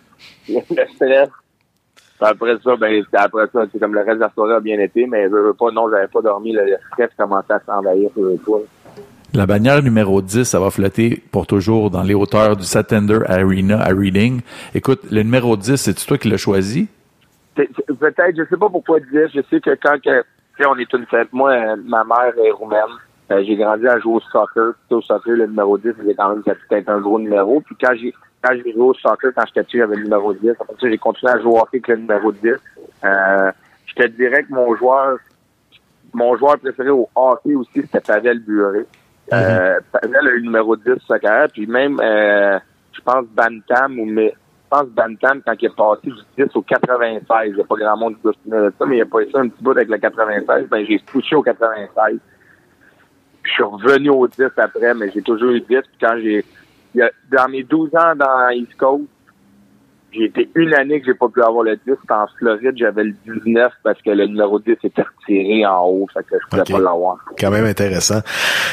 le 0.69 0.85
stress. 0.93 1.29
Après 2.21 2.55
ça, 2.63 2.75
ben, 2.77 3.03
après 3.13 3.47
ça, 3.51 3.65
c'est 3.71 3.79
comme 3.79 3.93
le 3.93 4.01
reste 4.01 4.15
de 4.15 4.21
la 4.21 4.31
soirée 4.31 4.55
a 4.55 4.59
bien 4.59 4.79
été, 4.79 5.05
mais 5.05 5.23
je 5.25 5.35
veux 5.35 5.53
pas, 5.53 5.71
non, 5.71 5.89
j'avais 5.89 6.07
pas 6.07 6.21
dormi, 6.21 6.53
le, 6.53 6.77
stress 6.91 7.09
commençait 7.17 7.53
à 7.53 7.59
s'envahir 7.65 8.09
sur 8.13 8.23
le 8.23 8.37
toit. 8.37 8.61
La 9.33 9.45
bannière 9.45 9.83
numéro 9.83 10.21
10, 10.21 10.45
ça 10.45 10.61
va 10.61 10.69
flotter 10.69 11.21
pour 11.31 11.45
toujours 11.45 11.91
dans 11.91 12.03
les 12.03 12.13
hauteurs 12.13 12.55
du 12.55 12.63
Satender 12.63 13.19
Arena 13.27 13.81
à 13.81 13.89
Reading. 13.89 14.39
Écoute, 14.73 15.01
le 15.11 15.23
numéro 15.23 15.57
10, 15.57 15.75
c'est 15.75 16.05
toi 16.05 16.17
qui 16.17 16.29
l'as 16.29 16.37
choisi? 16.37 16.87
Peut-être, 17.53 18.37
je 18.37 18.43
sais 18.49 18.57
pas 18.57 18.69
pourquoi 18.69 18.99
dire. 19.01 19.29
Je 19.33 19.41
sais 19.49 19.59
que 19.59 19.77
quand 19.81 19.97
que, 20.01 20.23
on 20.65 20.77
est 20.77 20.91
une 20.93 21.05
fête, 21.07 21.27
moi, 21.33 21.75
ma 21.83 22.05
mère 22.05 22.33
est 22.45 22.51
roumaine. 22.51 22.79
Euh, 23.31 23.43
j'ai 23.45 23.55
grandi 23.55 23.87
à 23.87 23.99
jouer 23.99 24.15
au 24.15 24.19
soccer. 24.19 24.73
Puis 24.87 24.95
au 24.95 25.01
soccer, 25.01 25.35
le 25.35 25.47
numéro 25.47 25.77
10, 25.77 25.93
c'est 26.05 26.15
quand 26.15 26.29
même 26.29 26.43
peut-être 26.43 26.89
un 26.89 26.99
gros 26.99 27.19
numéro. 27.19 27.61
Puis 27.61 27.75
quand 27.79 27.93
j'ai 27.95 28.13
quand 28.41 28.53
j'ai 28.53 28.73
joué 28.73 28.81
au 28.81 28.93
soccer, 28.93 29.31
quand 29.35 29.43
j'étais 29.47 29.63
petit, 29.63 29.77
j'avais 29.77 29.95
le 29.95 30.03
numéro 30.03 30.33
10. 30.33 30.51
Après 30.51 30.73
ça, 30.79 30.89
j'ai 30.89 30.97
continué 30.97 31.31
à 31.31 31.39
jouer 31.39 31.51
au 31.51 31.57
hockey 31.57 31.77
avec 31.77 31.87
le 31.87 31.95
numéro 31.97 32.31
10. 32.31 32.49
Euh, 33.03 33.51
je 33.87 33.93
te 33.95 34.07
dirais 34.07 34.43
que 34.43 34.53
mon 34.53 34.75
joueur 34.75 35.17
mon 36.13 36.37
joueur 36.37 36.57
préféré 36.59 36.89
au 36.89 37.09
hockey 37.15 37.55
aussi, 37.55 37.81
c'était 37.81 37.99
Pavel 37.99 38.39
Buré. 38.39 38.85
Euh, 39.33 39.79
Pavel 39.91 40.15
a 40.15 40.31
eu 40.31 40.37
le 40.37 40.43
numéro 40.43 40.75
10 40.75 40.83
de 40.85 40.99
sa 41.07 41.19
carrière. 41.19 41.49
Puis 41.51 41.67
même, 41.67 41.99
euh, 41.99 42.59
je 42.93 43.01
pense 43.01 43.25
Bantam 43.27 43.99
ou 43.99 44.05
mais 44.05 44.29
je 44.31 44.69
pense 44.69 44.87
Bantam, 44.89 45.41
quand 45.45 45.53
il 45.59 45.65
est 45.65 45.75
passé 45.75 46.09
du 46.09 46.45
10 46.45 46.55
au 46.55 46.61
96, 46.61 47.47
il 47.47 47.55
n'y 47.55 47.61
a 47.61 47.65
pas 47.65 47.75
grand 47.75 47.97
monde 47.97 48.15
qui 48.15 48.23
doit 48.23 48.33
se 48.33 48.39
souvenir 48.43 48.63
de 48.63 48.73
ça, 48.77 48.85
mais 48.85 48.97
il 48.97 49.01
a 49.01 49.05
pas 49.05 49.19
ça 49.31 49.39
un 49.39 49.49
petit 49.49 49.63
bout 49.63 49.71
avec 49.71 49.89
le 49.89 49.97
96, 49.97 50.67
ben 50.69 50.85
j'ai 50.85 50.99
touché 50.99 51.35
au 51.35 51.43
96. 51.43 52.19
Je 53.45 53.51
suis 53.51 53.63
revenu 53.63 54.09
au 54.09 54.27
10 54.27 54.43
après, 54.57 54.93
mais 54.93 55.11
j'ai 55.13 55.21
toujours 55.21 55.51
eu 55.51 55.61
10. 55.61 55.67
Puis 55.67 55.81
quand 56.01 56.17
j'ai. 56.21 56.43
Dans 57.31 57.49
mes 57.49 57.63
12 57.63 57.89
ans 57.95 58.15
dans 58.15 58.49
East 58.51 58.75
Coast, 58.77 59.03
j'ai 60.13 60.25
été 60.25 60.49
une 60.55 60.73
année 60.73 61.01
que 61.01 61.07
j'ai 61.07 61.13
pas 61.13 61.27
pu 61.27 61.41
avoir 61.41 61.63
le 61.63 61.75
10. 61.75 61.81
C'était 62.01 62.13
en 62.13 62.25
Floride, 62.39 62.73
j'avais 62.77 63.03
le 63.03 63.13
19 63.25 63.73
parce 63.83 64.01
que 64.01 64.11
le 64.11 64.25
numéro 64.27 64.59
10 64.59 64.71
était 64.81 65.01
retiré 65.01 65.65
en 65.65 65.83
haut, 65.87 66.07
fait 66.13 66.21
que 66.23 66.37
je 66.41 66.47
pouvais 66.49 66.63
pas 66.63 66.79
l'avoir. 66.79 67.17
Quand 67.37 67.51
même 67.51 67.65
intéressant. 67.65 68.21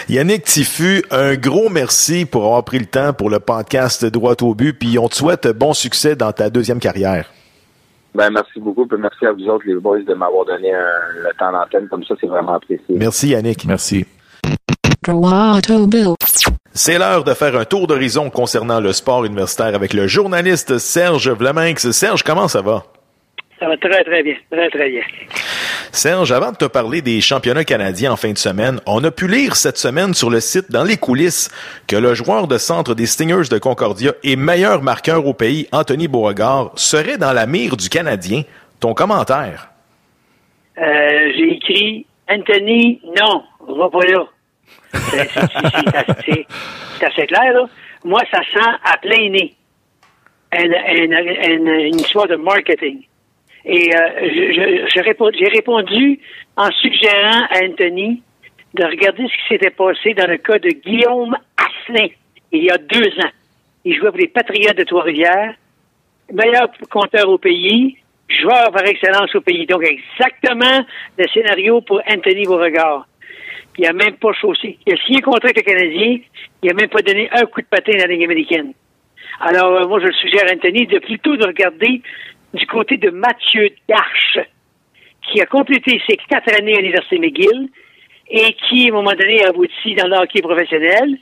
Yannick 0.08 0.44
Tifu, 0.44 1.02
un 1.10 1.34
gros 1.34 1.68
merci 1.68 2.26
pour 2.26 2.44
avoir 2.44 2.62
pris 2.64 2.78
le 2.78 2.86
temps 2.86 3.12
pour 3.12 3.28
le 3.28 3.40
podcast 3.40 4.04
Droit 4.06 4.36
au 4.42 4.54
but, 4.54 4.72
puis 4.78 4.98
on 5.00 5.08
te 5.08 5.16
souhaite 5.16 5.48
bon 5.48 5.72
succès 5.72 6.14
dans 6.14 6.30
ta 6.30 6.48
deuxième 6.48 6.78
carrière. 6.78 7.28
Ben, 8.14 8.30
merci 8.30 8.60
beaucoup, 8.60 8.86
puis 8.86 8.98
merci 9.00 9.26
à 9.26 9.32
vous 9.32 9.48
autres, 9.48 9.64
les 9.66 9.74
boys, 9.74 10.02
de 10.02 10.14
m'avoir 10.14 10.44
donné 10.44 10.72
un- 10.72 11.24
le 11.24 11.30
temps 11.38 11.50
d'antenne 11.50 11.88
comme 11.88 12.04
ça, 12.04 12.14
c'est 12.20 12.26
vraiment 12.28 12.54
apprécié. 12.54 12.84
Merci 12.90 13.30
Yannick. 13.30 13.64
Merci. 13.64 14.06
C'est 16.74 16.98
l'heure 16.98 17.24
de 17.24 17.34
faire 17.34 17.56
un 17.56 17.64
tour 17.64 17.88
d'horizon 17.88 18.30
concernant 18.30 18.78
le 18.78 18.92
sport 18.92 19.24
universitaire 19.24 19.74
avec 19.74 19.94
le 19.94 20.06
journaliste 20.06 20.78
Serge 20.78 21.28
Vlaminx. 21.28 21.90
Serge, 21.90 22.22
comment 22.22 22.46
ça 22.46 22.62
va? 22.62 22.84
Ça 23.58 23.66
va 23.66 23.76
très, 23.76 24.04
très 24.04 24.22
bien. 24.22 24.36
Très, 24.50 24.70
très 24.70 24.90
bien. 24.90 25.02
Serge, 25.90 26.30
avant 26.30 26.52
de 26.52 26.56
te 26.56 26.66
parler 26.66 27.02
des 27.02 27.20
championnats 27.20 27.64
canadiens 27.64 28.12
en 28.12 28.16
fin 28.16 28.30
de 28.30 28.38
semaine, 28.38 28.80
on 28.86 29.02
a 29.02 29.10
pu 29.10 29.26
lire 29.26 29.56
cette 29.56 29.76
semaine 29.76 30.14
sur 30.14 30.30
le 30.30 30.38
site 30.38 30.70
Dans 30.70 30.84
les 30.84 30.96
coulisses 30.96 31.50
que 31.88 31.96
le 31.96 32.14
joueur 32.14 32.46
de 32.46 32.58
centre 32.58 32.94
des 32.94 33.06
Stingers 33.06 33.48
de 33.50 33.58
Concordia 33.58 34.12
et 34.22 34.36
meilleur 34.36 34.82
marqueur 34.82 35.26
au 35.26 35.34
pays, 35.34 35.66
Anthony 35.72 36.06
Beauregard, 36.06 36.70
serait 36.76 37.18
dans 37.18 37.32
la 37.32 37.46
mire 37.46 37.76
du 37.76 37.88
Canadien. 37.88 38.42
Ton 38.78 38.94
commentaire? 38.94 39.68
Euh, 40.78 41.32
j'ai 41.36 41.54
écrit 41.54 42.06
Anthony, 42.30 43.00
non, 43.20 43.42
va 43.76 43.90
pas 43.90 44.06
là. 44.06 44.26
C'est- 44.92 45.28
c'est- 45.30 47.04
assez- 47.04 47.26
clair, 47.26 47.52
là. 47.52 47.66
Moi, 48.04 48.20
ça 48.30 48.40
sent 48.52 48.70
à 48.84 48.96
plein 48.98 49.30
nez 49.30 49.54
une, 50.52 51.98
histoire 51.98 52.26
de 52.26 52.36
marketing. 52.36 53.02
Et 53.64 53.90
euh, 53.94 54.86
j'ai 54.92 55.48
répondu 55.48 56.18
en 56.56 56.70
suggérant 56.72 57.46
à 57.50 57.64
Anthony 57.64 58.22
de 58.74 58.84
regarder 58.84 59.24
ce 59.24 59.32
qui 59.32 59.48
s'était 59.48 59.70
passé 59.70 60.14
dans 60.14 60.28
le 60.28 60.38
cas 60.38 60.58
de 60.58 60.70
Guillaume 60.70 61.36
Asselin 61.56 62.08
il 62.52 62.64
y 62.64 62.70
a 62.70 62.78
deux 62.78 63.08
ans. 63.24 63.30
Il 63.84 63.96
jouait 63.96 64.10
pour 64.10 64.18
les 64.18 64.28
Patriotes 64.28 64.76
de 64.76 64.84
Trois-Rivières, 64.84 65.54
meilleur 66.32 66.68
compteur 66.90 67.28
au 67.28 67.38
pays, 67.38 67.96
joueur 68.28 68.70
par 68.70 68.84
excellence 68.84 69.34
au 69.34 69.40
pays. 69.40 69.66
Donc, 69.66 69.82
exactement 69.82 70.84
le 71.18 71.24
scénario 71.28 71.80
pour 71.80 72.00
Anthony 72.08 72.44
Beauregard. 72.44 73.06
Il 73.78 73.86
a 73.86 73.92
même 73.92 74.16
pas 74.16 74.32
chaussé. 74.32 74.78
Il 74.86 74.92
a 74.92 74.96
signé 74.98 75.18
un 75.18 75.22
contrat 75.22 75.48
avec 75.48 75.56
le 75.56 75.62
Canadien. 75.62 76.18
Il 76.62 76.70
a 76.70 76.74
même 76.74 76.88
pas 76.88 77.02
donné 77.02 77.28
un 77.32 77.44
coup 77.46 77.60
de 77.60 77.66
patin 77.66 77.92
dans 77.92 78.06
la 78.06 78.06
Ligue 78.06 78.24
américaine. 78.24 78.72
Alors, 79.40 79.74
euh, 79.76 79.86
moi, 79.88 80.00
je 80.00 80.12
suggère 80.12 80.44
à 80.48 80.54
Anthony 80.54 80.86
de 80.86 80.98
plutôt 80.98 81.36
de 81.36 81.46
regarder 81.46 82.02
du 82.54 82.66
côté 82.66 82.96
de 82.96 83.10
Mathieu 83.10 83.70
Darche, 83.88 84.38
qui 85.22 85.40
a 85.40 85.46
complété 85.46 86.00
ses 86.08 86.16
quatre 86.16 86.54
années 86.58 86.76
à 86.76 86.80
l'Université 86.80 87.18
McGill 87.18 87.68
et 88.28 88.54
qui, 88.54 88.86
à 88.86 88.92
un 88.92 88.96
moment 88.96 89.12
donné, 89.12 89.44
a 89.44 89.48
abouti 89.48 89.94
dans 89.94 90.06
le 90.06 90.16
hockey 90.16 90.42
professionnel. 90.42 91.18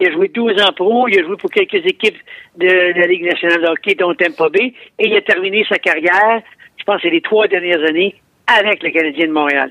Il 0.00 0.08
a 0.08 0.12
joué 0.12 0.28
12 0.28 0.60
ans 0.62 0.72
pro, 0.74 1.08
il 1.08 1.18
a 1.18 1.22
joué 1.22 1.36
pour 1.36 1.50
quelques 1.50 1.86
équipes 1.86 2.18
de 2.56 2.66
la 2.66 3.06
Ligue 3.06 3.24
nationale 3.24 3.62
de 3.62 3.68
hockey, 3.68 3.94
dont 3.94 4.14
Tampa 4.14 4.48
Bay, 4.48 4.74
et 4.98 5.06
il 5.06 5.16
a 5.16 5.22
terminé 5.22 5.64
sa 5.68 5.78
carrière, 5.78 6.42
je 6.76 6.84
pense, 6.84 7.00
c'est 7.00 7.10
les 7.10 7.20
trois 7.20 7.46
dernières 7.46 7.82
années, 7.84 8.14
avec 8.46 8.82
le 8.82 8.90
Canadien 8.90 9.26
de 9.26 9.32
Montréal. 9.32 9.70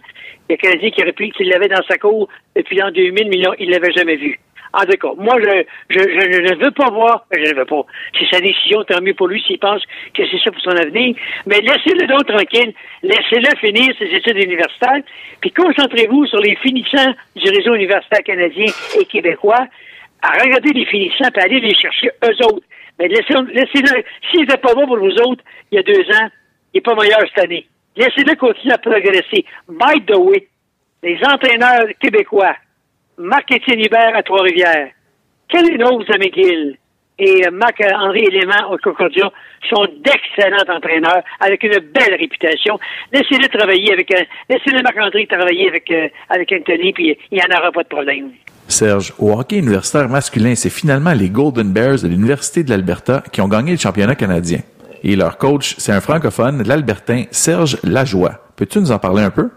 Le 0.50 0.56
Canadien 0.58 0.90
qui 0.92 1.02
aurait 1.02 1.14
pu, 1.14 1.30
qu'il 1.30 1.50
l'avait 1.50 1.68
dans 1.68 1.84
sa 1.88 1.98
cour 1.98 2.28
depuis 2.56 2.78
l'an 2.78 2.92
2000, 2.92 3.30
mais 3.30 3.38
il 3.60 3.68
ne 3.68 3.72
l'avait 3.72 3.94
jamais 3.94 4.16
vu. 4.16 4.40
En 4.74 4.86
tout 4.86 4.98
cas, 4.98 5.14
moi, 5.18 5.38
je, 5.40 5.64
je, 5.90 6.00
je 6.00 6.54
ne 6.54 6.66
veux 6.66 6.72
pas 6.72 6.90
voir, 6.90 7.28
je 7.32 7.52
ne 7.52 7.56
veux 7.56 7.66
pas. 7.66 7.86
C'est 8.18 8.28
sa 8.32 8.42
décision, 8.42 8.84
tant 8.84 9.02
mieux 9.02 9.14
pour 9.14 9.28
lui 9.28 9.40
s'il 9.44 9.60
pense 9.60 9.84
que 10.16 10.24
c'est 10.28 10.40
ça 10.44 10.52
pour 10.52 10.62
son 10.62 10.72
avenir. 10.72 11.16
Mais 11.46 11.62
laissez-le 11.62 12.08
donc 12.08 12.26
tranquille. 12.26 12.74
Laissez-le 13.04 13.56
finir 13.60 13.94
ses 14.00 14.06
études 14.06 14.44
universitaires. 14.44 15.04
Puis 15.42 15.52
concentrez-vous 15.52 16.26
sur 16.26 16.40
les 16.40 16.56
finissants 16.56 17.14
du 17.36 17.52
réseau 17.52 17.76
universitaire 17.76 18.24
canadien 18.26 18.66
et 19.00 19.06
québécois. 19.06 19.68
À 20.24 20.42
regarder 20.42 20.72
les 20.74 20.86
finissants 20.86 21.30
et 21.36 21.40
aller 21.40 21.60
les 21.60 21.76
chercher 21.76 22.10
eux 22.24 22.46
autres. 22.46 22.66
Mais 22.98 23.08
laissez-le, 23.10 23.46
laissez-le. 23.54 24.04
S'il 24.32 24.42
n'était 24.42 24.58
pas 24.58 24.74
bon 24.74 24.88
pour 24.88 24.98
vous 24.98 25.16
autres, 25.28 25.44
il 25.72 25.76
y 25.76 25.80
a 25.80 25.84
deux 25.84 26.02
ans, 26.16 26.30
il 26.74 26.78
n'est 26.78 26.82
pas 26.82 26.96
meilleur 26.96 27.20
cette 27.28 27.46
année. 27.46 27.68
Laissez-le 27.96 28.36
continuer 28.36 28.74
à 28.74 28.78
progresser. 28.78 29.46
By 29.70 30.04
the 30.06 30.18
way, 30.18 30.48
les 31.04 31.18
entraîneurs 31.24 31.88
québécois, 32.00 32.56
Marc-Étienne 33.18 33.86
Hubert 33.86 34.16
à 34.16 34.24
Trois-Rivières, 34.24 34.90
Kelly 35.50 35.78
Knowles 35.78 36.06
à 36.14 36.18
McGill, 36.18 36.78
et 37.20 37.44
Marc-André 37.52 38.24
Élément 38.28 38.72
au 38.72 38.78
Concordia 38.78 39.32
sont 39.70 39.86
d'excellents 40.04 40.76
entraîneurs 40.76 41.24
avec 41.40 41.64
une 41.64 41.80
belle 41.80 42.16
réputation. 42.20 42.80
Laissez-le 43.12 43.48
travailler 43.50 43.94
avec 43.94 44.12
euh, 44.12 44.24
laissez-le 44.50 44.82
Marc-André 44.82 45.28
travailler 45.28 45.68
avec 45.68 45.90
euh, 45.92 46.08
avec 46.30 46.52
Anthony 46.52 46.94
puis 46.94 47.18
il 47.32 47.38
n'y 47.38 47.42
en 47.42 47.58
aura 47.60 47.72
pas 47.72 47.84
de 47.84 47.88
problème. 47.88 48.32
Serge, 48.68 49.14
au 49.20 49.32
hockey 49.34 49.58
universitaire 49.58 50.10
masculin, 50.10 50.56
c'est 50.56 50.70
finalement 50.70 51.14
les 51.14 51.30
Golden 51.30 51.72
Bears 51.72 52.02
de 52.02 52.08
l'Université 52.08 52.64
de 52.64 52.70
l'Alberta 52.70 53.22
qui 53.32 53.42
ont 53.42 53.48
gagné 53.48 53.72
le 53.72 53.78
championnat 53.78 54.16
canadien. 54.16 54.60
Et 55.04 55.16
leur 55.18 55.38
coach, 55.38 55.76
c'est 55.78 55.92
un 55.92 56.00
francophone, 56.00 56.64
l'Albertain 56.66 57.24
Serge 57.32 57.78
Lajoie. 57.84 58.40
Peux-tu 58.56 58.80
nous 58.80 58.92
en 58.92 59.00
parler 59.00 59.22
un 59.22 59.32
peu? 59.32 59.50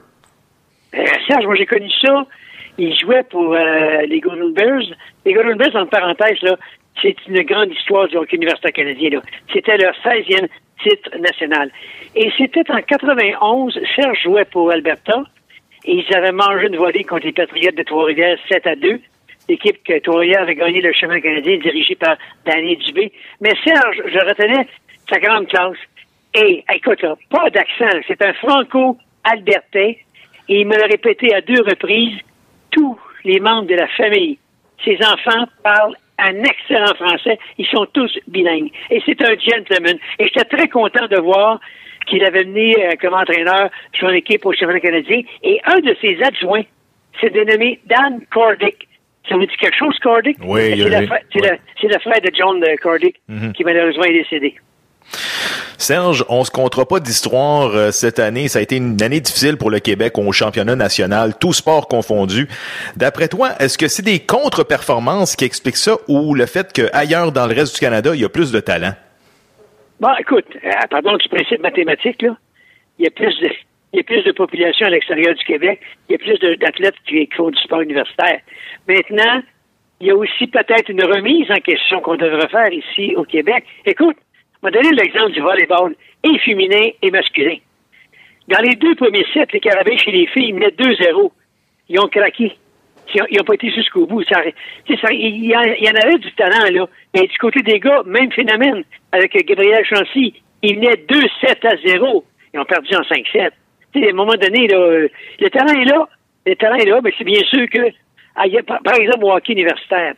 Euh, 0.95 1.05
Serge, 1.29 1.45
moi 1.45 1.55
j'ai 1.55 1.67
connu 1.67 1.89
ça. 2.01 2.27
Il 2.79 2.95
jouait 2.99 3.23
pour 3.31 3.55
euh, 3.55 4.03
les 4.09 4.21
Golden 4.21 4.53
Bears. 4.53 4.83
Les 5.25 5.33
Golden 5.33 5.57
Bears, 5.57 5.77
en 5.77 5.87
parenthèse, 5.87 6.41
là, 6.43 6.57
c'est 7.01 7.17
une 7.29 7.43
grande 7.43 7.71
histoire 7.73 8.09
du 8.09 8.17
hockey 8.17 8.37
universitaire 8.37 8.73
canadien. 8.73 9.21
C'était 9.53 9.77
leur 9.77 9.95
16e 10.05 10.49
titre 10.83 11.11
national. 11.19 11.71
Et 12.15 12.31
c'était 12.37 12.69
en 12.71 12.81
91, 12.81 13.79
Serge 13.95 14.19
jouait 14.23 14.45
pour 14.47 14.71
Alberta. 14.71 15.23
Et 15.85 16.05
ils 16.05 16.17
avaient 16.17 16.33
mangé 16.33 16.67
une 16.67 16.77
volée 16.77 17.05
contre 17.05 17.27
les 17.27 17.33
Patriotes 17.33 17.77
de 17.77 17.83
Trois-Rivières 17.85 18.39
7 18.51 18.67
à 18.67 18.75
2. 18.75 19.01
L'équipe 19.49 19.83
que 19.85 19.99
Trois-Rivières 20.01 20.43
avait 20.43 20.57
gagné 20.57 20.81
le 20.81 20.93
chemin 20.93 21.21
canadien 21.21 21.59
dirigée 21.59 21.95
par 21.95 22.17
Danny 22.45 22.77
Dubé. 22.79 23.13
Mais 23.41 23.55
Serge, 23.65 24.03
je 24.07 24.19
retenais 24.27 24.67
sa 25.11 25.19
grande 25.21 25.47
classe. 25.49 25.77
Et 26.35 26.65
écoute, 26.75 27.01
là, 27.03 27.15
pas 27.31 27.49
d'accent. 27.51 27.99
C'est 28.07 28.21
un 28.23 28.33
franco-albertain. 28.35 29.93
Et 30.49 30.61
il 30.61 30.67
me 30.67 30.77
l'a 30.77 30.87
répété 30.87 31.35
à 31.35 31.41
deux 31.41 31.63
reprises. 31.63 32.19
Tous 32.71 32.99
les 33.25 33.41
membres 33.41 33.69
de 33.69 33.75
la 33.75 33.89
famille, 33.89 34.39
ses 34.85 34.99
enfants 35.05 35.47
parlent 35.63 35.97
un 36.19 36.35
excellent 36.45 36.95
français. 36.95 37.39
Ils 37.59 37.67
sont 37.67 37.87
tous 37.93 38.17
bilingues. 38.29 38.71
Et 38.91 39.03
c'est 39.05 39.21
un 39.23 39.35
gentleman. 39.39 39.99
Et 40.19 40.25
j'étais 40.25 40.45
très 40.45 40.69
content 40.69 41.07
de 41.09 41.17
voir 41.21 41.61
qu'il 42.07 42.25
avait 42.25 42.45
mené 42.45 42.75
euh, 42.87 42.93
comme 43.01 43.15
entraîneur 43.15 43.69
son 43.99 44.11
équipe 44.11 44.47
au 44.47 44.53
championnat 44.53 44.81
canadien. 44.81 45.23
Et 45.43 45.61
un 45.65 45.79
de 45.81 45.97
ses 46.01 46.23
adjoints 46.23 46.63
s'est 47.21 47.31
dénommé 47.31 47.81
Dan 47.87 48.21
Cordick. 48.31 48.87
Ça 49.29 49.35
vous 49.35 49.45
dit 49.47 49.57
quelque 49.57 49.77
chose, 49.77 49.99
Cordick? 49.99 50.37
Oui, 50.45 50.61
c'est, 50.61 50.73
oui, 50.85 50.91
le, 50.91 50.97
oui. 50.99 51.07
frère- 51.07 51.23
c'est 51.33 51.51
le- 51.51 51.59
c'est 51.81 51.89
le 51.89 51.99
frère 51.99 52.21
de 52.21 52.31
John 52.33 52.63
euh, 52.63 52.77
Cordick 52.81 53.17
Mhm. 53.29 53.53
qui 53.55 53.65
malheureusement 53.65 54.05
est 54.05 54.13
décédé. 54.13 54.55
Serge, 55.79 56.25
on 56.29 56.45
se 56.45 56.51
comptera 56.51 56.87
pas 56.87 57.01
d'histoire 57.01 57.75
euh, 57.75 57.91
cette 57.91 58.19
année. 58.19 58.49
Ça 58.49 58.59
a 58.59 58.63
été 58.63 58.77
une 58.77 59.01
année 59.03 59.21
difficile 59.21 59.57
pour 59.57 59.71
le 59.71 59.79
Québec 59.79 60.17
au 60.19 60.33
championnat 60.33 60.77
national, 60.77 61.35
tout 61.39 61.53
sport 61.53 61.89
confondu. 61.89 62.49
D'après 62.97 63.29
toi, 63.29 63.51
est-ce 63.61 63.77
que 63.79 63.89
c'est 63.89 64.03
des 64.03 64.21
contre-performances 64.21 65.37
qui 65.37 65.45
expliquent 65.45 65.77
ça 65.77 65.97
ou 66.09 66.35
le 66.35 66.47
fait 66.47 66.73
qu'ailleurs 66.73 67.33
dans 67.33 67.47
le 67.47 67.55
reste 67.55 67.75
du 67.75 67.81
Canada, 67.81 68.11
il 68.15 68.21
y 68.21 68.25
a 68.25 68.29
plus 68.29 68.53
de 68.53 68.61
talent? 68.61 68.93
Bon, 70.01 70.11
écoute, 70.19 70.47
euh, 70.65 70.71
pardon 70.91 71.17
du 71.17 71.29
principe 71.29 71.61
mathématique, 71.61 72.23
là, 72.23 72.37
il 72.99 73.05
y 73.05 73.09
a 73.09 73.11
plus 73.11 73.39
de, 73.41 73.51
il 73.93 73.99
y 73.99 74.01
a 74.01 74.03
plus 74.03 74.23
de 74.25 74.33
population 74.33 74.87
à 74.87 74.91
l'extérieur 74.91 75.35
du 75.35 75.45
Québec, 75.45 75.81
il 76.09 76.13
y 76.13 76.15
a 76.17 76.19
plus 76.19 76.39
d'athlètes 76.59 76.95
qui 77.07 77.29
font 77.37 77.51
du 77.51 77.59
sport 77.63 77.81
universitaire. 77.81 78.41
Maintenant, 78.89 79.43
il 80.01 80.09
y 80.09 80.11
a 80.11 80.17
aussi 80.17 80.47
peut-être 80.47 80.91
une 80.91 81.03
remise 81.03 81.51
en 81.51 81.61
question 81.61 82.01
qu'on 82.01 82.17
devrait 82.17 82.49
faire 82.49 82.73
ici 82.73 83.15
au 83.17 83.25
Québec. 83.25 83.65
Écoute, 83.87 84.17
on 84.63 84.67
va 84.67 84.71
donner 84.71 84.91
l'exemple 84.93 85.33
du 85.33 85.41
volleyball, 85.41 85.95
et 86.23 86.39
féminin 86.39 86.91
et 87.03 87.11
masculin. 87.11 87.57
Dans 88.49 88.61
les 88.61 88.77
deux 88.77 88.95
premiers 88.95 89.27
sets, 89.33 89.47
les 89.53 89.61
Carabins 89.61 89.97
chez 89.97 90.13
les 90.13 90.27
filles, 90.29 90.49
ils 90.49 90.55
menaient 90.55 90.69
2-0. 90.69 91.33
Ils 91.89 92.01
ont 92.01 92.09
craqué. 92.09 92.53
Ils 93.15 93.37
n'ont 93.37 93.45
pas 93.45 93.55
été 93.55 93.71
jusqu'au 93.71 94.07
bout. 94.07 94.23
Il, 94.23 95.45
y 95.45 95.57
en, 95.57 95.61
avait 95.61 96.19
du 96.19 96.33
talent, 96.33 96.71
là. 96.71 96.87
Mais 97.15 97.27
du 97.27 97.39
côté 97.39 97.63
des 97.63 97.81
gars, 97.81 98.03
même 98.05 98.31
phénomène. 98.33 98.85
Avec 99.13 99.33
Gabriel 99.47 99.85
Chancy, 99.85 100.35
ils 100.63 100.77
venaient 100.77 100.97
2-7 101.09 101.67
à 101.67 101.77
0. 101.77 102.25
Ils 102.55 102.61
ont 102.61 102.65
perdu 102.65 102.95
en 102.95 103.03
5-7. 103.03 103.51
Tu 103.93 104.01
sais, 104.01 104.07
à 104.07 104.11
un 104.11 104.15
moment 104.15 104.35
donné, 104.35 104.67
là, 104.69 104.79
euh, 104.79 105.09
le 105.41 105.51
talent 105.51 105.81
est 105.81 105.85
là. 105.85 106.09
Le 106.45 106.55
talent 106.57 106.77
est 106.77 106.87
là, 106.87 107.01
mais 107.03 107.13
c'est 107.17 107.25
bien 107.25 107.43
sûr 107.45 107.69
que, 107.69 107.91
ah, 108.37 108.45
par 108.85 108.95
exemple, 108.95 109.25
au 109.25 109.33
hockey 109.33 109.53
universitaire, 109.53 110.15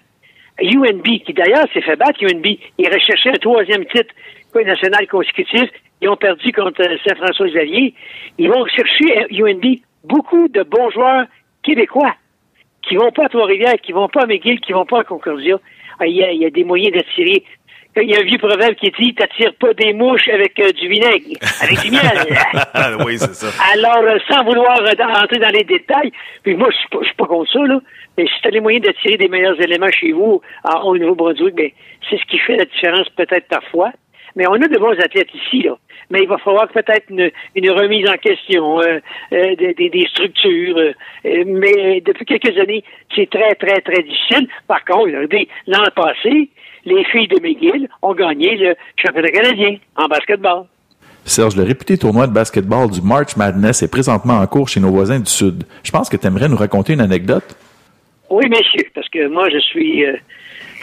UNB, 0.61 1.05
qui 1.25 1.33
d'ailleurs 1.33 1.67
s'est 1.73 1.83
fait 1.83 1.97
battre, 1.97 2.23
UNB, 2.23 2.47
ils 2.79 2.89
recherchaient 2.89 3.31
un 3.31 3.41
troisième 3.41 3.85
titre 3.87 4.15
national 4.55 5.07
consécutif. 5.07 5.71
Ils 6.01 6.09
ont 6.09 6.17
perdu 6.17 6.53
contre 6.53 6.83
euh, 6.83 6.97
Saint-François-Xavier. 7.07 7.95
Ils 8.39 8.49
vont 8.49 8.67
chercher 8.67 9.19
à 9.19 9.27
UNB 9.31 9.79
beaucoup 10.05 10.49
de 10.49 10.63
bons 10.63 10.91
joueurs 10.91 11.27
québécois 11.63 12.15
qui 12.83 12.97
vont 12.97 13.13
pas 13.13 13.27
à 13.27 13.29
Trois-Rivières, 13.29 13.81
qui 13.83 13.93
vont 13.93 14.09
pas 14.09 14.23
à 14.23 14.27
McGill, 14.27 14.61
qui 14.61 14.73
vont 14.73 14.87
pas 14.87 15.01
à 15.01 15.05
Concordia. 15.05 15.59
Ah, 16.01 16.07
Il 16.07 16.17
y 16.17 16.25
a, 16.25 16.33
il 16.33 16.41
y 16.41 16.47
a 16.47 16.51
des 16.51 16.65
moyens 16.65 16.97
d'attirer. 16.97 17.45
Il 18.03 18.11
y 18.11 18.17
a 18.17 18.21
un 18.21 18.25
vieux 18.25 18.39
proverbe 18.39 18.75
qui 18.75 18.91
dit 18.91 19.15
T'attires 19.15 19.55
pas 19.55 19.73
des 19.75 19.93
mouches 19.93 20.29
avec 20.29 20.59
euh, 20.61 20.73
du 20.73 20.89
vinaigre, 20.89 21.27
avec 21.63 21.81
du 21.81 21.91
miel. 21.91 22.03
oui, 23.07 23.19
c'est 23.19 23.35
ça. 23.35 23.49
Alors, 23.73 24.03
euh, 24.03 24.19
sans 24.31 24.45
vouloir 24.45 24.79
euh, 24.83 24.95
dans- 24.95 25.23
entrer 25.23 25.39
dans 25.39 25.49
les 25.53 25.65
détails, 25.65 26.13
puis 26.43 26.55
moi, 26.55 26.69
je 26.71 26.77
suis 26.77 26.89
pas, 26.89 26.99
pas 27.25 27.27
contre 27.27 27.51
ça, 27.53 27.61
là, 27.61 27.81
mais 28.17 28.27
si 28.27 28.41
tu 28.43 28.49
as 28.49 28.51
les 28.51 28.61
moyens 28.61 28.85
d'attirer 28.87 29.17
des 29.17 29.29
meilleurs 29.29 29.61
éléments 29.61 29.91
chez 29.91 30.13
vous, 30.13 30.41
en, 30.65 30.81
au 30.83 30.97
Nouveau-Brunswick, 30.97 31.55
ben, 31.55 31.71
c'est 32.09 32.19
ce 32.19 32.25
qui 32.27 32.39
fait 32.39 32.57
la 32.57 32.65
différence 32.65 33.09
peut-être 33.11 33.49
parfois. 33.49 33.91
Mais 34.37 34.47
on 34.47 34.53
a 34.55 34.69
de 34.69 34.79
bons 34.79 34.93
athlètes 35.01 35.35
ici, 35.35 35.63
là. 35.63 35.77
Mais 36.11 36.21
il 36.23 36.29
va 36.29 36.39
falloir 36.39 36.69
peut-être 36.69 37.05
une, 37.11 37.31
une 37.55 37.71
remise 37.71 38.09
en 38.09 38.17
question 38.17 38.81
euh, 38.81 38.99
euh, 39.33 39.55
des, 39.57 39.75
des- 39.75 39.91
des 39.91 40.07
structures. 40.09 40.77
euh, 40.79 40.93
mais 41.47 42.01
depuis 42.01 42.25
quelques 42.25 42.57
années, 42.59 42.83
c'est 43.15 43.29
très, 43.29 43.55
très, 43.57 43.81
très 43.81 44.03
difficile. 44.03 44.49
Par 44.67 44.85
contre, 44.85 45.07
regardez, 45.07 45.49
l'an 45.67 45.83
passé, 45.95 46.49
les 46.89 47.05
filles 47.05 47.29
de 47.29 47.41
McGill 47.41 47.89
ont 48.03 48.15
gagné 48.15 48.57
le 48.57 48.75
championnat 48.97 49.31
canadien 49.31 49.77
en 49.97 50.07
basketball. 50.07 50.65
Serge, 51.25 51.57
le 51.57 51.63
réputé 51.63 51.99
tournoi 51.99 52.27
de 52.27 52.33
basketball 52.33 52.91
du 52.91 53.03
March 53.03 53.37
Madness 53.37 53.83
est 53.83 53.91
présentement 53.91 54.39
en 54.39 54.47
cours 54.47 54.69
chez 54.69 54.81
nos 54.81 54.91
voisins 54.91 55.21
du 55.21 55.31
Sud. 55.31 55.65
Je 55.85 55.91
pense 55.91 56.09
que 56.09 56.17
tu 56.17 56.27
aimerais 56.27 56.49
nous 56.49 56.57
raconter 56.57 56.95
une 56.95 57.01
anecdote. 57.01 57.45
Oui, 58.31 58.49
messieurs, 58.49 58.89
parce 58.95 59.09
que 59.09 59.29
moi, 59.29 59.49
je 59.51 59.59
suis 59.59 60.05
euh, 60.05 60.17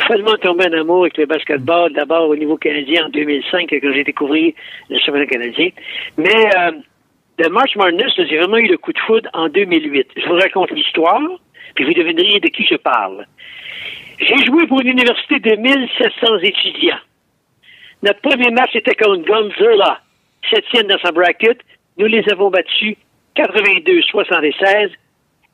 follement 0.08 0.36
tombé 0.42 0.66
en 0.68 0.74
amour 0.74 1.02
avec 1.02 1.18
le 1.18 1.26
basketball, 1.26 1.92
d'abord 1.94 2.30
au 2.30 2.36
niveau 2.36 2.58
canadien 2.58 3.06
en 3.06 3.10
2005, 3.10 3.70
quand 3.70 3.94
j'ai 3.94 4.04
découvert 4.04 4.52
le 4.90 5.00
championnat 5.00 5.26
canadien. 5.26 5.70
Mais 6.18 6.50
euh, 6.58 6.72
de 7.40 7.50
March 7.50 7.76
Madness, 7.76 8.14
j'ai 8.18 8.38
vraiment 8.38 8.58
eu 8.58 8.68
le 8.68 8.78
coup 8.78 8.94
de 8.94 9.00
foudre 9.00 9.30
en 9.34 9.50
2008. 9.50 10.08
Je 10.16 10.28
vous 10.28 10.36
raconte 10.36 10.72
l'histoire, 10.72 11.22
puis 11.76 11.86
vous 11.86 11.94
devinerez 11.94 12.40
de 12.40 12.48
qui 12.50 12.66
je 12.70 12.76
parle. 12.76 13.26
J'ai 14.20 14.46
joué 14.46 14.66
pour 14.68 14.80
une 14.82 14.90
université 14.90 15.40
de 15.40 15.56
1700 15.56 16.38
étudiants. 16.44 17.00
Notre 18.02 18.22
premier 18.22 18.50
match 18.52 18.76
était 18.76 18.96
contre 18.96 19.26
Gonzala, 19.26 20.00
septième 20.50 20.88
dans 20.88 21.00
sa 21.00 21.12
bracket. 21.12 21.60
Nous 21.98 22.08
les 22.08 22.24
avons 22.32 22.50
battus 22.50 22.96
82-76 23.36 24.92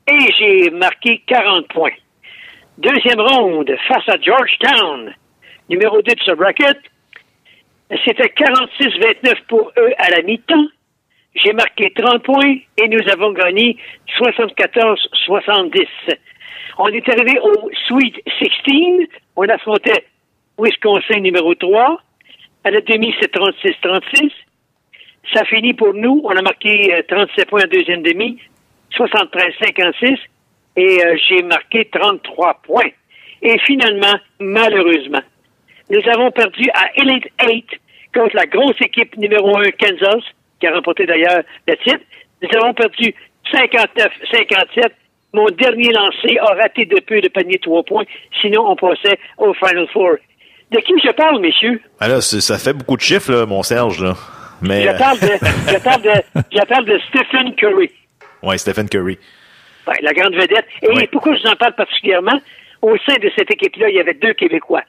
et 0.08 0.34
j'ai 0.38 0.70
marqué 0.70 1.24
40 1.26 1.68
points. 1.70 1.94
Deuxième 2.78 3.20
ronde 3.22 3.72
face 3.88 4.08
à 4.08 4.20
Georgetown, 4.22 5.14
numéro 5.70 6.02
2 6.02 6.14
de 6.14 6.20
ce 6.24 6.32
bracket. 6.32 6.78
C'était 8.06 8.34
46-29 8.38 9.36
pour 9.48 9.72
eux 9.78 9.94
à 9.98 10.10
la 10.12 10.22
mi-temps. 10.22 10.68
J'ai 11.36 11.54
marqué 11.54 11.92
30 11.96 12.24
points 12.24 12.58
et 12.78 12.88
nous 12.88 13.10
avons 13.12 13.32
gagné 13.32 13.78
74-70. 14.20 15.88
On 16.78 16.88
est 16.88 17.08
arrivé 17.10 17.40
au 17.40 17.70
Sweet 17.88 18.16
16. 18.40 19.08
On 19.36 19.48
affrontait 19.48 20.06
Wisconsin 20.58 21.20
numéro 21.20 21.54
3. 21.56 22.02
À 22.64 22.72
la 22.72 22.82
demi, 22.82 23.14
c'est 23.20 23.34
36-36. 23.34 24.32
Ça 25.34 25.46
finit 25.46 25.74
pour 25.74 25.94
nous. 25.94 26.22
On 26.24 26.36
a 26.36 26.42
marqué 26.42 26.94
euh, 26.94 27.02
37 27.08 27.50
points 27.50 27.64
en 27.64 27.68
deuxième 27.68 28.02
demi, 28.02 28.40
73-56. 28.98 30.18
Et 30.78 31.04
euh, 31.04 31.18
j'ai 31.28 31.44
marqué 31.44 31.86
33 31.92 32.62
points. 32.64 32.90
Et 33.42 33.58
finalement, 33.60 34.20
malheureusement, 34.40 35.22
nous 35.90 36.02
avons 36.10 36.32
perdu 36.32 36.70
à 36.74 36.90
Elite 36.96 37.28
8 37.44 37.66
contre 38.14 38.36
la 38.36 38.46
grosse 38.46 38.80
équipe 38.82 39.18
numéro 39.18 39.58
1 39.58 39.72
Kansas, 39.72 40.24
qui 40.60 40.68
a 40.68 40.74
remporté 40.74 41.06
d'ailleurs 41.06 41.44
le 41.68 41.76
titre. 41.78 42.06
Nous 42.42 42.50
avons 42.60 42.74
perdu 42.74 43.14
59-57. 43.52 44.92
Mon 45.34 45.46
dernier 45.48 45.92
lancé 45.92 46.38
a 46.40 46.54
raté 46.56 46.86
de 46.86 47.00
peu 47.00 47.22
de 47.22 47.28
panier 47.30 47.58
trois 47.60 47.84
points. 47.84 48.04
Sinon, 48.42 48.70
on 48.70 48.76
passait 48.76 49.18
au 49.38 49.54
Final 49.54 49.88
Four. 49.94 50.16
De 50.72 50.80
qui 50.80 50.94
je 51.04 51.12
parle, 51.12 51.40
messieurs? 51.42 51.82
Ah 52.00 52.08
là, 52.08 52.22
c'est- 52.22 52.42
ça 52.42 52.58
fait 52.58 52.74
beaucoup 52.74 52.96
de 52.98 53.02
chiffres, 53.02 53.32
là, 53.32 53.46
mon 53.46 53.64
Serge. 53.64 54.04
Là. 54.04 54.14
Mais, 54.62 54.84
Je 54.84 54.98
parle 54.98 55.20
de, 55.20 55.28
je 55.74 55.84
parle 55.84 56.02
de, 56.02 56.12
je 56.52 56.66
parle 56.66 56.86
de 56.86 57.00
Stephen 57.10 57.56
Curry. 57.56 57.90
ouais, 58.44 58.58
Stephen 58.58 58.88
Curry. 58.90 59.18
Ouais, 59.88 59.96
la 60.02 60.14
grande 60.14 60.36
vedette. 60.36 60.66
Et 60.84 61.08
pourquoi 61.08 61.36
je 61.36 61.42
vous 61.42 61.48
en 61.50 61.56
parle 61.56 61.74
particulièrement? 61.76 62.40
Au 62.82 62.96
sein 63.06 63.16
de 63.16 63.32
cette 63.38 63.52
équipe-là, 63.52 63.90
il 63.90 63.96
y 63.96 64.00
avait 64.00 64.14
deux 64.14 64.34
Québécois. 64.34 64.84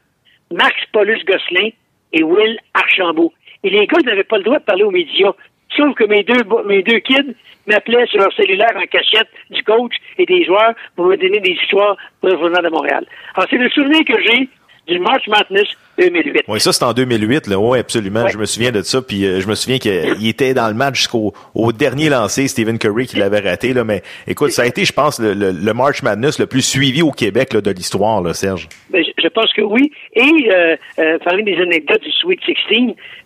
Max 0.52 0.74
Paulus 0.92 1.22
Gosselin 1.26 1.70
et 2.12 2.22
Will 2.22 2.58
Archambault. 2.74 3.32
Et 3.64 3.70
les 3.70 3.86
gars 3.86 3.98
n'avaient 4.04 4.24
pas 4.24 4.36
le 4.38 4.44
droit 4.44 4.58
de 4.58 4.64
parler 4.64 4.82
aux 4.84 4.90
médias. 4.90 5.32
Sauf 5.76 5.94
que 5.94 6.04
mes 6.04 6.22
deux, 6.22 6.42
mes 6.66 6.82
deux 6.82 6.98
kids 6.98 7.34
m'appelaient 7.66 8.06
sur 8.06 8.18
leur 8.18 8.32
cellulaire 8.34 8.72
en 8.76 8.86
cachette 8.86 9.28
du 9.50 9.62
coach 9.62 9.92
et 10.18 10.26
des 10.26 10.44
joueurs 10.44 10.74
pour 10.96 11.06
me 11.06 11.16
donner 11.16 11.40
des 11.40 11.52
histoires 11.62 11.96
pour 12.20 12.30
le 12.30 12.38
journal 12.38 12.62
de 12.64 12.70
Montréal. 12.70 13.06
Alors, 13.34 13.48
c'est 13.50 13.58
le 13.58 13.68
souvenir 13.70 14.04
que 14.04 14.20
j'ai 14.22 14.48
du 14.88 14.98
March 14.98 15.28
Madness 15.28 15.68
2008. 15.98 16.42
Oui, 16.48 16.58
ça, 16.60 16.72
c'est 16.72 16.84
en 16.84 16.92
2008, 16.92 17.46
là. 17.46 17.58
Oui, 17.58 17.78
absolument. 17.78 18.26
Je 18.26 18.36
me 18.36 18.46
souviens 18.46 18.72
de 18.72 18.82
ça. 18.82 19.00
Puis 19.00 19.24
euh, 19.24 19.40
je 19.40 19.46
me 19.46 19.54
souviens 19.54 19.78
qu'il 19.78 20.26
était 20.26 20.54
dans 20.54 20.66
le 20.66 20.74
match 20.74 20.96
jusqu'au 20.96 21.32
au 21.54 21.72
dernier 21.72 22.08
lancé, 22.08 22.48
Stephen 22.48 22.78
Curry, 22.78 23.06
qui 23.06 23.16
l'avait 23.16 23.38
raté, 23.40 23.72
là. 23.72 23.84
Mais 23.84 24.02
écoute, 24.26 24.50
ça 24.50 24.62
a 24.62 24.66
été, 24.66 24.84
je 24.84 24.92
pense, 24.92 25.20
le, 25.20 25.34
le, 25.34 25.52
le 25.52 25.74
March 25.74 26.02
Madness 26.02 26.40
le 26.40 26.46
plus 26.46 26.62
suivi 26.62 27.02
au 27.02 27.12
Québec 27.12 27.52
là, 27.52 27.60
de 27.60 27.70
l'histoire, 27.70 28.22
là, 28.22 28.34
Serge. 28.34 28.68
Ben, 28.90 29.04
je, 29.04 29.12
je 29.22 29.28
pense 29.28 29.52
que 29.52 29.62
oui. 29.62 29.90
Et 30.14 30.50
euh, 30.50 30.76
euh, 30.98 31.18
parmi 31.24 31.44
des 31.44 31.56
anecdotes 31.56 32.02
du 32.02 32.10
Sweet 32.10 32.40
16, 32.44 32.56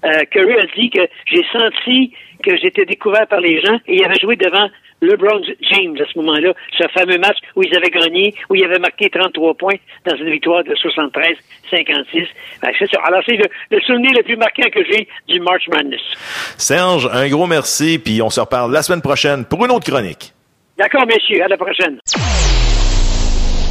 euh, 0.04 0.24
Curry 0.30 0.54
a 0.54 0.66
dit 0.76 0.90
que 0.90 1.00
j'ai 1.26 1.44
senti 1.52 2.12
que 2.46 2.56
j'étais 2.56 2.84
découvert 2.84 3.26
par 3.26 3.40
les 3.40 3.60
gens 3.60 3.76
et 3.86 3.96
il 3.96 4.04
avait 4.04 4.18
joué 4.20 4.36
devant 4.36 4.68
LeBron 5.02 5.42
James 5.60 5.96
à 6.00 6.10
ce 6.10 6.18
moment-là, 6.18 6.52
ce 6.78 6.86
fameux 6.94 7.18
match 7.18 7.36
où 7.54 7.62
ils 7.62 7.76
avaient 7.76 7.90
gagné, 7.90 8.34
où 8.48 8.54
il 8.54 8.64
avait 8.64 8.78
marqué 8.78 9.10
33 9.10 9.54
points 9.54 9.74
dans 10.06 10.16
une 10.16 10.30
victoire 10.30 10.64
de 10.64 10.74
73-56. 10.74 12.26
Ben, 12.62 12.70
c'est 12.78 12.90
ça. 12.90 12.98
Alors, 13.04 13.20
c'est 13.26 13.36
le, 13.36 13.44
le 13.70 13.80
souvenir 13.80 14.12
le 14.16 14.22
plus 14.22 14.36
marquant 14.36 14.68
que 14.72 14.80
j'ai 14.90 15.06
du 15.28 15.40
March 15.40 15.68
Madness. 15.72 16.00
Serge, 16.56 17.08
un 17.12 17.28
gros 17.28 17.46
merci, 17.46 17.98
puis 17.98 18.22
on 18.22 18.30
se 18.30 18.40
reparle 18.40 18.72
la 18.72 18.82
semaine 18.82 19.02
prochaine 19.02 19.44
pour 19.44 19.64
une 19.64 19.70
autre 19.72 19.90
chronique. 19.90 20.32
D'accord, 20.78 21.06
messieurs. 21.06 21.42
À 21.42 21.48
la 21.48 21.56
prochaine. 21.56 21.98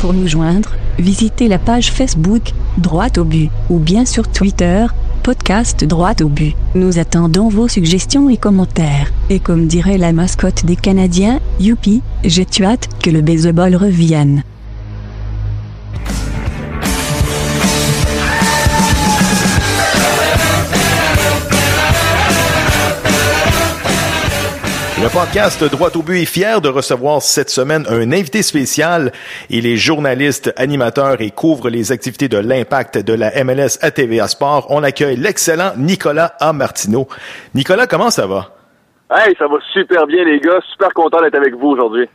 Pour 0.02 0.14
nous 0.14 0.28
joindre, 0.28 0.70
visitez 1.00 1.48
la 1.48 1.58
page 1.58 1.92
Facebook 1.92 2.44
Droite 2.78 3.18
au 3.18 3.24
but 3.24 3.50
ou 3.70 3.80
bien 3.80 4.06
sur 4.06 4.32
Twitter 4.32 4.86
podcast 5.26 5.84
Droite 5.84 6.22
au 6.22 6.30
but. 6.30 6.54
Nous 6.76 7.00
attendons 7.00 7.50
vos 7.50 7.68
suggestions 7.68 8.30
et 8.30 8.38
commentaires. 8.38 9.12
Et 9.32 9.40
comme 9.40 9.66
dirait 9.66 9.98
la 9.98 10.14
mascotte 10.14 10.66
des 10.66 10.76
Canadiens, 10.76 11.40
youpi, 11.60 12.04
j'ai 12.24 12.46
hâte 12.62 12.90
que 13.02 13.10
le 13.10 13.22
baseball 13.22 13.76
revienne. 13.76 14.44
Le 25.06 25.12
podcast 25.12 25.64
Droit 25.64 25.96
au 25.96 26.02
but 26.02 26.24
est 26.24 26.26
fier 26.26 26.62
de 26.62 26.68
recevoir 26.68 27.22
cette 27.22 27.52
semaine 27.52 27.86
un 27.90 28.12
invité 28.12 28.42
spécial. 28.42 29.12
Il 29.52 29.68
est 29.68 29.76
journaliste, 29.76 30.52
animateur 30.58 31.22
et 31.22 31.30
couvre 31.30 31.70
les 31.70 31.92
activités 31.92 32.28
de 32.28 32.40
l'impact 32.40 32.98
de 32.98 33.14
la 33.14 33.44
MLS 33.44 33.78
à 33.82 33.92
TVA 33.92 34.28
Sport. 34.28 34.66
On 34.72 34.82
accueille 34.82 35.16
l'excellent 35.16 35.74
Nicolas 35.78 36.34
A. 36.40 36.54
Martineau. 36.54 37.08
Nicolas, 37.54 37.86
comment 37.86 38.10
ça 38.10 38.26
va? 38.26 38.56
Hey, 39.12 39.36
ça 39.38 39.46
va 39.48 39.58
super 39.72 40.08
bien 40.08 40.24
les 40.24 40.40
gars, 40.40 40.58
super 40.72 40.92
content 40.96 41.22
d'être 41.22 41.38
avec 41.38 41.54
vous 41.54 41.68
aujourd'hui. 41.68 42.10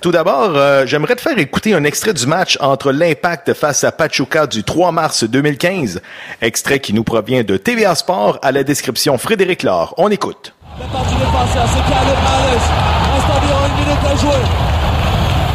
Tout 0.00 0.12
d'abord, 0.12 0.56
euh, 0.56 0.86
j'aimerais 0.86 1.16
te 1.16 1.22
faire 1.22 1.36
écouter 1.36 1.74
un 1.74 1.82
extrait 1.82 2.14
du 2.14 2.28
match 2.28 2.56
entre 2.60 2.92
l'Impact 2.92 3.52
face 3.52 3.82
à 3.82 3.90
Pachuca 3.90 4.46
du 4.46 4.62
3 4.62 4.92
mars 4.92 5.24
2015. 5.24 6.00
Extrait 6.40 6.78
qui 6.78 6.94
nous 6.94 7.02
provient 7.02 7.42
de 7.42 7.56
TVA 7.56 7.96
Sport 7.96 8.38
à 8.42 8.52
la 8.52 8.62
description 8.62 9.18
Frédéric 9.18 9.64
Laure. 9.64 9.92
On 9.98 10.08
écoute. 10.08 10.52
La 10.78 10.86
partie 10.86 11.14
défenseur, 11.14 11.66
c'est 11.68 11.92
Caleb 11.92 12.18
Harris. 12.26 12.66
Reste 13.14 13.30
environ 13.36 13.60
une 13.66 13.84
minute 13.84 14.04
à 14.04 14.16
jouer. 14.16 14.42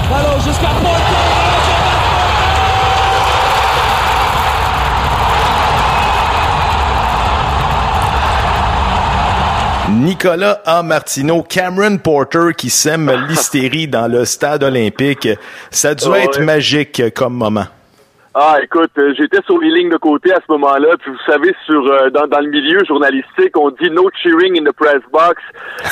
Ballon 0.09 0.39
jusqu'à 0.43 0.69
Porto. 0.81 1.15
Nicolas 9.89 10.61
A. 10.65 10.83
Martineau, 10.83 11.43
Cameron 11.43 11.97
Porter 11.97 12.53
qui 12.57 12.69
sème 12.69 13.11
l'hystérie 13.27 13.87
dans 13.87 14.07
le 14.07 14.25
stade 14.25 14.63
olympique. 14.63 15.27
Ça 15.69 15.89
a 15.89 15.95
dû 15.95 16.05
Ah 16.13 16.19
être 16.19 16.39
ouais. 16.39 16.45
magique 16.45 17.13
comme 17.13 17.33
moment. 17.33 17.65
Ah, 18.33 18.57
écoute, 18.63 18.91
euh, 18.97 19.13
j'étais 19.17 19.41
sur 19.45 19.59
les 19.59 19.69
lignes 19.71 19.89
de 19.89 19.97
côté 19.97 20.31
à 20.31 20.37
ce 20.37 20.49
moment-là, 20.53 20.95
puis 21.01 21.11
vous 21.11 21.31
savez, 21.31 21.53
sur 21.65 21.85
euh, 21.85 22.09
dans, 22.11 22.27
dans 22.27 22.39
le 22.39 22.47
milieu 22.47 22.79
journalistique, 22.85 23.57
on 23.57 23.71
dit 23.71 23.89
no 23.91 24.09
cheering 24.23 24.57
in 24.57 24.63
the 24.63 24.73
press 24.73 25.01
box. 25.11 25.35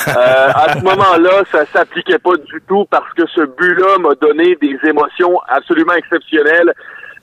Euh, 0.08 0.48
à 0.54 0.72
ce 0.72 0.78
moment-là, 0.84 1.44
ça 1.52 1.66
s'appliquait 1.66 2.18
pas 2.18 2.36
du 2.36 2.62
tout 2.66 2.86
parce 2.90 3.12
que 3.12 3.26
ce 3.34 3.42
but-là 3.42 3.98
m'a 3.98 4.14
donné 4.14 4.56
des 4.56 4.78
émotions 4.88 5.38
absolument 5.48 5.92
exceptionnelles. 5.92 6.72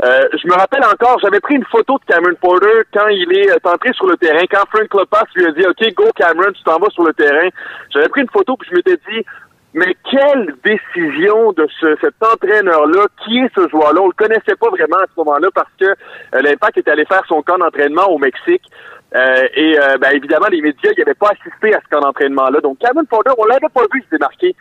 Euh, 0.04 0.28
je 0.32 0.48
me 0.48 0.54
rappelle 0.54 0.84
encore, 0.84 1.18
j'avais 1.24 1.40
pris 1.40 1.56
une 1.56 1.66
photo 1.66 1.98
de 1.98 2.14
Cameron 2.14 2.36
Porter 2.40 2.86
quand 2.94 3.08
il 3.08 3.36
est 3.36 3.50
euh, 3.50 3.58
entré 3.64 3.92
sur 3.94 4.06
le 4.06 4.16
terrain, 4.18 4.44
quand 4.52 4.64
Frank 4.72 4.94
Lopas 4.94 5.24
lui 5.36 5.48
a 5.48 5.52
dit 5.52 5.66
OK, 5.66 5.94
go 5.96 6.04
Cameron, 6.16 6.52
tu 6.52 6.62
t'en 6.62 6.78
vas 6.78 6.92
sur 6.92 7.04
le 7.04 7.14
terrain. 7.14 7.50
J'avais 7.90 8.10
pris 8.10 8.22
une 8.22 8.30
photo 8.30 8.56
puis 8.56 8.70
je 8.70 8.76
m'étais 8.76 9.00
dit 9.10 9.26
mais 9.78 9.96
quelle 10.10 10.56
décision 10.66 11.52
de 11.54 11.68
ce, 11.80 11.96
cet 12.02 12.16
entraîneur-là, 12.24 13.06
qui 13.24 13.38
est 13.38 13.50
ce 13.56 13.70
joueur-là? 13.70 14.02
On 14.02 14.08
le 14.08 14.14
connaissait 14.14 14.56
pas 14.60 14.70
vraiment 14.70 14.98
à 14.98 15.06
ce 15.06 15.14
moment-là 15.18 15.50
parce 15.54 15.70
que 15.80 15.86
euh, 15.86 16.42
l'Impact 16.42 16.80
est 16.80 16.88
allé 16.88 17.06
faire 17.06 17.22
son 17.28 17.44
camp 17.44 17.60
d'entraînement 17.60 18.08
au 18.10 18.18
Mexique. 18.18 18.64
Euh, 19.16 19.48
et 19.54 19.80
euh, 19.80 19.98
ben, 20.00 20.10
évidemment, 20.14 20.48
les 20.48 20.62
médias 20.62 20.92
n'avaient 20.98 21.14
pas 21.14 21.30
assisté 21.30 21.76
à 21.76 21.80
ce 21.80 21.88
camp 21.92 22.02
d'entraînement-là. 22.02 22.60
Donc, 22.60 22.80
Cameron 22.80 23.06
Porter, 23.06 23.32
on 23.38 23.46
l'avait 23.46 23.70
pas 23.72 23.84
vu 23.94 24.02
se 24.02 24.10
démarquer. 24.10 24.56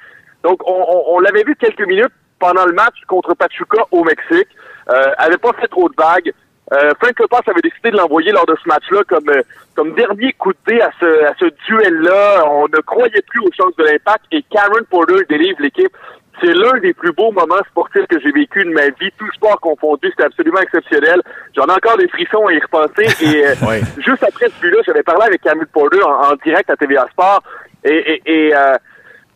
Donc, 0.44 0.60
on, 0.68 0.84
on, 0.86 1.16
on 1.16 1.20
l'avait 1.20 1.44
vu 1.44 1.56
quelques 1.56 1.86
minutes 1.86 2.12
pendant 2.38 2.66
le 2.66 2.74
match 2.74 2.96
contre 3.08 3.34
Pachuca 3.34 3.84
au 3.92 4.04
Mexique. 4.04 4.48
Euh, 4.90 5.12
avait 5.16 5.38
pas 5.38 5.52
fait 5.54 5.68
trop 5.68 5.88
de 5.88 5.94
vagues. 5.96 6.32
Euh, 6.72 6.90
Frank 7.00 7.18
Lopas 7.20 7.42
avait 7.46 7.60
décidé 7.62 7.90
de 7.92 7.96
l'envoyer 7.96 8.32
lors 8.32 8.46
de 8.46 8.56
ce 8.62 8.68
match-là 8.68 9.02
comme 9.08 9.28
euh, 9.28 9.42
comme 9.76 9.94
dernier 9.94 10.32
coup 10.32 10.52
de 10.52 10.58
dé 10.66 10.80
à 10.80 10.90
ce, 10.98 11.24
à 11.24 11.32
ce 11.38 11.44
duel-là. 11.68 12.44
On 12.50 12.66
ne 12.66 12.80
croyait 12.80 13.22
plus 13.28 13.40
aux 13.40 13.52
chances 13.56 13.76
de 13.76 13.84
l'impact 13.84 14.24
et 14.32 14.42
Cameron 14.50 14.82
Porter 14.90 15.24
délivre 15.28 15.58
l'équipe. 15.60 15.92
C'est 16.40 16.52
l'un 16.52 16.78
des 16.80 16.92
plus 16.92 17.12
beaux 17.12 17.30
moments 17.32 17.62
sportifs 17.70 18.06
que 18.08 18.20
j'ai 18.20 18.30
vécu 18.32 18.62
de 18.64 18.70
ma 18.70 18.88
vie, 18.88 19.10
tout 19.18 19.30
sport 19.34 19.58
confondu. 19.60 20.08
C'était 20.10 20.24
absolument 20.24 20.60
exceptionnel. 20.60 21.22
J'en 21.56 21.64
ai 21.66 21.72
encore 21.72 21.96
des 21.96 22.08
frissons 22.08 22.46
à 22.46 22.52
y 22.52 22.58
repenser. 22.60 23.06
Et 23.24 23.46
euh, 23.46 23.54
Ouais. 23.66 23.80
juste 24.04 24.22
après 24.22 24.48
ce 24.48 24.60
but-là, 24.60 24.82
j'avais 24.84 25.02
parlé 25.02 25.24
avec 25.26 25.40
Cameron 25.42 25.64
Porter 25.72 26.02
en, 26.02 26.32
en 26.32 26.34
direct 26.44 26.68
à 26.68 26.76
TVA 26.76 27.06
Sport. 27.12 27.42
Et, 27.84 27.94
et, 27.94 28.22
et, 28.48 28.54
euh, 28.54 28.74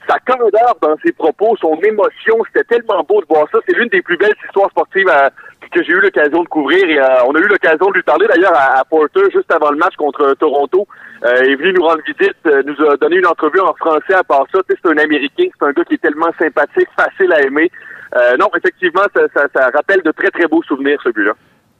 sa 0.08 0.18
candeur 0.20 0.74
dans 0.82 0.96
ses 1.04 1.12
propos, 1.12 1.56
son 1.60 1.78
émotion, 1.82 2.36
c'était 2.52 2.64
tellement 2.76 3.02
beau 3.04 3.20
de 3.20 3.26
voir 3.28 3.46
ça. 3.52 3.58
C'est 3.66 3.76
l'une 3.76 3.88
des 3.88 4.02
plus 4.02 4.16
belles 4.16 4.34
histoires 4.44 4.68
sportives 4.70 5.08
euh, 5.08 5.28
que 5.70 5.82
j'ai 5.82 5.92
eu 5.92 6.00
l'occasion 6.00 6.42
de 6.42 6.48
couvrir. 6.48 6.84
Et 6.88 6.98
euh, 6.98 7.24
on 7.26 7.34
a 7.34 7.38
eu 7.38 7.46
l'occasion 7.48 7.88
de 7.88 7.94
lui 7.94 8.02
parler 8.02 8.26
d'ailleurs 8.26 8.54
à, 8.54 8.80
à 8.80 8.84
Porter 8.84 9.22
juste 9.32 9.50
avant 9.50 9.70
le 9.70 9.76
match 9.76 9.94
contre 9.96 10.34
Toronto. 10.34 10.86
Euh, 11.24 11.44
il 11.44 11.52
est 11.52 11.56
venu 11.56 11.74
nous 11.74 11.84
rendre 11.84 12.02
visite, 12.06 12.36
euh, 12.46 12.62
nous 12.64 12.86
a 12.86 12.96
donné 12.96 13.16
une 13.16 13.26
entrevue 13.26 13.60
en 13.60 13.74
français 13.74 14.14
à 14.14 14.24
part 14.24 14.46
ça. 14.52 14.60
Tu 14.68 14.74
sais, 14.74 14.80
C'est 14.82 14.90
un 14.90 14.98
Américain, 14.98 15.44
c'est 15.58 15.66
un 15.66 15.72
gars 15.72 15.84
qui 15.84 15.94
est 15.94 16.02
tellement 16.02 16.30
sympathique, 16.38 16.88
facile 16.96 17.32
à 17.32 17.42
aimer. 17.42 17.70
Euh, 18.16 18.36
non, 18.38 18.48
effectivement, 18.56 19.02
ça, 19.14 19.22
ça, 19.34 19.46
ça 19.54 19.70
rappelle 19.72 20.02
de 20.02 20.10
très 20.12 20.30
très 20.30 20.46
beaux 20.46 20.62
souvenirs 20.62 20.98
ce 21.04 21.10
but-là. 21.10 21.32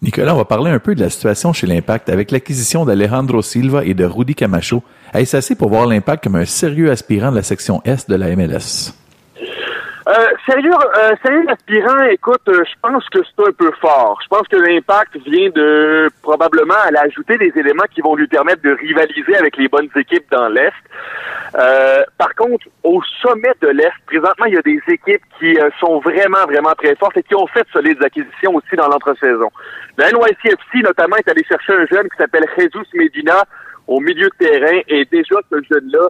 Nicolas, 0.03 0.35
on 0.35 0.39
va 0.39 0.45
parler 0.45 0.71
un 0.71 0.79
peu 0.79 0.95
de 0.95 1.01
la 1.01 1.11
situation 1.11 1.53
chez 1.53 1.67
l'Impact 1.67 2.09
avec 2.09 2.31
l'acquisition 2.31 2.85
d'Alejandro 2.85 3.43
Silva 3.43 3.85
et 3.85 3.93
de 3.93 4.05
Rudy 4.05 4.35
Camacho. 4.35 4.83
Est-ce 5.13 5.37
assez 5.37 5.55
pour 5.55 5.69
voir 5.69 5.87
l'Impact 5.87 6.25
comme 6.25 6.37
un 6.37 6.47
sérieux 6.47 6.91
aspirant 6.91 7.31
de 7.31 7.37
la 7.37 7.43
section 7.43 7.83
Est 7.85 8.09
de 8.09 8.17
la 8.17 8.35
MLS? 8.35 8.95
Euh, 10.11 10.31
sérieux, 10.45 10.73
euh, 10.73 11.15
sérieux 11.25 11.45
aspirant, 11.49 12.03
écoute, 12.11 12.41
euh, 12.49 12.65
je 12.65 12.75
pense 12.83 13.09
que 13.11 13.21
c'est 13.23 13.47
un 13.47 13.53
peu 13.53 13.71
fort. 13.81 14.19
Je 14.25 14.29
pense 14.29 14.49
que 14.49 14.57
l'impact 14.57 15.17
vient 15.25 15.51
de 15.51 16.09
probablement 16.23 16.75
aller 16.85 16.99
ajouter 16.99 17.39
des 17.39 17.53
éléments 17.55 17.85
qui 17.95 18.01
vont 18.01 18.17
lui 18.17 18.27
permettre 18.27 18.61
de 18.63 18.73
rivaliser 18.73 19.37
avec 19.37 19.57
les 19.57 19.69
bonnes 19.69 19.91
équipes 19.95 20.25
dans 20.33 20.49
l'Est. 20.49 20.73
Euh, 21.55 22.03
par 22.19 22.35
contre, 22.35 22.67
au 22.83 23.01
sommet 23.23 23.53
de 23.61 23.69
l'Est, 23.69 23.93
présentement, 24.07 24.47
il 24.47 24.55
y 24.55 24.59
a 24.59 24.63
des 24.63 24.81
équipes 24.89 25.23
qui 25.39 25.57
euh, 25.57 25.71
sont 25.79 26.01
vraiment, 26.01 26.45
vraiment 26.49 26.73
très 26.73 26.97
fortes 26.97 27.17
et 27.17 27.23
qui 27.23 27.37
ont 27.37 27.47
fait 27.47 27.63
de 27.63 27.71
solides 27.73 28.03
acquisitions 28.03 28.57
aussi 28.57 28.75
dans 28.77 28.89
l'entre-saison. 28.89 29.51
Le 29.97 30.05
NYCFC, 30.07 30.83
notamment, 30.83 31.17
est 31.17 31.29
allé 31.29 31.45
chercher 31.45 31.75
un 31.75 31.87
jeune 31.87 32.09
qui 32.09 32.17
s'appelle 32.17 32.47
Jesus 32.59 32.87
Medina 32.95 33.45
au 33.87 34.01
milieu 34.01 34.29
de 34.29 34.45
terrain 34.45 34.81
et 34.89 35.05
déjà 35.05 35.37
ce 35.51 35.57
jeune-là 35.71 36.09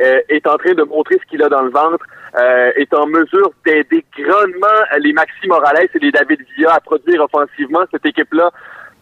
euh, 0.00 0.20
est 0.28 0.46
en 0.46 0.56
train 0.56 0.74
de 0.74 0.82
montrer 0.82 1.16
ce 1.20 1.28
qu'il 1.30 1.42
a 1.42 1.48
dans 1.48 1.62
le 1.62 1.70
ventre, 1.70 2.04
euh, 2.38 2.72
est 2.76 2.92
en 2.94 3.06
mesure 3.06 3.52
d'aider 3.66 4.04
grandement 4.18 4.66
les 4.98 5.12
Maxi 5.12 5.46
Morales 5.46 5.88
et 5.94 5.98
les 5.98 6.10
David 6.10 6.40
Villa 6.56 6.74
à 6.74 6.80
produire 6.80 7.22
offensivement. 7.22 7.84
Cette 7.90 8.06
équipe-là 8.06 8.50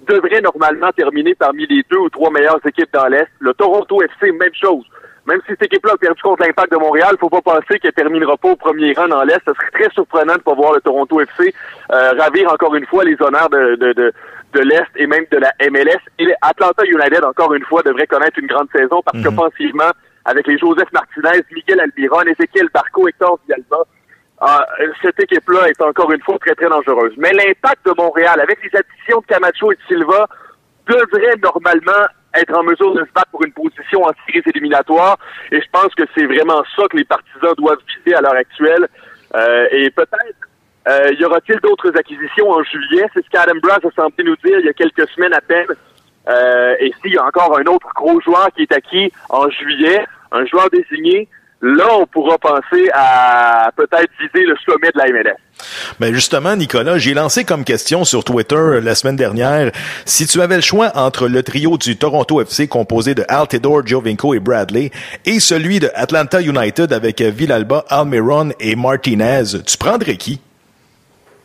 devrait 0.07 0.41
normalement 0.41 0.91
terminer 0.93 1.35
parmi 1.35 1.67
les 1.67 1.85
deux 1.91 1.99
ou 1.99 2.09
trois 2.09 2.31
meilleures 2.31 2.65
équipes 2.67 2.93
dans 2.93 3.07
l'Est. 3.07 3.29
Le 3.41 3.53
Toronto 3.55 4.03
FC, 4.03 4.33
même 4.33 4.55
chose. 4.55 4.85
Même 5.27 5.41
si 5.43 5.49
cette 5.51 5.65
équipe-là 5.65 5.93
a 5.93 5.97
perdu 5.99 6.23
contre 6.23 6.43
l'Impact 6.43 6.73
de 6.73 6.79
Montréal, 6.79 7.17
faut 7.21 7.29
pas 7.29 7.43
penser 7.43 7.79
qu'elle 7.79 7.93
terminera 7.93 8.37
pas 8.39 8.49
au 8.49 8.57
premier 8.57 8.95
rang 8.95 9.09
dans 9.09 9.23
l'Est. 9.25 9.41
Ce 9.47 9.53
serait 9.53 9.71
très 9.73 9.91
surprenant 9.93 10.35
de 10.35 10.41
pas 10.41 10.55
voir 10.55 10.73
le 10.73 10.81
Toronto 10.81 11.21
FC 11.21 11.55
euh, 11.93 12.13
ravir 12.19 12.51
encore 12.51 12.75
une 12.75 12.87
fois 12.87 13.05
les 13.05 13.17
honneurs 13.21 13.51
de, 13.51 13.77
de, 13.77 13.93
de, 13.93 14.13
de 14.55 14.61
l'Est 14.61 14.89
et 14.97 15.07
même 15.07 15.27
de 15.31 15.37
la 15.37 15.53
MLS. 15.71 16.01
Et 16.19 16.33
Atlanta 16.41 16.83
United, 16.85 17.23
encore 17.25 17.53
une 17.53 17.65
fois, 17.65 17.83
devrait 17.83 18.07
connaître 18.07 18.39
une 18.39 18.47
grande 18.47 18.69
saison 18.75 19.03
parce 19.05 19.23
qu'offensivement, 19.23 19.91
avec 20.31 20.47
les 20.47 20.59
Joseph 20.59 20.91
Martinez, 20.93 21.41
Miguel 21.51 21.81
Almiron, 21.81 22.27
Ezequiel 22.33 22.69
Barco, 22.73 23.09
Hector 23.09 23.39
Villalba, 23.41 23.81
ah, 24.41 24.65
cette 25.03 25.21
équipe-là 25.21 25.69
est 25.69 25.83
encore 25.83 26.13
une 26.13 26.23
fois 26.23 26.39
très, 26.39 26.55
très 26.55 26.69
dangereuse. 26.69 27.15
Mais 27.17 27.33
l'impact 27.33 27.85
de 27.87 27.93
Montréal, 27.97 28.39
avec 28.41 28.59
les 28.63 28.73
additions 28.79 29.21
de 29.23 29.27
Camacho 29.27 29.73
et 29.73 29.77
de 29.77 29.81
Silva, 29.89 30.29
devrait 30.87 31.37
normalement 31.43 32.05
être 32.35 32.55
en 32.57 32.63
mesure 32.63 32.95
de 32.95 33.05
se 33.05 33.13
battre 33.13 33.31
pour 33.33 33.45
une 33.45 33.53
position 33.53 34.05
en 34.05 34.13
séries 34.27 34.47
éliminatoires. 34.55 35.19
Et 35.51 35.61
je 35.61 35.69
pense 35.73 35.93
que 35.99 36.05
c'est 36.15 36.27
vraiment 36.27 36.63
ça 36.77 36.85
que 36.91 36.97
les 36.97 37.05
partisans 37.05 37.55
doivent 37.57 37.83
viser 37.97 38.15
à 38.15 38.21
l'heure 38.21 38.41
actuelle. 38.47 38.87
Euh, 39.35 39.67
et 39.73 39.91
peut-être 39.91 40.43
Euh, 40.89 41.13
y 41.21 41.25
aura-t-il 41.25 41.59
d'autres 41.61 41.93
acquisitions 41.99 42.49
en 42.51 42.63
juillet? 42.63 43.07
C'est 43.13 43.23
ce 43.23 43.29
qu'Adam 43.29 43.61
Brass 43.63 43.85
a 43.85 43.91
semblé 43.95 44.25
nous 44.25 44.37
dire 44.37 44.59
il 44.59 44.67
y 44.67 44.71
a 44.71 44.73
quelques 44.73 45.07
semaines 45.11 45.35
à 45.35 45.43
peine. 45.43 45.73
Euh, 46.29 46.77
et 46.81 46.91
s'il 46.99 47.13
y 47.13 47.19
a 47.19 47.25
encore 47.25 47.59
un 47.59 47.67
autre 47.67 47.91
gros 47.95 48.19
joueur 48.23 48.49
qui 48.55 48.63
est 48.63 48.73
acquis 48.73 49.13
en 49.29 49.51
juillet, 49.51 50.01
un 50.33 50.45
joueur 50.47 50.69
désigné, 50.71 51.29
là, 51.61 51.87
on 51.99 52.07
pourra 52.07 52.39
penser 52.39 52.89
à 52.93 53.71
peut-être 53.77 54.11
viser 54.21 54.47
le 54.47 54.57
sommet 54.65 54.91
de 54.95 54.99
la 54.99 55.07
MLS. 55.09 55.37
Ben 55.99 56.15
justement, 56.15 56.55
Nicolas, 56.55 56.99
j'ai 56.99 57.15
lancé 57.15 57.45
comme 57.45 57.65
question 57.65 58.05
sur 58.05 58.23
Twitter 58.23 58.55
euh, 58.55 58.81
la 58.81 58.95
semaine 58.95 59.17
dernière 59.17 59.73
si 60.05 60.27
tu 60.27 60.41
avais 60.41 60.57
le 60.57 60.63
choix 60.63 60.93
entre 60.95 61.27
le 61.27 61.43
trio 61.43 61.77
du 61.77 61.97
Toronto 61.97 62.41
FC 62.41 62.69
composé 62.69 63.15
de 63.15 63.25
Altidore, 63.29 63.85
Giovinco 63.85 64.35
et 64.35 64.39
Bradley 64.39 64.91
et 65.25 65.41
celui 65.41 65.81
de 65.81 65.91
Atlanta 65.95 66.41
United 66.41 66.93
avec 66.93 67.21
euh, 67.21 67.31
Villalba, 67.31 67.85
Almiron 67.89 68.51
et 68.61 68.77
Martinez, 68.77 69.43
tu 69.67 69.77
prendrais 69.77 70.17
qui? 70.17 70.41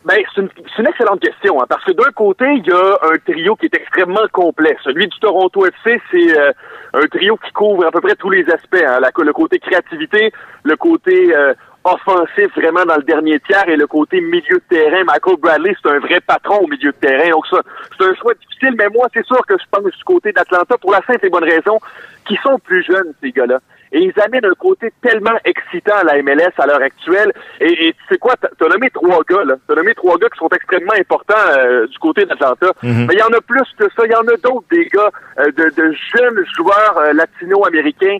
Ben, 0.04 0.18
c'est 0.34 0.42
une, 0.42 0.50
une 0.78 0.86
excellente 0.86 1.20
question, 1.20 1.62
hein, 1.62 1.66
parce 1.66 1.82
que 1.84 1.92
d'un 1.92 2.10
côté, 2.14 2.44
il 2.44 2.66
y 2.66 2.72
a 2.72 2.98
un 3.10 3.16
trio 3.26 3.56
qui 3.56 3.66
est 3.66 3.74
extrêmement 3.74 4.26
complet. 4.32 4.76
Celui 4.84 5.06
du 5.06 5.18
Toronto 5.18 5.64
FC, 5.64 6.00
c'est 6.10 6.38
euh, 6.38 6.52
un 6.92 7.06
trio 7.06 7.38
qui 7.38 7.50
couvre 7.52 7.86
à 7.86 7.90
peu 7.90 8.02
près 8.02 8.14
tous 8.14 8.28
les 8.28 8.44
aspects. 8.50 8.84
Hein, 8.86 9.00
le 9.00 9.32
côté 9.32 9.58
créativité, 9.58 10.30
le 10.62 10.76
côté 10.76 11.34
euh, 11.34 11.54
offensif 11.84 12.48
vraiment 12.56 12.84
dans 12.84 12.96
le 12.96 13.02
dernier 13.02 13.40
tiers 13.40 13.68
et 13.68 13.76
le 13.76 13.86
côté 13.86 14.20
milieu 14.20 14.56
de 14.58 14.64
terrain. 14.68 15.04
Michael 15.04 15.36
Bradley, 15.38 15.74
c'est 15.82 15.90
un 15.90 15.98
vrai 15.98 16.20
patron 16.20 16.58
au 16.58 16.66
milieu 16.66 16.92
de 16.92 16.96
terrain. 16.96 17.30
Donc 17.30 17.46
ça, 17.46 17.60
c'est 17.98 18.06
un 18.06 18.14
choix 18.14 18.34
difficile, 18.34 18.74
mais 18.78 18.88
moi, 18.88 19.06
c'est 19.14 19.24
sûr 19.24 19.40
que 19.46 19.54
je 19.58 19.64
pense 19.70 19.84
du 19.84 20.04
côté 20.04 20.32
d'Atlanta 20.32 20.76
pour 20.78 20.92
la 20.92 21.00
simple 21.06 21.24
et 21.24 21.30
bonne 21.30 21.44
raison 21.44 21.78
qu'ils 22.26 22.38
sont 22.40 22.58
plus 22.58 22.82
jeunes, 22.84 23.12
ces 23.22 23.32
gars-là. 23.32 23.60
Et 23.94 24.00
ils 24.00 24.20
amènent 24.20 24.44
un 24.44 24.54
côté 24.58 24.92
tellement 25.00 25.38
excitant 25.44 25.94
à 25.94 26.02
la 26.02 26.20
MLS 26.20 26.52
à 26.58 26.66
l'heure 26.66 26.82
actuelle. 26.82 27.32
Et, 27.60 27.86
et 27.86 27.92
tu 27.92 28.00
sais 28.10 28.18
quoi, 28.18 28.34
t'as 28.36 28.68
nommé 28.68 28.90
trois 28.90 29.22
gars, 29.30 29.44
là. 29.44 29.54
T'as 29.68 29.76
nommé 29.76 29.94
trois 29.94 30.18
gars 30.18 30.28
qui 30.30 30.38
sont 30.38 30.48
extrêmement 30.48 30.94
importants 30.98 31.46
euh, 31.56 31.86
du 31.86 31.98
côté 31.98 32.26
d'Atlanta. 32.26 32.72
Mhm. 32.82 33.06
Mais 33.06 33.14
il 33.14 33.20
y 33.20 33.22
en 33.22 33.32
a 33.32 33.40
plus 33.40 33.62
que 33.78 33.84
ça. 33.96 34.02
Il 34.04 34.10
y 34.10 34.16
en 34.16 34.26
a 34.26 34.36
d'autres, 34.42 34.66
des 34.72 34.86
gars, 34.86 35.10
euh, 35.38 35.46
de, 35.46 35.70
de 35.80 35.96
jeunes 36.16 36.44
joueurs 36.56 36.98
euh, 36.98 37.12
latino-américains 37.12 38.18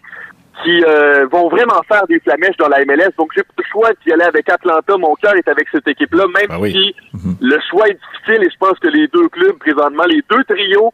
qui 0.62 0.84
euh, 0.84 1.26
vont 1.26 1.48
vraiment 1.48 1.82
faire 1.88 2.06
des 2.06 2.20
flamèches 2.20 2.56
dans 2.58 2.68
la 2.68 2.84
MLS. 2.84 3.10
Donc, 3.18 3.32
j'ai 3.34 3.42
pas 3.42 3.54
le 3.58 3.64
choix 3.72 3.90
d'y 4.04 4.12
aller 4.12 4.22
avec 4.22 4.48
Atlanta. 4.48 4.96
Mon 4.96 5.14
cœur 5.16 5.34
est 5.34 5.48
avec 5.48 5.66
cette 5.72 5.88
équipe-là, 5.88 6.26
même 6.28 6.70
si 6.70 6.94
le 7.40 7.58
choix 7.68 7.88
est 7.88 7.98
difficile. 7.98 8.46
Et 8.46 8.50
je 8.50 8.56
pense 8.58 8.78
que 8.78 8.88
les 8.88 9.08
deux 9.08 9.28
clubs, 9.28 9.58
présentement, 9.58 10.04
les 10.04 10.22
deux 10.30 10.44
trios, 10.44 10.92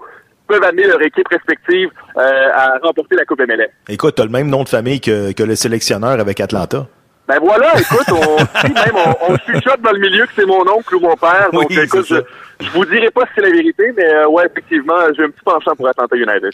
peuvent 0.50 0.64
amener 0.64 0.84
leur 0.84 1.00
équipe 1.02 1.28
respective 1.28 1.88
euh, 2.16 2.48
à 2.52 2.78
remporter 2.82 3.16
la 3.16 3.24
Coupe 3.24 3.40
MLS. 3.40 3.70
Écoute, 3.88 4.14
t'as 4.16 4.24
le 4.24 4.30
même 4.30 4.48
nom 4.48 4.64
de 4.64 4.68
famille 4.68 5.00
que, 5.00 5.32
que 5.32 5.42
le 5.42 5.54
sélectionneur 5.54 6.18
avec 6.18 6.40
Atlanta. 6.40 6.86
Ben 7.28 7.38
voilà, 7.40 7.72
écoute, 7.78 8.08
on 8.08 8.36
dit 8.66 8.74
même, 8.74 8.96
on, 8.96 9.32
on 9.32 9.36
chuchote 9.36 9.80
dans 9.82 9.92
le 9.92 10.00
milieu 10.00 10.26
que 10.26 10.32
c'est 10.34 10.46
mon 10.46 10.62
oncle 10.62 10.96
ou 10.96 11.00
mon 11.00 11.14
père. 11.16 11.50
Donc, 11.52 11.66
Oui, 11.70 11.78
écoute, 11.80 12.06
je, 12.08 12.16
je 12.60 12.70
vous 12.70 12.84
dirai 12.84 13.10
pas 13.10 13.22
si 13.26 13.32
c'est 13.36 13.42
la 13.42 13.50
vérité, 13.50 13.92
mais 13.96 14.04
euh, 14.04 14.28
ouais, 14.28 14.46
effectivement, 14.50 14.94
j'ai 15.16 15.22
un 15.22 15.30
petit 15.30 15.44
penchant 15.44 15.76
pour 15.76 15.86
Atlanta 15.88 16.16
United. 16.16 16.52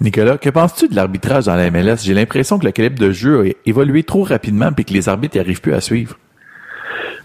Nicolas, 0.00 0.36
que 0.36 0.50
penses-tu 0.50 0.88
de 0.88 0.96
l'arbitrage 0.96 1.46
dans 1.46 1.54
la 1.54 1.70
MLS? 1.70 1.98
J'ai 2.04 2.12
l'impression 2.12 2.58
que 2.58 2.66
le 2.66 2.72
calibre 2.72 2.98
de 2.98 3.12
jeu 3.12 3.40
a 3.40 3.52
évolué 3.64 4.02
trop 4.02 4.24
rapidement 4.24 4.70
et 4.76 4.84
que 4.84 4.92
les 4.92 5.08
arbitres 5.08 5.36
n'y 5.36 5.40
arrivent 5.40 5.62
plus 5.62 5.72
à 5.72 5.80
suivre. 5.80 6.16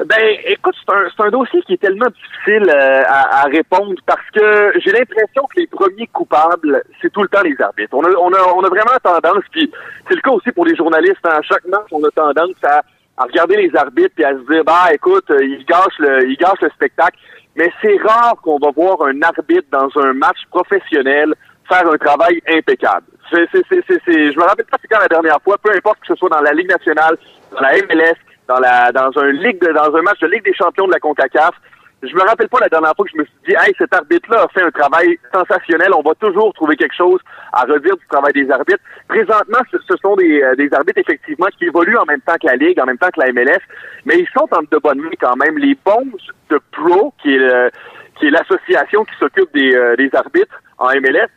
Ben, 0.06 0.38
écoute, 0.46 0.76
c'est 0.80 0.94
un, 0.94 1.26
un 1.26 1.30
dossier 1.30 1.62
qui 1.64 1.74
est 1.74 1.78
tellement 1.82 2.06
difficile 2.08 2.70
euh, 2.74 3.04
à, 3.06 3.42
à 3.42 3.44
répondre 3.44 3.96
parce 4.06 4.26
que 4.34 4.72
j'ai 4.80 4.92
l'impression 4.92 5.44
que 5.54 5.60
les 5.60 5.68
premiers 5.68 6.08
coupables, 6.08 6.82
c'est 7.02 7.12
tout 7.12 7.22
le 7.22 7.28
temps 7.28 7.42
les 7.44 7.56
arbitres. 7.60 7.94
On 7.94 8.04
a, 8.06 8.10
on 8.18 8.32
a, 8.34 8.54
on 8.56 8.64
a 8.64 8.70
vraiment 8.70 8.98
tendance, 9.04 9.44
puis 9.52 9.70
c'est 10.08 10.16
le 10.16 10.22
cas 10.22 10.32
aussi 10.32 10.52
pour 10.54 10.66
les 10.66 10.76
journalistes. 10.76 11.20
hein, 11.26 11.38
à 11.40 11.42
chaque 11.42 11.66
match, 11.66 11.88
on 11.92 12.02
a 12.06 12.12
tendance 12.12 12.56
à, 12.64 12.82
à 13.18 13.24
regarder 13.26 13.58
les 13.58 13.76
arbitres 13.76 14.14
puis 14.16 14.24
à 14.24 14.32
se 14.32 14.40
dire, 14.50 14.64
bah, 14.64 14.86
écoute, 14.94 15.30
euh, 15.32 15.44
ils 15.44 15.66
gâchent 15.66 16.00
le, 16.00 16.30
ils 16.30 16.38
gâchent 16.38 16.62
le 16.62 16.70
spectacle. 16.70 17.18
Mais 17.58 17.70
c'est 17.82 17.98
rare 17.98 18.36
qu'on 18.42 18.58
va 18.58 18.72
voir 18.72 19.02
un 19.04 19.22
arbitre 19.22 19.68
dans 19.70 19.90
un 20.02 20.14
match 20.14 20.38
professionnel 20.50 21.34
faire 21.68 21.88
un 21.92 21.98
travail 21.98 22.42
impeccable. 22.48 23.06
C'est, 23.30 23.46
c'est- 23.52 24.32
je 24.32 24.38
me 24.40 24.44
rappelle 24.44 24.66
pas 24.66 24.78
c'est 24.82 24.88
quand 24.88 25.00
la 25.02 25.08
dernière 25.08 25.40
fois, 25.44 25.58
peu 25.62 25.72
importe 25.76 26.00
que 26.00 26.08
ce 26.08 26.16
soit 26.16 26.30
dans 26.30 26.42
la 26.42 26.52
Ligue 26.54 26.70
nationale, 26.70 27.16
dans 27.52 27.60
la 27.60 27.74
MLS, 27.84 28.16
dans 28.50 28.60
la 28.60 28.92
dans 28.92 29.12
un 29.22 29.32
ligue 29.32 29.62
de, 29.62 29.72
dans 29.72 29.96
un 29.96 30.02
match 30.02 30.20
de 30.20 30.28
Ligue 30.28 30.44
des 30.44 30.54
champions 30.56 30.88
de 30.88 30.92
la 30.92 31.00
CONCACAF. 31.00 31.54
Je 32.02 32.14
me 32.16 32.22
rappelle 32.22 32.48
pas 32.48 32.60
la 32.62 32.70
dernière 32.70 32.94
fois 32.96 33.06
que 33.06 33.12
je 33.14 33.18
me 33.20 33.26
suis 33.26 33.34
dit 33.48 33.56
Hey, 33.60 33.74
cet 33.78 33.94
arbitre-là 33.94 34.44
a 34.44 34.48
fait 34.48 34.64
un 34.64 34.72
travail 34.72 35.20
sensationnel, 35.34 35.90
on 35.94 36.02
va 36.02 36.16
toujours 36.16 36.54
trouver 36.54 36.76
quelque 36.78 36.96
chose 36.96 37.20
à 37.54 37.64
redire 37.66 37.96
du 37.98 38.08
travail 38.08 38.34
des 38.34 38.50
arbitres. 38.50 38.80
Présentement, 39.08 39.60
ce, 39.72 39.96
sont 40.02 40.16
des, 40.16 40.42
euh, 40.42 40.56
des 40.56 40.74
arbitres 40.74 41.00
effectivement 41.00 41.48
qui 41.58 41.66
évoluent 41.66 41.98
en 41.98 42.06
même 42.06 42.22
temps 42.22 42.36
que 42.42 42.48
la 42.48 42.56
Ligue, 42.56 42.80
en 42.80 42.86
même 42.86 42.98
temps 42.98 43.10
que 43.14 43.20
la 43.20 43.32
MLS, 43.34 43.60
mais 44.06 44.18
ils 44.18 44.28
sont 44.34 44.48
en 44.52 44.62
de 44.62 44.78
bonnes 44.82 45.02
mains 45.02 45.20
quand 45.20 45.36
même. 45.36 45.58
Les 45.58 45.78
bons 45.86 46.08
de 46.50 46.60
Pro, 46.72 47.14
qui 47.22 47.36
est 47.36 47.38
le- 47.38 47.70
qui 48.18 48.28
est 48.28 48.32
l'association 48.32 49.04
qui 49.06 49.16
s'occupe 49.20 49.54
des, 49.54 49.76
euh, 49.76 49.96
des 49.98 50.10
arbitres 50.14 50.56
en 50.78 50.90
MLS, 50.92 51.28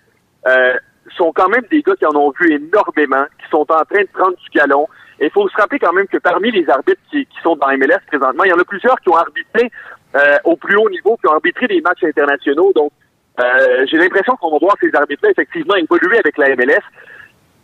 euh, 0.46 0.74
sont 1.16 1.32
quand 1.34 1.48
même 1.48 1.64
des 1.70 1.82
gars 1.82 1.96
qui 1.96 2.06
en 2.06 2.14
ont 2.14 2.32
vu 2.40 2.52
énormément, 2.54 3.24
qui 3.42 3.48
sont 3.50 3.66
en 3.68 3.84
train 3.84 4.02
de 4.02 4.08
prendre 4.12 4.36
du 4.36 4.50
galon. 4.58 4.86
Et 5.20 5.26
il 5.26 5.30
faut 5.30 5.48
se 5.48 5.56
rappeler 5.56 5.78
quand 5.78 5.92
même 5.92 6.06
que 6.08 6.18
parmi 6.18 6.50
les 6.50 6.68
arbitres 6.68 7.00
qui, 7.10 7.26
qui 7.26 7.40
sont 7.42 7.56
dans 7.56 7.68
MLS 7.76 8.00
présentement, 8.06 8.44
il 8.44 8.50
y 8.50 8.52
en 8.52 8.58
a 8.58 8.64
plusieurs 8.64 8.98
qui 9.00 9.08
ont 9.10 9.16
arbitré 9.16 9.70
euh, 10.16 10.38
au 10.44 10.56
plus 10.56 10.76
haut 10.76 10.88
niveau, 10.90 11.16
qui 11.18 11.26
ont 11.28 11.32
arbitré 11.32 11.66
des 11.68 11.80
matchs 11.80 12.04
internationaux. 12.04 12.72
Donc, 12.74 12.92
euh, 13.40 13.86
j'ai 13.90 13.96
l'impression 13.98 14.34
qu'on 14.36 14.50
va 14.52 14.58
voir 14.60 14.76
ces 14.80 14.94
arbitres-là 14.94 15.30
effectivement 15.30 15.74
évoluer 15.76 16.18
avec 16.18 16.36
la 16.38 16.48
MLS. 16.56 16.82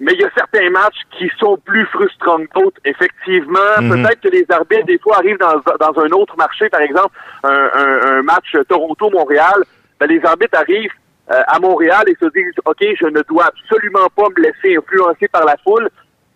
Mais 0.01 0.13
il 0.13 0.21
y 0.21 0.25
a 0.25 0.31
certains 0.37 0.71
matchs 0.71 1.01
qui 1.19 1.29
sont 1.41 1.57
plus 1.65 1.85
frustrants 1.87 2.39
que 2.39 2.61
d'autres, 2.61 2.81
effectivement. 2.85 3.59
Mhm. 3.81 3.91
Peut-être 4.05 4.21
que 4.21 4.29
les 4.29 4.47
arbitres, 4.49 4.87
des 4.87 4.99
fois, 5.01 5.17
arrivent 5.17 5.39
dans, 5.39 5.57
dans 5.81 6.01
un 6.01 6.11
autre 6.11 6.37
marché, 6.37 6.69
par 6.69 6.81
exemple, 6.83 7.11
un, 7.43 7.71
un- 7.75 8.01
un 8.19 8.23
match 8.23 8.55
Toronto-Montréal. 8.69 9.65
Ben, 9.99 10.07
les 10.07 10.25
arbitres 10.25 10.57
arrivent 10.57 10.93
euh, 11.33 11.43
à 11.49 11.59
Montréal 11.59 12.05
et 12.07 12.15
se 12.21 12.31
disent, 12.31 12.55
OK, 12.65 12.79
je 12.81 13.07
ne 13.07 13.21
dois 13.29 13.47
absolument 13.47 14.07
pas 14.15 14.29
me 14.37 14.43
laisser 14.43 14.77
influencer 14.77 15.27
par 15.29 15.45
la 15.45 15.57
foule. 15.65 15.89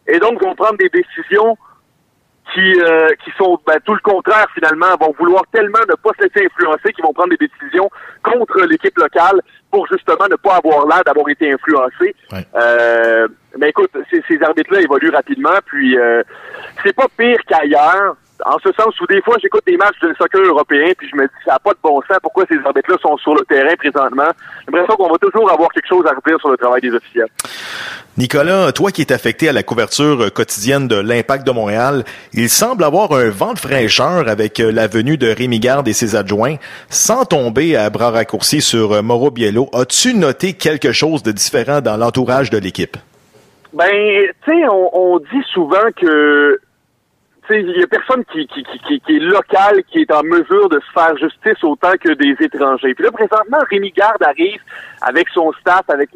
Et 0.07 0.19
donc, 0.19 0.43
vont 0.43 0.55
prendre 0.55 0.79
des 0.79 0.89
décisions 0.89 1.57
qui, 2.53 2.81
euh, 2.81 3.09
qui 3.25 3.31
sont 3.39 3.59
ben, 3.67 3.79
tout 3.85 3.95
le 3.95 4.01
contraire 4.01 4.47
finalement, 4.55 4.95
vont 5.01 5.15
vouloir 5.19 5.43
tellement 5.53 5.79
ne 5.89 5.95
pas 5.95 6.11
se 6.19 6.25
laisser 6.25 6.47
influencer 6.47 6.93
qu'ils 6.93 7.05
vont 7.05 7.13
prendre 7.13 7.31
des 7.31 7.49
décisions 7.49 7.89
contre 8.23 8.67
l'équipe 8.67 8.97
locale 8.99 9.41
pour 9.71 9.87
justement 9.87 10.27
ne 10.31 10.37
pas 10.37 10.57
avoir 10.57 10.87
l'air 10.87 11.03
d'avoir 11.05 11.29
été 11.29 11.53
influencé. 11.53 12.15
Euh, 12.55 13.29
mais 13.59 13.71
écoute, 13.71 13.91
ces, 14.11 14.23
ces 14.29 14.43
arbitres-là 14.43 14.81
évoluent 14.81 15.11
rapidement, 15.11 15.59
puis 15.65 15.97
euh, 15.99 16.23
c'est 16.83 16.95
pas 16.95 17.07
pire 17.17 17.39
qu'ailleurs. 17.47 18.17
En 18.45 18.59
ce 18.59 18.73
sens 18.73 19.01
où 19.01 19.07
des 19.07 19.23
fois 19.23 19.37
j'écoute 19.41 19.63
des 19.67 19.77
matchs 19.77 19.99
de 20.03 20.13
soccer 20.15 20.41
européen 20.41 20.93
puis 20.99 21.09
je 21.09 21.17
me 21.17 21.27
dis 21.27 21.35
ça 21.45 21.53
n'a 21.53 21.59
pas 21.59 21.73
de 21.73 21.79
bon 21.83 22.01
sens 22.09 22.19
pourquoi 22.23 22.45
ces 22.51 22.59
arbitres-là 22.65 22.97
sont 23.01 23.17
sur 23.19 23.35
le 23.35 23.45
terrain 23.45 23.75
présentement? 23.77 24.31
J'ai 24.61 24.73
l'impression 24.73 24.97
qu'on 24.97 25.13
va 25.13 25.19
toujours 25.19 25.51
avoir 25.51 25.69
quelque 25.71 25.89
chose 25.89 26.05
à 26.07 26.11
redire 26.11 26.39
sur 26.41 26.51
le 26.51 26.57
travail 26.57 26.81
des 26.81 26.91
officiels. 26.91 27.29
Nicolas, 28.19 28.73
toi 28.73 28.91
qui 28.91 29.03
es 29.03 29.13
affecté 29.13 29.49
à 29.49 29.53
la 29.53 29.63
couverture 29.63 30.21
euh, 30.21 30.29
quotidienne 30.29 30.87
de 30.87 30.97
l'Impact 30.97 31.47
de 31.47 31.53
Montréal, 31.53 32.05
il 32.35 32.51
semble 32.51 32.85
avoir 32.85 33.13
un 33.13 33.31
vent 33.31 33.55
de 33.55 33.59
fraîcheur 33.59 34.29
avec 34.29 34.61
euh, 34.61 34.71
la 34.71 34.87
venue 34.87 35.17
de 35.17 35.29
Rémi 35.29 35.61
Garde 35.61 35.89
et 35.89 35.95
ses 35.95 36.15
adjoints. 36.15 36.57
Sans 36.91 37.25
tomber 37.25 37.75
à 37.75 37.89
bras 37.89 38.11
raccourcis 38.11 38.61
sur 38.61 38.93
euh, 38.93 39.03
Mauro 39.03 39.31
Biello, 39.31 39.71
as-tu 39.73 40.15
noté 40.15 40.53
quelque 40.53 40.93
chose 40.93 41.23
de 41.23 41.33
différent 41.33 41.81
dans 41.81 41.97
l'entourage 41.97 42.51
de 42.51 42.59
l'équipe? 42.59 42.97
Ben, 43.73 43.89
tu 44.45 44.53
sais, 44.53 44.69
on, 44.69 44.91
on 44.93 45.19
dit 45.19 45.45
souvent 45.55 45.91
que 45.97 46.61
il 47.61 47.79
y 47.79 47.83
a 47.83 47.87
personne 47.87 48.25
qui, 48.33 48.47
qui, 48.47 48.63
qui, 48.65 49.01
qui, 49.01 49.17
est 49.17 49.21
local, 49.21 49.83
qui 49.91 50.01
est 50.03 50.13
en 50.13 50.23
mesure 50.23 50.69
de 50.69 50.81
se 50.81 50.93
faire 50.93 51.17
justice 51.17 51.63
autant 51.65 51.93
que 52.01 52.13
des 52.15 52.35
étrangers. 52.45 52.95
Puis 52.95 53.05
là, 53.05 53.13
présentement, 53.13 53.59
Rémi 53.71 53.91
Garde 53.93 54.23
arrive 54.23 54.61
avec 55.03 55.29
son 55.31 55.53
staff, 55.61 55.83
avec 55.89 56.11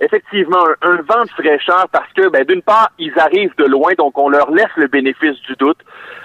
effectivement 0.00 0.58
un, 0.82 0.90
un 0.90 0.96
vent 1.02 1.22
de 1.24 1.30
fraîcheur 1.30 1.86
parce 1.92 2.12
que, 2.14 2.28
ben, 2.28 2.44
d'une 2.44 2.62
part, 2.62 2.90
ils 2.98 3.16
arrivent 3.18 3.54
de 3.56 3.64
loin, 3.64 3.92
donc 3.96 4.18
on 4.18 4.28
leur 4.28 4.50
laisse 4.50 4.74
le 4.76 4.88
bénéfice 4.88 5.40
du 5.42 5.54
doute. 5.56 5.78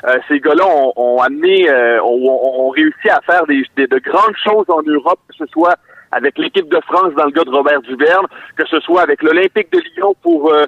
Euh, 0.07 0.18
ces 0.28 0.39
gars-là 0.39 0.66
ont, 0.66 0.93
ont 0.95 1.22
amené, 1.22 1.70
euh, 1.70 2.01
ont, 2.01 2.39
ont- 2.66 2.70
réussi 2.70 3.10
à 3.10 3.22
faire 3.22 3.45
des, 3.45 3.64
des- 3.78 3.88
de 3.88 3.99
grandes 3.99 4.36
choses 4.43 4.66
en 4.70 4.82
Europe, 4.84 5.20
que 5.30 5.36
ce 5.38 5.45
soit 5.51 5.76
avec 6.12 6.38
l'équipe 6.39 6.68
de 6.70 6.80
France 6.88 7.14
dans 7.16 7.26
le 7.26 7.32
cas 7.32 7.43
de 7.43 7.51
Robert 7.51 7.82
Duverne, 7.82 8.26
que 8.57 8.66
ce 8.66 8.80
soit 8.80 9.01
avec 9.03 9.22
l'Olympique 9.22 9.72
de 9.72 9.80
Lyon 9.95 10.16
pour 10.24 10.51
euh, 10.51 10.66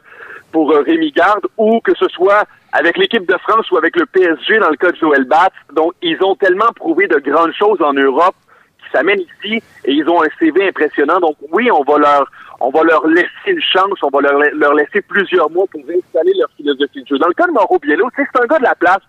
pour 0.52 0.72
euh, 0.72 0.82
Rémi 0.82 1.12
Garde, 1.12 1.46
ou 1.58 1.80
que 1.82 1.96
ce 1.96 2.08
soit 2.10 2.46
avec 2.74 2.98
l'équipe 2.98 3.26
de 3.26 3.38
France 3.38 3.70
ou 3.72 3.78
avec 3.78 3.96
le 3.96 4.06
PSG 4.06 4.60
dans 4.60 4.70
le 4.70 4.78
cas 4.78 4.92
de 4.92 4.98
Joël 4.98 5.26
Batz. 5.26 5.54
Donc, 5.74 5.94
ils 6.02 6.18
ont 6.24 6.36
tellement 6.36 6.72
prouvé 6.76 7.08
de 7.08 7.18
grandes 7.18 7.54
choses 7.54 7.82
en 7.82 7.94
Europe 7.94 8.36
qui 8.80 8.98
s'amènent 8.98 9.22
ici 9.22 9.64
et 9.86 9.92
ils 9.92 10.08
ont 10.10 10.24
un 10.24 10.30
CV 10.40 10.68
impressionnant. 10.68 11.20
Donc, 11.20 11.36
oui, 11.52 11.70
on 11.72 11.84
va 11.84 11.98
leur 11.98 12.32
on 12.64 12.70
va 12.70 12.84
leur 12.84 13.08
laisser 13.08 13.28
une 13.48 13.62
chance, 13.62 13.98
on 14.04 14.10
va 14.10 14.22
leur, 14.22 14.40
leur 14.54 14.76
laisser 14.76 15.02
plusieurs 15.02 15.50
mois 15.50 15.66
pour 15.72 15.82
installer 15.82 16.32
leur 16.38 16.50
philosophie 16.56 17.02
de 17.02 17.08
jeu. 17.08 17.18
Dans 17.18 17.28
le 17.28 17.34
cas 17.34 17.48
de 17.48 17.52
Mauro 17.52 17.80
Biello, 17.80 18.08
c'est 18.16 18.40
un 18.40 18.46
gars 18.46 18.60
de 18.60 18.64
la 18.64 18.76
place, 18.76 19.02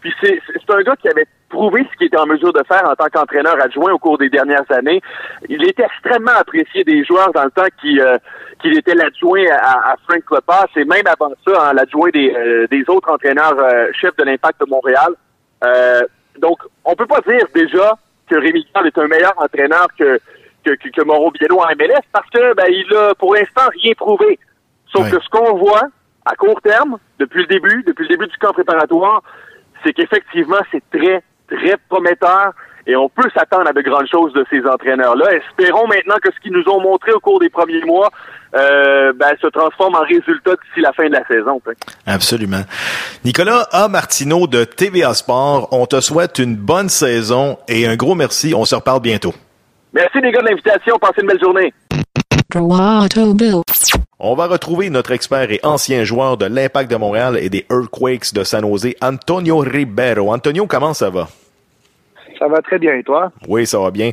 puis 0.00 0.12
c'est 0.22 0.40
un 0.68 0.82
gars 0.82 0.94
qui 0.94 1.08
avait 1.08 1.26
prouvé 1.50 1.86
ce 1.92 1.98
qu'il 1.98 2.06
était 2.06 2.18
en 2.18 2.26
mesure 2.26 2.52
de 2.52 2.62
faire 2.66 2.88
en 2.88 2.94
tant 2.94 3.08
qu'entraîneur 3.12 3.56
adjoint 3.62 3.92
au 3.92 3.98
cours 3.98 4.16
des 4.16 4.30
dernières 4.30 4.70
années. 4.70 5.02
Il 5.48 5.62
était 5.68 5.84
extrêmement 5.84 6.38
apprécié 6.38 6.84
des 6.84 7.04
joueurs 7.04 7.32
dans 7.32 7.44
le 7.44 7.50
temps 7.50 7.68
qui 7.80 8.00
euh, 8.00 8.16
qu'il 8.60 8.76
était 8.76 8.94
l'adjoint 8.94 9.44
à, 9.50 9.92
à 9.92 9.96
Frank 10.08 10.22
Lepas 10.30 10.66
et 10.76 10.84
même 10.84 11.06
avant 11.06 11.32
ça, 11.46 11.68
hein, 11.68 11.72
l'adjoint 11.74 12.10
des, 12.10 12.32
euh, 12.34 12.66
des 12.70 12.84
autres 12.88 13.10
entraîneurs 13.10 13.58
euh, 13.58 13.88
chefs 13.92 14.16
de 14.16 14.24
l'Impact 14.24 14.60
de 14.60 14.70
Montréal. 14.70 15.14
Euh, 15.64 16.00
donc, 16.38 16.58
on 16.84 16.94
peut 16.94 17.06
pas 17.06 17.20
dire 17.26 17.46
déjà 17.54 17.94
que 18.28 18.36
Rémi 18.36 18.66
Garde 18.74 18.86
est 18.86 18.98
un 18.98 19.08
meilleur 19.08 19.34
entraîneur 19.36 19.86
que, 19.98 20.18
que, 20.64 20.70
que, 20.74 20.88
que 20.88 21.04
Mauro 21.04 21.30
Biello 21.30 21.58
en 21.58 21.68
MLS 21.78 22.04
parce 22.12 22.28
que 22.30 22.54
ben, 22.54 22.66
il 22.68 22.94
a 22.94 23.14
pour 23.14 23.34
l'instant 23.34 23.68
rien 23.82 23.92
prouvé. 23.96 24.38
Sauf 24.94 25.10
que 25.10 25.20
ce 25.20 25.28
qu'on 25.28 25.56
voit 25.56 25.88
à 26.26 26.34
court 26.34 26.60
terme, 26.62 26.98
depuis 27.18 27.42
le 27.42 27.46
début, 27.46 27.82
depuis 27.86 28.04
le 28.04 28.16
début 28.16 28.26
du 28.26 28.36
camp 28.38 28.52
préparatoire, 28.52 29.22
c'est 29.84 29.92
qu'effectivement, 29.92 30.58
c'est 30.70 30.82
très, 30.90 31.22
très 31.50 31.76
prometteur 31.88 32.52
et 32.86 32.96
on 32.96 33.08
peut 33.08 33.28
s'attendre 33.34 33.68
à 33.68 33.72
de 33.72 33.80
grandes 33.82 34.08
choses 34.10 34.32
de 34.32 34.44
ces 34.50 34.66
entraîneurs-là. 34.66 35.26
Espérons 35.34 35.86
maintenant 35.86 36.16
que 36.22 36.32
ce 36.34 36.40
qu'ils 36.40 36.52
nous 36.52 36.68
ont 36.68 36.80
montré 36.80 37.12
au 37.12 37.20
cours 37.20 37.38
des 37.38 37.50
premiers 37.50 37.84
mois 37.84 38.10
euh, 38.54 39.12
ben, 39.12 39.32
se 39.40 39.46
transforme 39.48 39.94
en 39.94 40.00
résultat 40.00 40.52
d'ici 40.52 40.80
la 40.80 40.92
fin 40.92 41.06
de 41.06 41.12
la 41.12 41.24
saison. 41.26 41.60
Absolument. 42.06 42.62
Nicolas 43.24 43.68
A. 43.70 43.88
Martineau 43.88 44.46
de 44.46 44.64
TVA 44.64 45.14
Sport, 45.14 45.68
on 45.72 45.86
te 45.86 46.00
souhaite 46.00 46.38
une 46.38 46.56
bonne 46.56 46.88
saison 46.88 47.58
et 47.68 47.86
un 47.86 47.96
gros 47.96 48.14
merci. 48.14 48.54
On 48.54 48.64
se 48.64 48.74
reparle 48.74 49.00
bientôt. 49.00 49.34
Merci 49.92 50.20
les 50.20 50.32
gars 50.32 50.40
de 50.40 50.48
l'invitation. 50.48 50.96
Passez 50.98 51.20
une 51.20 51.28
belle 51.28 51.40
journée. 51.40 51.72
On 54.18 54.34
va 54.34 54.46
retrouver 54.46 54.90
notre 54.90 55.12
expert 55.12 55.52
et 55.52 55.60
ancien 55.62 56.02
joueur 56.02 56.36
de 56.36 56.46
l'Impact 56.46 56.90
de 56.90 56.96
Montréal 56.96 57.38
et 57.40 57.48
des 57.48 57.66
Earthquakes 57.70 58.34
de 58.34 58.42
San 58.42 58.62
Jose, 58.62 58.94
Antonio 59.00 59.58
Ribeiro. 59.58 60.32
Antonio, 60.32 60.66
comment 60.66 60.92
ça 60.92 61.10
va? 61.10 61.28
Ça 62.40 62.48
va 62.48 62.62
très 62.62 62.78
bien, 62.78 62.94
et 62.94 63.02
toi? 63.02 63.30
Oui, 63.48 63.66
ça 63.66 63.78
va 63.78 63.90
bien. 63.90 64.12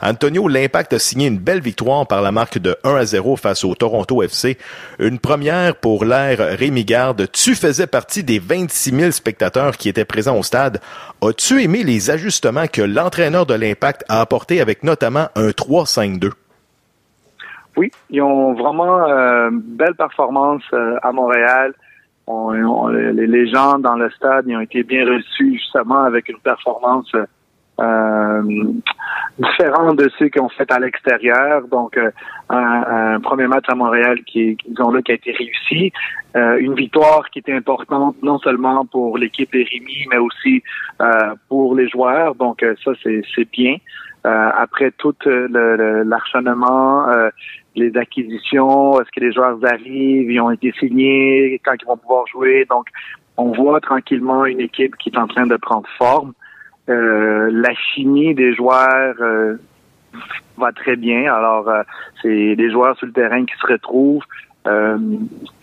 Antonio, 0.00 0.46
l'Impact 0.46 0.92
a 0.92 1.00
signé 1.00 1.26
une 1.26 1.38
belle 1.38 1.60
victoire 1.60 2.06
par 2.06 2.22
la 2.22 2.30
marque 2.30 2.58
de 2.58 2.76
1 2.84 2.94
à 2.94 3.04
0 3.04 3.34
face 3.34 3.64
au 3.64 3.74
Toronto 3.74 4.22
FC. 4.22 4.58
Une 5.00 5.18
première 5.18 5.74
pour 5.74 6.04
l'ère 6.04 6.38
Rémi 6.56 6.84
Garde. 6.84 7.26
Tu 7.32 7.56
faisais 7.56 7.88
partie 7.88 8.22
des 8.22 8.38
26 8.38 8.90
000 8.90 9.10
spectateurs 9.10 9.76
qui 9.76 9.88
étaient 9.88 10.04
présents 10.04 10.38
au 10.38 10.44
stade. 10.44 10.80
As-tu 11.20 11.64
aimé 11.64 11.82
les 11.82 12.10
ajustements 12.10 12.68
que 12.72 12.80
l'entraîneur 12.80 13.44
de 13.44 13.54
l'Impact 13.54 14.04
a 14.08 14.20
apportés 14.20 14.60
avec 14.60 14.84
notamment 14.84 15.26
un 15.34 15.48
3-5-2? 15.48 16.30
Oui, 17.76 17.90
ils 18.08 18.22
ont 18.22 18.54
vraiment 18.54 19.08
euh, 19.08 19.50
belle 19.52 19.96
performance 19.96 20.62
euh, 20.72 20.94
à 21.02 21.10
Montréal. 21.10 21.74
On, 22.28 22.54
on, 22.54 22.86
les, 22.86 23.48
gens 23.48 23.80
dans 23.80 23.96
le 23.96 24.08
stade 24.10 24.44
ils 24.46 24.56
ont 24.56 24.60
été 24.60 24.82
bien 24.82 25.04
reçus 25.04 25.54
justement 25.54 26.04
avec 26.04 26.28
une 26.30 26.38
performance 26.38 27.12
euh, 27.80 28.42
différent 29.38 29.94
de 29.94 30.08
ceux 30.18 30.28
qui 30.28 30.40
ont 30.40 30.48
fait 30.48 30.70
à 30.70 30.78
l'extérieur. 30.78 31.66
Donc, 31.68 31.96
euh, 31.96 32.10
un, 32.48 33.20
premier 33.20 33.46
match 33.46 33.64
à 33.68 33.74
Montréal 33.74 34.18
qui, 34.24 34.56
disons 34.66 34.90
là, 34.90 35.02
qui 35.02 35.12
a 35.12 35.14
été 35.14 35.32
réussi. 35.32 35.92
Euh, 36.36 36.58
une 36.58 36.74
victoire 36.74 37.28
qui 37.30 37.38
était 37.40 37.52
importante 37.52 38.16
non 38.22 38.38
seulement 38.38 38.84
pour 38.86 39.18
l'équipe 39.18 39.50
des 39.52 39.64
Rémi, 39.64 40.06
mais 40.10 40.18
aussi 40.18 40.62
euh, 41.00 41.34
pour 41.48 41.74
les 41.74 41.88
joueurs. 41.88 42.34
Donc, 42.34 42.62
euh, 42.62 42.74
ça, 42.84 42.92
c'est 43.02 43.50
bien. 43.50 43.76
après 44.24 44.90
tout 44.92 45.14
l'acharnement, 45.26 47.06
les 47.76 47.94
acquisitions, 47.96 48.98
est-ce 49.00 49.10
que 49.14 49.20
les 49.20 49.32
joueurs 49.32 49.58
arrivent, 49.64 50.30
ils 50.30 50.40
ont 50.40 50.50
été 50.50 50.72
signés, 50.78 51.60
quand 51.64 51.74
ils 51.80 51.86
vont 51.86 51.98
pouvoir 51.98 52.26
jouer. 52.28 52.64
Donc, 52.70 52.86
on 53.36 53.52
voit 53.52 53.80
tranquillement 53.80 54.46
une 54.46 54.60
équipe 54.60 54.96
qui 54.96 55.10
est 55.10 55.18
en 55.18 55.26
train 55.26 55.46
de 55.46 55.56
prendre 55.56 55.88
forme. 55.98 56.32
Euh, 56.88 57.50
la 57.50 57.74
chimie 57.74 58.34
des 58.34 58.54
joueurs 58.54 59.14
euh, 59.20 59.56
va 60.58 60.72
très 60.72 60.96
bien. 60.96 61.32
Alors, 61.32 61.68
euh, 61.68 61.82
c'est 62.20 62.56
des 62.56 62.70
joueurs 62.70 62.96
sur 62.98 63.06
le 63.06 63.12
terrain 63.12 63.44
qui 63.44 63.54
se 63.56 63.66
retrouvent, 63.66 64.24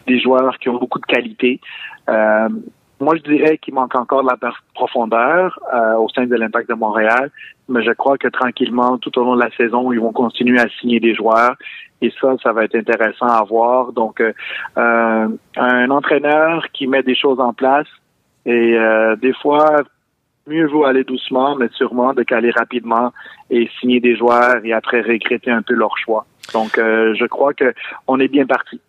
des 0.08 0.20
joueurs 0.20 0.58
qui 0.60 0.70
ont 0.70 0.78
beaucoup 0.78 1.00
de 1.00 1.06
qualité. 1.06 1.60
moi, 2.08 3.16
je 3.16 3.24
dirais 3.24 3.58
qu'il 3.58 3.74
manque 3.74 3.96
encore 3.96 4.24
de 4.24 4.30
la 4.30 4.38
profondeur 4.76 5.60
au 5.98 6.08
sein 6.10 6.28
de 6.28 6.36
l'Impact 6.36 6.70
de 6.70 6.76
Montréal, 6.76 7.32
mais 7.68 7.84
je 7.84 7.92
crois 7.94 8.20
que 8.20 8.28
tranquillement, 8.28 9.00
tout 9.00 9.18
au 9.18 9.24
long 9.24 9.36
de 9.36 9.42
la 9.42 9.50
saison, 9.58 9.92
ils 9.92 10.00
vont 10.00 10.12
continuer 10.12 10.60
à 10.60 10.70
signer 10.80 11.00
des 11.00 11.16
joueurs. 11.16 11.56
Et 12.04 12.14
ça, 12.22 12.36
ça 12.44 12.52
va 12.52 12.66
être 12.66 12.76
intéressant 12.76 13.26
à 13.26 13.44
voir. 13.44 13.92
Donc, 13.92 14.22
un 14.76 15.90
entraîneur 15.90 16.68
qui 16.74 16.86
met 16.86 17.02
des 17.02 17.16
choses 17.16 17.40
en 17.40 17.54
place 17.54 17.88
et 18.46 18.78
des 19.20 19.34
fois 19.42 19.82
mieux 20.48 20.68
vaut 20.68 20.86
aller 20.86 21.04
doucement, 21.04 21.56
mais 21.56 21.70
sûrement 21.76 22.14
de 22.14 22.24
caler 22.24 22.52
rapidement 22.52 23.14
et 23.50 23.70
signer 23.80 24.00
des 24.00 24.16
joueurs 24.16 24.64
et 24.64 24.74
après 24.74 25.02
regretter 25.02 25.52
un 25.52 25.62
peu 25.62 25.74
leur 25.74 25.98
choix. 25.98 26.26
Donc, 26.54 26.78
euh, 26.78 27.14
je 27.20 27.26
crois 27.26 27.54
que 27.54 27.74
on 28.08 28.20
est 28.20 28.28
bien 28.28 28.46
parti. 28.46 28.80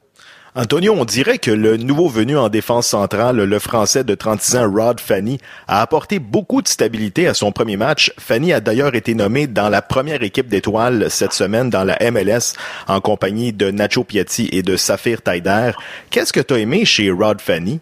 Antonio, 0.55 0.94
on 0.94 1.07
dirait 1.07 1.38
que 1.38 1.50
le 1.50 1.78
nouveau 1.78 2.09
venu 2.09 2.36
en 2.36 2.50
défense 2.50 2.86
centrale, 2.86 3.36
le 3.36 3.59
Français 3.59 4.05
de 4.05 4.14
36 4.14 4.57
ans, 4.57 4.70
Rod 4.70 5.00
Fanny, 5.00 5.38
a 5.66 5.80
apporté 5.80 6.18
beaucoup 6.18 6.61
de 6.61 6.68
stabilité 6.68 7.26
à 7.26 7.32
son 7.32 7.53
premier 7.53 7.78
match. 7.78 8.12
Fanny 8.18 8.53
a 8.53 8.61
d'ailleurs 8.61 8.94
été 8.94 9.14
nommé 9.14 9.46
dans 9.46 9.70
la 9.70 9.80
première 9.80 10.22
équipe 10.22 10.48
d'étoiles 10.48 11.07
cette 11.09 11.32
semaine 11.32 11.70
dans 11.70 11.84
la 11.84 11.96
MLS 12.11 12.53
en 12.86 13.00
compagnie 13.00 13.55
de 13.55 13.70
Nacho 13.70 14.05
Piatti 14.05 14.50
et 14.53 14.62
de 14.62 14.76
Saphir 14.76 15.22
Taider. 15.22 15.70
Qu'est-ce 16.11 16.34
que 16.34 16.40
tu 16.40 16.53
as 16.53 16.59
aimé 16.59 16.84
chez 16.84 17.11
Rod 17.11 17.40
Fanny? 17.40 17.80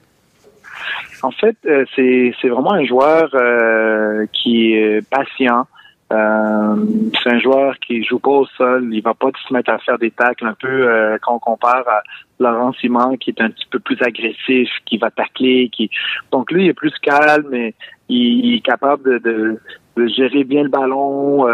En 1.23 1.31
fait, 1.31 1.57
euh, 1.67 1.85
c'est 1.95 2.33
c'est 2.41 2.49
vraiment 2.49 2.73
un 2.73 2.85
joueur 2.85 3.31
euh, 3.35 4.27
qui 4.33 4.73
est 4.73 5.07
patient. 5.09 5.67
Euh, 6.13 6.77
c'est 7.23 7.31
un 7.31 7.39
joueur 7.39 7.79
qui 7.79 8.03
joue 8.03 8.19
pas 8.19 8.31
au 8.31 8.47
sol. 8.47 8.89
Il 8.93 9.03
va 9.03 9.15
pas 9.15 9.31
se 9.47 9.53
mettre 9.53 9.71
à 9.71 9.79
faire 9.79 9.99
des 9.99 10.11
tacles 10.11 10.47
un 10.47 10.55
peu 10.55 10.89
quand 11.23 11.37
on 11.37 11.39
compare 11.39 11.87
à 11.87 12.03
Laurent 12.41 12.73
Simon 12.73 13.17
qui 13.17 13.31
est 13.31 13.41
un 13.41 13.51
petit 13.51 13.67
peu 13.71 13.79
plus 13.79 14.01
agressif, 14.03 14.69
qui 14.87 14.99
va 14.99 15.11
tacler, 15.11 15.69
qui 15.71 15.89
donc 16.33 16.51
lui 16.51 16.65
il 16.65 16.71
est 16.71 16.75
plus 16.75 16.93
calme, 17.01 17.47
mais 17.51 17.75
il, 18.09 18.57
est 18.57 18.61
capable 18.61 19.21
de, 19.21 19.61
de, 19.97 20.07
gérer 20.09 20.43
bien 20.43 20.65
le 20.65 20.69
ballon, 20.69 21.47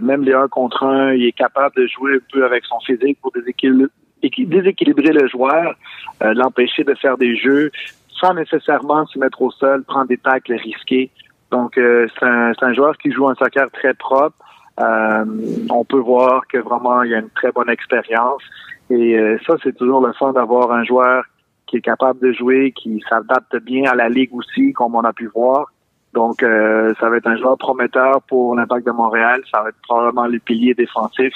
même 0.00 0.22
les 0.22 0.34
un 0.34 0.46
contre 0.46 0.84
un, 0.84 1.12
il 1.12 1.24
est 1.24 1.32
capable 1.32 1.74
de 1.74 1.88
jouer 1.88 2.14
un 2.14 2.24
peu 2.32 2.44
avec 2.44 2.64
son 2.66 2.78
physique 2.80 3.18
pour 3.20 3.32
déséquilibrer, 3.32 3.88
déséquilibrer 4.22 5.12
le 5.12 5.26
joueur, 5.26 5.74
l'empêcher 6.20 6.84
de 6.84 6.94
faire 6.94 7.18
des 7.18 7.36
jeux 7.36 7.72
sans 8.20 8.34
nécessairement 8.34 9.06
se 9.06 9.18
mettre 9.18 9.42
au 9.42 9.50
sol, 9.50 9.84
prendre 9.84 10.08
des 10.08 10.18
tacles 10.18 10.54
risqués. 10.54 11.10
Donc, 11.50 11.78
euh, 11.78 12.08
c'est 12.18 12.24
un, 12.24 12.52
un, 12.60 12.72
joueur 12.72 12.96
qui 12.98 13.12
joue 13.12 13.28
un 13.28 13.34
soccer 13.34 13.70
très 13.72 13.94
propre. 13.94 14.36
Euh, 14.80 15.24
on 15.70 15.84
peut 15.84 15.98
voir 15.98 16.46
que 16.48 16.58
vraiment, 16.58 17.02
il 17.02 17.10
y 17.10 17.14
a 17.14 17.18
une 17.18 17.30
très 17.30 17.52
bonne 17.52 17.70
expérience. 17.70 18.42
Et 18.90 19.18
euh, 19.18 19.38
ça, 19.46 19.54
c'est 19.62 19.76
toujours 19.76 20.04
le 20.04 20.12
fun 20.14 20.32
d'avoir 20.32 20.72
un 20.72 20.84
joueur 20.84 21.24
qui 21.66 21.76
est 21.76 21.80
capable 21.80 22.20
de 22.20 22.32
jouer, 22.32 22.72
qui 22.72 23.02
s'adapte 23.08 23.56
bien 23.58 23.90
à 23.90 23.94
la 23.94 24.08
ligue 24.08 24.34
aussi, 24.34 24.72
comme 24.72 24.94
on 24.94 25.02
a 25.02 25.12
pu 25.12 25.28
voir. 25.28 25.72
Donc, 26.12 26.42
ça 26.42 27.08
va 27.08 27.16
être 27.16 27.26
un 27.26 27.36
joueur 27.36 27.58
prometteur 27.58 28.22
pour 28.28 28.54
l'Impact 28.54 28.86
de 28.86 28.92
Montréal. 28.92 29.42
Ça 29.52 29.62
va 29.62 29.70
être 29.70 29.80
probablement 29.82 30.26
le 30.26 30.38
pilier 30.38 30.72
défensif. 30.72 31.32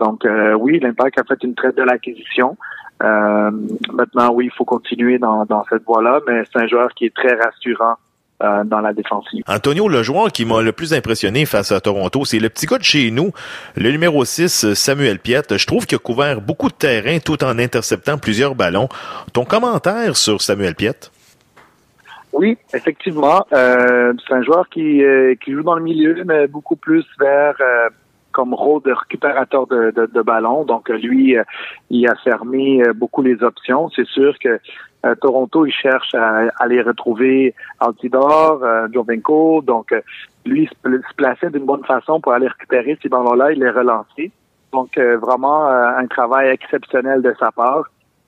Donc, 0.00 0.26
oui, 0.60 0.78
l'Impact 0.80 1.18
a 1.18 1.24
fait 1.24 1.42
une 1.42 1.54
très 1.54 1.72
belle 1.72 1.90
acquisition. 1.90 2.56
Euh, 3.04 3.50
maintenant, 3.92 4.32
oui, 4.32 4.46
il 4.46 4.52
faut 4.52 4.64
continuer 4.64 5.18
dans, 5.18 5.44
dans 5.44 5.64
cette 5.68 5.84
voie-là, 5.84 6.20
mais 6.26 6.42
c'est 6.50 6.58
un 6.58 6.66
joueur 6.66 6.88
qui 6.94 7.04
est 7.06 7.14
très 7.14 7.34
rassurant 7.34 7.94
euh, 8.42 8.64
dans 8.64 8.80
la 8.80 8.92
défensive. 8.92 9.42
Antonio, 9.46 9.88
le 9.88 10.02
joueur 10.02 10.32
qui 10.32 10.44
m'a 10.44 10.62
le 10.62 10.72
plus 10.72 10.94
impressionné 10.94 11.44
face 11.44 11.70
à 11.70 11.80
Toronto, 11.80 12.24
c'est 12.24 12.38
le 12.38 12.48
petit 12.48 12.66
gars 12.66 12.78
de 12.78 12.84
chez 12.84 13.10
nous, 13.10 13.30
le 13.76 13.90
numéro 13.90 14.24
6, 14.24 14.72
Samuel 14.74 15.18
Piette. 15.18 15.56
Je 15.56 15.66
trouve 15.66 15.86
qu'il 15.86 15.96
a 15.96 15.98
couvert 15.98 16.40
beaucoup 16.40 16.68
de 16.68 16.74
terrain 16.74 17.18
tout 17.18 17.44
en 17.44 17.58
interceptant 17.58 18.18
plusieurs 18.18 18.54
ballons. 18.54 18.88
Ton 19.32 19.44
commentaire 19.44 20.16
sur 20.16 20.40
Samuel 20.40 20.74
Piette? 20.74 21.12
Oui, 22.34 22.58
effectivement. 22.74 23.46
Euh, 23.52 24.12
c'est 24.26 24.34
un 24.34 24.42
joueur 24.42 24.68
qui, 24.68 25.04
euh, 25.04 25.36
qui 25.36 25.52
joue 25.52 25.62
dans 25.62 25.76
le 25.76 25.82
milieu, 25.82 26.24
mais 26.24 26.48
beaucoup 26.48 26.74
plus 26.74 27.04
vers 27.20 27.54
euh, 27.60 27.88
comme 28.34 28.52
rôle 28.52 28.82
de 28.82 28.92
récupérateur 28.92 29.66
de, 29.68 29.92
de, 29.92 30.06
de 30.06 30.22
ballon. 30.22 30.64
Donc, 30.64 30.88
lui, 30.90 31.38
euh, 31.38 31.44
il 31.88 32.06
a 32.08 32.16
fermé 32.16 32.82
euh, 32.82 32.92
beaucoup 32.92 33.22
les 33.22 33.42
options. 33.42 33.88
C'est 33.94 34.06
sûr 34.06 34.36
que 34.38 34.58
euh, 35.06 35.14
Toronto, 35.14 35.64
il 35.64 35.72
cherche 35.72 36.14
à, 36.14 36.48
aller 36.58 36.82
retrouver 36.82 37.54
Altidor, 37.80 38.62
Jovenko. 38.92 39.62
Donc, 39.62 39.94
lui, 40.44 40.66
se, 40.66 40.90
se 40.90 41.14
plaçait 41.16 41.50
d'une 41.50 41.64
bonne 41.64 41.84
façon 41.84 42.20
pour 42.20 42.32
aller 42.32 42.48
récupérer 42.48 42.98
ces 43.00 43.08
ballons-là 43.08 43.52
et 43.52 43.54
les 43.54 43.70
relancer. 43.70 44.30
Donc, 44.72 44.98
vraiment, 44.98 45.68
un 45.68 46.06
travail 46.08 46.48
exceptionnel 46.48 47.22
de 47.22 47.32
sa 47.38 47.52
part. 47.52 47.84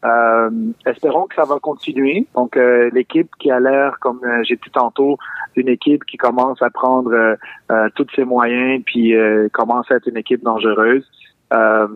Euh, 0.07 0.51
espérons 0.87 1.27
que 1.27 1.35
ça 1.35 1.45
va 1.45 1.59
continuer. 1.59 2.27
Donc, 2.35 2.57
euh, 2.57 2.91
l'équipe 2.93 3.29
qui 3.39 3.51
a 3.51 3.59
l'air, 3.59 3.99
comme 4.01 4.21
euh, 4.25 4.43
j'ai 4.45 4.57
dit 4.57 4.71
tantôt, 4.73 5.19
une 5.57 5.69
équipe 5.69 6.05
qui 6.05 6.17
commence 6.17 6.63
à 6.63 6.71
prendre 6.71 7.13
euh, 7.13 7.89
tous 7.95 8.07
ses 8.15 8.25
moyens, 8.25 8.83
puis 8.85 9.15
commence 9.53 9.91
à 9.91 9.97
être 9.97 10.07
une 10.07 10.19
équipe 10.19 10.43
dangereuse. 10.43 11.05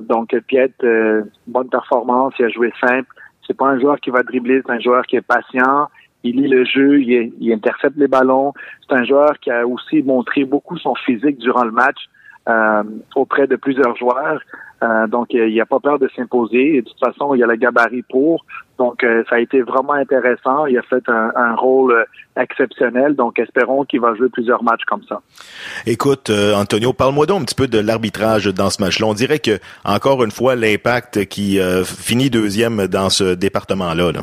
donc, 0.08 0.34
Piet, 0.46 0.72
bonne 1.46 1.68
performance, 1.68 2.34
il 2.38 2.46
a 2.46 2.48
joué 2.48 2.72
simple. 2.80 3.08
C'est 3.46 3.56
pas 3.56 3.66
un 3.66 3.78
joueur 3.78 4.00
qui 4.00 4.10
va 4.10 4.22
dribbler, 4.22 4.62
c'est 4.64 4.72
un 4.72 4.80
joueur 4.80 5.04
qui 5.04 5.16
est 5.16 5.26
patient. 5.26 5.88
Il 6.22 6.36
lit 6.36 6.48
le 6.48 6.64
jeu, 6.64 7.00
il 7.00 7.52
intercepte 7.52 7.96
les 7.96 8.08
ballons. 8.08 8.52
C'est 8.86 8.94
un 8.94 9.04
joueur 9.04 9.38
qui 9.40 9.50
a 9.50 9.66
aussi 9.66 10.02
montré 10.02 10.44
beaucoup 10.44 10.78
son 10.78 10.94
physique 10.94 11.38
durant 11.38 11.64
le 11.64 11.72
match. 11.72 12.08
Euh, 12.48 12.82
auprès 13.14 13.46
de 13.46 13.56
plusieurs 13.56 13.96
joueurs. 13.96 14.40
Euh, 14.82 15.06
donc, 15.06 15.28
il 15.30 15.52
n'y 15.52 15.60
a 15.60 15.66
pas 15.66 15.78
peur 15.78 15.98
de 15.98 16.08
s'imposer. 16.16 16.80
De 16.80 16.88
toute 16.88 16.98
façon, 16.98 17.34
il 17.34 17.38
y 17.38 17.42
a 17.42 17.46
le 17.46 17.56
gabarit 17.56 18.02
pour. 18.02 18.44
Donc, 18.78 19.04
euh, 19.04 19.22
ça 19.28 19.36
a 19.36 19.40
été 19.40 19.60
vraiment 19.60 19.92
intéressant. 19.92 20.64
Il 20.64 20.78
a 20.78 20.82
fait 20.82 21.06
un, 21.08 21.54
rôle 21.54 21.92
euh, 21.92 22.04
exceptionnel. 22.40 23.14
Donc, 23.14 23.38
espérons 23.38 23.84
qu'il 23.84 24.00
va 24.00 24.14
jouer 24.14 24.30
plusieurs 24.30 24.62
matchs 24.62 24.84
comme 24.86 25.02
ça. 25.06 25.20
Écoute, 25.84 26.30
euh, 26.30 26.54
Antonio, 26.54 26.94
parle-moi 26.94 27.26
donc 27.26 27.42
un 27.42 27.44
petit 27.44 27.54
peu 27.54 27.68
de 27.68 27.78
l'arbitrage 27.78 28.46
dans 28.46 28.70
ce 28.70 28.82
match-là. 28.82 29.06
On 29.06 29.12
dirait 29.12 29.38
que, 29.38 29.58
encore 29.84 30.24
une 30.24 30.30
fois, 30.30 30.56
l'impact 30.56 31.26
qui 31.26 31.60
euh, 31.60 31.84
finit 31.84 32.30
deuxième 32.30 32.86
dans 32.86 33.10
ce 33.10 33.34
département-là. 33.34 34.12
là. 34.12 34.20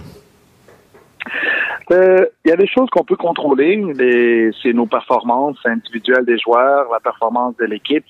Il 1.90 2.50
y 2.50 2.52
a 2.52 2.58
des 2.58 2.68
choses 2.68 2.90
qu'on 2.90 3.06
peut 3.06 3.16
contrôler. 3.16 3.82
C'est 4.62 4.74
nos 4.74 4.88
performances 4.88 5.58
individuelles 5.66 6.26
des 6.26 6.38
joueurs, 6.38 6.92
la 6.92 7.00
performance 7.00 7.56
de 7.58 7.66
l'équipe, 7.66 8.04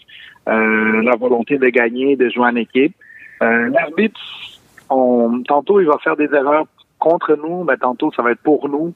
euh, 0.47 1.01
la 1.03 1.15
volonté 1.15 1.57
de 1.57 1.67
gagner, 1.67 2.15
de 2.15 2.29
jouer 2.29 2.45
en 2.45 2.55
équipe. 2.55 2.95
Euh, 3.43 3.69
L'arbitre, 3.69 4.19
tantôt, 4.89 5.79
il 5.79 5.87
va 5.87 5.97
faire 5.99 6.15
des 6.15 6.33
erreurs 6.33 6.65
contre 6.97 7.35
nous, 7.35 7.63
mais 7.63 7.77
tantôt, 7.77 8.11
ça 8.15 8.23
va 8.23 8.31
être 8.31 8.41
pour 8.41 8.67
nous. 8.67 8.93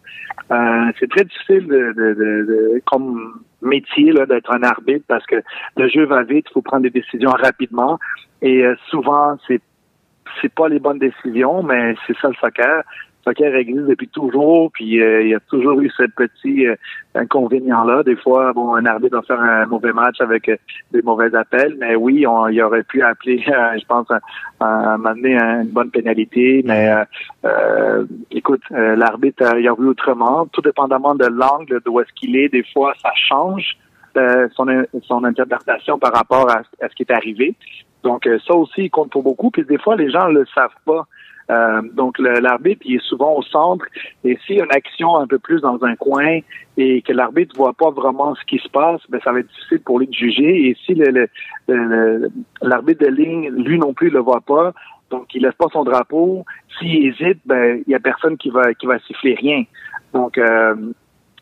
Euh, 0.52 0.92
c'est 1.00 1.10
très 1.10 1.26
difficile 1.26 2.82
comme 2.86 3.42
métier 3.62 4.12
d'être 4.28 4.52
un 4.52 4.64
arbitre 4.64 5.06
parce 5.08 5.26
que 5.28 5.36
le 5.78 5.88
jeu 5.90 6.06
va 6.06 6.24
vite, 6.24 6.48
il 6.50 6.54
faut 6.54 6.64
prendre 6.64 6.84
des 6.84 6.90
décisions 6.90 7.30
rapidement. 7.30 8.00
Et 8.42 8.64
souvent, 8.90 9.38
c'est 9.48 9.62
c'est 10.42 10.54
pas 10.54 10.70
les 10.70 10.80
bonnes 10.80 11.00
décisions, 11.00 11.62
mais 11.62 11.96
c'est 12.08 12.16
ça 12.18 12.30
le 12.30 12.36
soccer. 12.36 12.84
Soccer 13.24 13.56
existe 13.56 13.86
depuis 13.86 14.08
toujours, 14.08 14.72
puis 14.72 15.02
euh, 15.02 15.22
il 15.22 15.30
y 15.30 15.36
a 15.36 15.40
toujours 15.40 15.80
eu 15.82 15.90
ce 15.96 16.04
petit 16.04 16.68
euh, 16.68 16.76
inconvénient-là. 17.16 18.04
Des 18.04 18.16
fois, 18.16 18.52
bon, 18.54 18.76
un 18.76 18.86
arbitre 18.86 19.18
va 19.18 19.22
faire 19.22 19.40
un 19.40 19.66
mauvais 19.68 19.94
match 19.94 20.20
avec 20.22 20.50
euh, 20.50 20.56
des 20.92 21.02
mauvais 21.02 21.34
appels, 21.36 21.76
mais 21.80 21.96
oui, 21.96 22.26
on, 22.26 22.48
il 22.48 22.62
aurait 22.62 22.84
pu 22.84 23.04
appeler, 23.04 23.44
euh, 23.48 23.78
je 23.80 23.86
pense, 23.86 24.08
à, 24.60 24.98
m'amener 24.98 25.38
une 25.38 25.70
bonne 25.70 25.90
pénalité, 25.90 26.64
mais 26.66 26.92
écoute, 28.30 28.62
l'arbitre, 28.70 29.44
il 29.58 29.68
a 29.68 29.74
vu 29.74 29.88
autrement, 29.88 30.46
tout 30.52 30.62
dépendamment 30.62 31.16
de 31.16 31.26
l'angle 31.26 31.82
d'où 31.84 32.00
est-ce 32.00 32.12
qu'il 32.14 32.36
est, 32.36 32.50
des 32.50 32.64
fois, 32.72 32.94
ça 33.02 33.10
change 33.16 33.78
son, 34.56 34.68
son 35.04 35.24
interprétation 35.24 35.98
par 35.98 36.14
rapport 36.14 36.50
à, 36.52 36.60
à 36.60 36.90
ce 36.90 36.96
qui 36.96 37.04
est 37.04 37.12
arrivé. 37.12 37.56
Donc 38.04 38.28
ça 38.48 38.54
aussi 38.54 38.84
il 38.84 38.90
compte 38.90 39.12
pour 39.12 39.24
beaucoup. 39.24 39.50
Puis 39.50 39.64
des 39.64 39.78
fois 39.78 39.96
les 39.96 40.12
gens 40.12 40.28
le 40.28 40.46
savent 40.54 40.70
pas. 40.86 41.08
Euh, 41.52 41.82
donc 41.93 42.18
l'arbitre 42.20 42.82
il 42.86 42.95
est 42.95 43.06
souvent 43.12 43.36
au 43.36 43.43
centre 43.43 43.86
et 44.24 44.38
s'il 44.45 44.58
y 44.58 44.62
a 44.62 44.66
une 44.66 44.72
action 44.72 45.18
un 45.18 45.28
peu 45.28 45.39
plus 45.39 45.60
dans 45.62 45.84
un 45.84 45.95
coin 45.95 46.39
et 46.78 47.02
que 47.02 47.12
l'arbitre 47.12 47.56
voit 47.58 47.74
pas 47.74 47.89
vraiment 47.91 48.34
ce 48.36 48.43
qui 48.45 48.58
se 48.60 48.70
passe, 48.70 49.02
ben 49.10 49.20
ça 49.24 49.32
va 49.34 49.39
être 49.39 49.49
difficile 49.49 49.82
pour 49.82 49.99
lui 49.99 50.08
de 50.08 50.14
juger. 50.14 50.68
Et 50.68 50.78
si 50.86 50.93
le- 50.95 51.28
le- 51.68 52.30
l'arbitre 52.62 53.04
de 53.06 53.12
ligne 53.12 53.49
lui 53.49 53.78
non 53.78 53.93
plus 53.93 54.10
le 54.10 54.20
voit 54.20 54.41
pas, 54.54 54.72
donc 55.10 55.26
il 55.36 55.41
laisse 55.43 55.56
pas 55.56 55.68
son 55.74 55.84
drapeau. 55.84 56.45
S'il 56.80 57.06
hésite, 57.08 57.39
ben 57.45 57.82
il 57.86 57.91
y 57.91 57.95
a 57.95 57.99
personne 57.99 58.38
qui 58.38 58.49
va 58.49 58.74
qui 58.74 58.86
va 58.86 58.97
siffler 58.99 59.36
rien. 59.36 59.64
Donc 60.14 60.38
euh, 60.38 60.76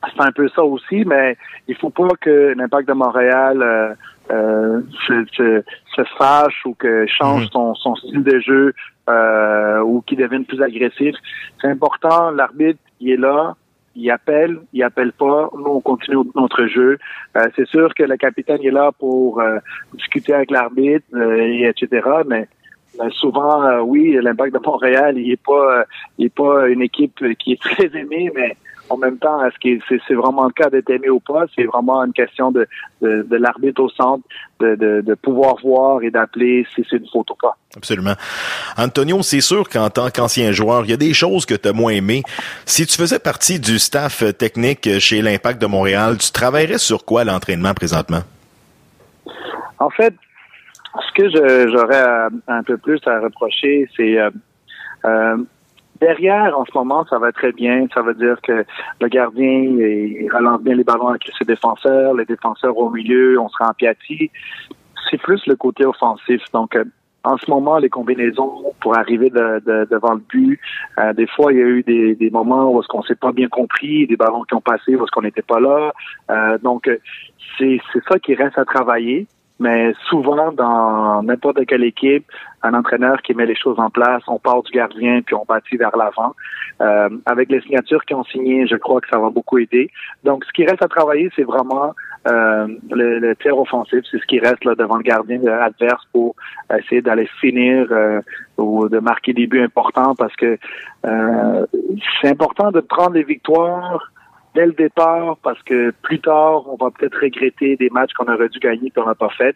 c'est 0.04 0.22
un 0.22 0.32
peu 0.32 0.48
ça 0.50 0.64
aussi, 0.64 1.04
mais 1.06 1.38
il 1.68 1.76
faut 1.76 1.90
pas 1.90 2.08
que 2.20 2.54
l'impact 2.56 2.88
de 2.88 2.94
Montréal 2.94 3.62
euh, 3.62 3.94
euh, 4.32 4.82
se, 5.08 5.26
se, 5.34 5.64
se 5.96 6.04
fâche 6.18 6.66
ou 6.66 6.74
que 6.74 7.06
change 7.08 7.50
son, 7.52 7.74
son 7.76 7.96
style 7.96 8.24
de 8.24 8.40
jeu 8.40 8.74
euh, 9.10 9.80
ou 9.82 10.02
qu'il 10.02 10.20
devienne 10.20 10.46
plus 10.46 10.62
agressif. 10.62 11.16
C'est 11.60 11.68
important, 11.68 12.32
l'arbitre, 12.32 12.80
il 13.00 13.12
est 13.12 13.18
là, 13.18 13.56
il 13.96 14.10
appelle, 14.12 14.60
il 14.74 14.84
appelle 14.84 15.12
pas, 15.12 15.50
nous 15.58 15.66
on 15.66 15.82
continue 15.82 16.18
notre 16.36 16.68
jeu. 16.68 16.98
Euh, 17.36 17.48
c'est 17.56 17.68
sûr 17.68 17.94
que 17.94 18.04
le 18.04 18.18
capitaine 18.18 18.64
est 18.64 18.72
là 18.72 18.92
pour 18.98 19.42
euh, 19.42 19.58
discuter 19.94 20.34
avec 20.34 20.52
l'arbitre, 20.52 21.06
euh, 21.14 21.38
et 21.38 21.68
etc., 21.68 22.08
mais 22.28 22.48
souvent, 23.12 23.80
oui, 23.82 24.18
l'impact 24.22 24.54
de 24.54 24.60
Montréal, 24.66 25.18
il 25.18 25.32
est 25.32 25.42
pas, 25.42 25.86
il 26.18 26.26
est 26.26 26.36
pas 26.36 26.68
une 26.68 26.82
équipe 26.82 27.24
qui 27.38 27.54
est 27.54 27.62
très 27.62 27.86
aimée, 27.98 28.30
mais 28.36 28.58
en 28.90 28.98
même 28.98 29.18
temps, 29.18 29.44
est-ce 29.46 29.56
que 29.60 30.00
c'est, 30.08 30.14
vraiment 30.14 30.46
le 30.46 30.52
cas 30.52 30.70
d'être 30.70 30.90
aimé 30.90 31.10
ou 31.10 31.20
pas? 31.20 31.46
C'est 31.56 31.66
vraiment 31.66 32.04
une 32.04 32.14
question 32.14 32.52
de, 32.52 32.68
de, 33.02 33.26
de 33.30 33.36
l'arbitre 33.38 33.82
au 33.84 33.90
centre, 33.90 34.24
de, 34.60 34.76
de, 34.76 35.02
de 35.02 35.14
pouvoir 35.16 35.56
voir 35.64 36.02
et 36.04 36.12
d'appeler 36.12 36.66
si 36.76 36.86
c'est 36.90 36.98
une 36.98 37.08
faute 37.08 37.30
ou 37.32 37.36
pas. 37.36 37.56
Absolument. 37.76 38.16
Antonio, 38.78 39.22
c'est 39.22 39.42
sûr 39.42 39.70
qu'en 39.70 39.90
tant 39.90 40.10
qu'ancien 40.10 40.52
joueur, 40.52 40.86
il 40.86 40.92
y 40.92 40.94
a 40.94 40.98
des 40.98 41.14
choses 41.14 41.46
que 41.46 41.54
tu 41.56 41.68
as 41.68 41.74
moins 41.74 41.92
aimées. 41.92 42.24
Si 42.66 42.86
tu 42.86 42.98
faisais 42.98 43.20
partie 43.20 43.60
du 43.60 43.80
staff 43.80 44.24
technique 44.38 45.00
chez 45.00 45.22
l'Impact 45.22 45.62
de 45.62 45.68
Montréal, 45.68 46.18
tu 46.18 46.32
travaillerais 46.32 46.78
sur 46.80 47.06
quoi 47.06 47.24
l'entraînement 47.24 47.74
présentement? 47.74 48.22
En 49.80 49.90
fait, 49.90 50.14
ce 50.96 51.22
que 51.22 51.70
j'aurais 51.70 52.30
un 52.48 52.64
peu 52.64 52.78
plus 52.78 53.00
à 53.06 53.20
reprocher, 53.20 53.88
c'est 53.96 54.20
euh, 54.20 54.30
euh, 55.06 55.38
derrière, 56.00 56.58
en 56.58 56.66
ce 56.66 56.72
moment, 56.74 57.06
ça 57.10 57.20
va 57.20 57.32
très 57.32 57.52
bien. 57.52 57.88
Ça 57.94 58.02
veut 58.02 58.14
dire 58.14 58.40
que 58.42 58.66
le 59.02 59.08
gardien 59.08 59.50
relance 60.34 60.62
bien 60.62 60.76
les 60.76 60.84
ballons 60.84 61.08
avec 61.10 61.30
ses 61.38 61.46
défenseurs, 61.46 62.14
les 62.14 62.26
défenseurs 62.26 62.78
au 62.78 62.90
milieu, 62.90 63.40
on 63.40 63.50
sera 63.50 63.70
en 63.70 63.74
piatti. 63.74 64.32
C'est 65.10 65.22
plus 65.22 65.46
le 65.48 65.56
côté 65.56 65.86
offensif. 65.86 66.42
Donc, 66.54 66.76
euh, 66.76 66.84
en 67.24 67.38
ce 67.38 67.50
moment, 67.50 67.78
les 67.78 67.90
combinaisons 67.90 68.64
pour 68.80 68.98
arriver 68.98 69.30
de- 69.30 69.62
de- 69.66 69.88
devant 69.92 70.14
le 70.14 70.22
but, 70.30 70.60
euh, 71.00 71.14
des 71.14 71.28
fois, 71.28 71.52
il 71.52 71.60
y 71.60 71.62
a 71.62 71.66
eu 71.66 71.84
des, 71.84 72.30
moments 72.32 72.72
où 72.72 72.80
est-ce 72.80 72.88
qu'on 72.88 73.04
s'est 73.04 73.16
pas 73.16 73.32
bien 73.32 73.50
compris, 73.50 74.08
des 74.08 74.16
ballons 74.16 74.44
qui 74.44 74.54
ont 74.56 74.62
passé 74.62 74.96
où 74.96 75.06
qu'on 75.12 75.22
n'était 75.24 75.42
pas 75.42 75.60
là. 75.60 75.92
Euh, 76.32 76.58
donc, 76.60 76.90
c'est 77.58 77.82
ça 78.08 78.20
qui 78.20 78.36
reste 78.36 78.58
à 78.58 78.66
travailler. 78.66 79.28
Mais 79.60 79.94
souvent, 80.10 80.52
dans 80.54 81.22
n'importe 81.22 81.66
quelle 81.66 81.84
équipe, 81.84 82.26
un 82.64 82.74
entraîneur 82.74 83.22
qui 83.22 83.34
met 83.34 83.46
les 83.46 83.56
choses 83.56 83.80
en 83.80 83.90
place, 83.90 84.24
on 84.28 84.40
part 84.40 84.64
du 84.64 84.72
gardien 84.72 85.22
puis 85.22 85.36
on 85.36 85.46
bâtit 85.48 85.78
vers 85.78 85.96
l'avant. 85.98 86.34
Euh, 86.82 87.10
avec 87.26 87.50
les 87.50 87.60
signatures 87.62 88.06
qui 88.06 88.14
ont 88.14 88.24
signé, 88.24 88.68
je 88.68 88.76
crois 88.78 89.02
que 89.02 89.10
ça 89.10 89.20
va 89.20 89.30
beaucoup 89.30 89.58
aider. 89.58 89.92
Donc, 90.24 90.46
ce 90.46 90.52
qui 90.54 90.66
reste 90.66 90.84
à 90.84 90.88
travailler, 90.88 91.30
c'est 91.36 91.44
vraiment 91.44 91.94
euh, 92.28 92.68
le, 92.90 93.20
le 93.20 93.36
tir 93.36 93.58
offensif. 93.58 94.00
C'est 94.10 94.20
ce 94.20 94.26
qui 94.26 94.40
reste 94.40 94.64
là 94.64 94.76
devant 94.76 94.96
le 94.96 95.04
gardien 95.04 95.46
adverse 95.46 96.06
pour 96.14 96.36
essayer 96.78 97.02
d'aller 97.02 97.30
finir 97.40 97.88
euh, 97.92 98.22
ou 98.58 98.88
de 98.88 99.00
marquer 99.00 99.34
des 99.34 99.48
buts 99.48 99.62
importants 99.62 100.16
parce 100.16 100.36
que 100.36 100.58
euh, 101.06 101.66
c'est 102.22 102.30
important 102.30 102.72
de 102.72 102.80
prendre 102.80 103.14
les 103.14 103.24
victoires 103.24 104.12
dès 104.60 104.66
le 104.66 104.74
départ 104.74 105.38
parce 105.42 105.62
que 105.64 105.92
plus 106.02 106.20
tard, 106.20 106.68
on 106.68 106.76
va 106.76 106.92
peut-être 106.92 107.18
regretter 107.22 107.78
des 107.78 107.90
matchs 107.90 108.12
qu'on 108.14 108.32
aurait 108.32 108.50
dû 108.50 108.60
gagner 108.60 108.92
qu'on 108.92 109.06
n'a 109.06 109.16
pas 109.16 109.30
fait. 109.30 109.56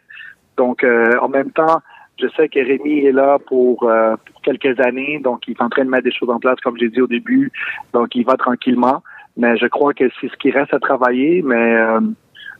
Donc, 0.55 0.83
euh, 0.83 1.17
en 1.21 1.27
même 1.27 1.51
temps, 1.51 1.81
je 2.21 2.27
sais 2.37 2.47
que 2.47 2.59
Rémi 2.59 2.99
est 3.05 3.11
là 3.11 3.37
pour, 3.47 3.83
euh, 3.83 4.15
pour 4.25 4.41
quelques 4.41 4.79
années, 4.79 5.19
donc 5.21 5.41
il 5.47 5.51
est 5.51 5.61
en 5.61 5.67
train 5.67 5.83
de 5.83 5.89
mettre 5.89 6.05
des 6.05 6.13
choses 6.13 6.29
en 6.29 6.39
place, 6.39 6.55
comme 6.63 6.77
j'ai 6.77 6.87
dit 6.87 7.01
au 7.01 7.07
début. 7.07 7.51
Donc, 7.93 8.15
il 8.15 8.23
va 8.23 8.37
tranquillement. 8.37 9.03
Mais 9.35 9.57
je 9.57 9.65
crois 9.65 9.93
que 9.93 10.05
c'est 10.21 10.29
ce 10.29 10.37
qui 10.37 10.51
reste 10.51 10.73
à 10.73 10.79
travailler, 10.79 11.41
mais 11.41 11.73
euh, 11.75 11.99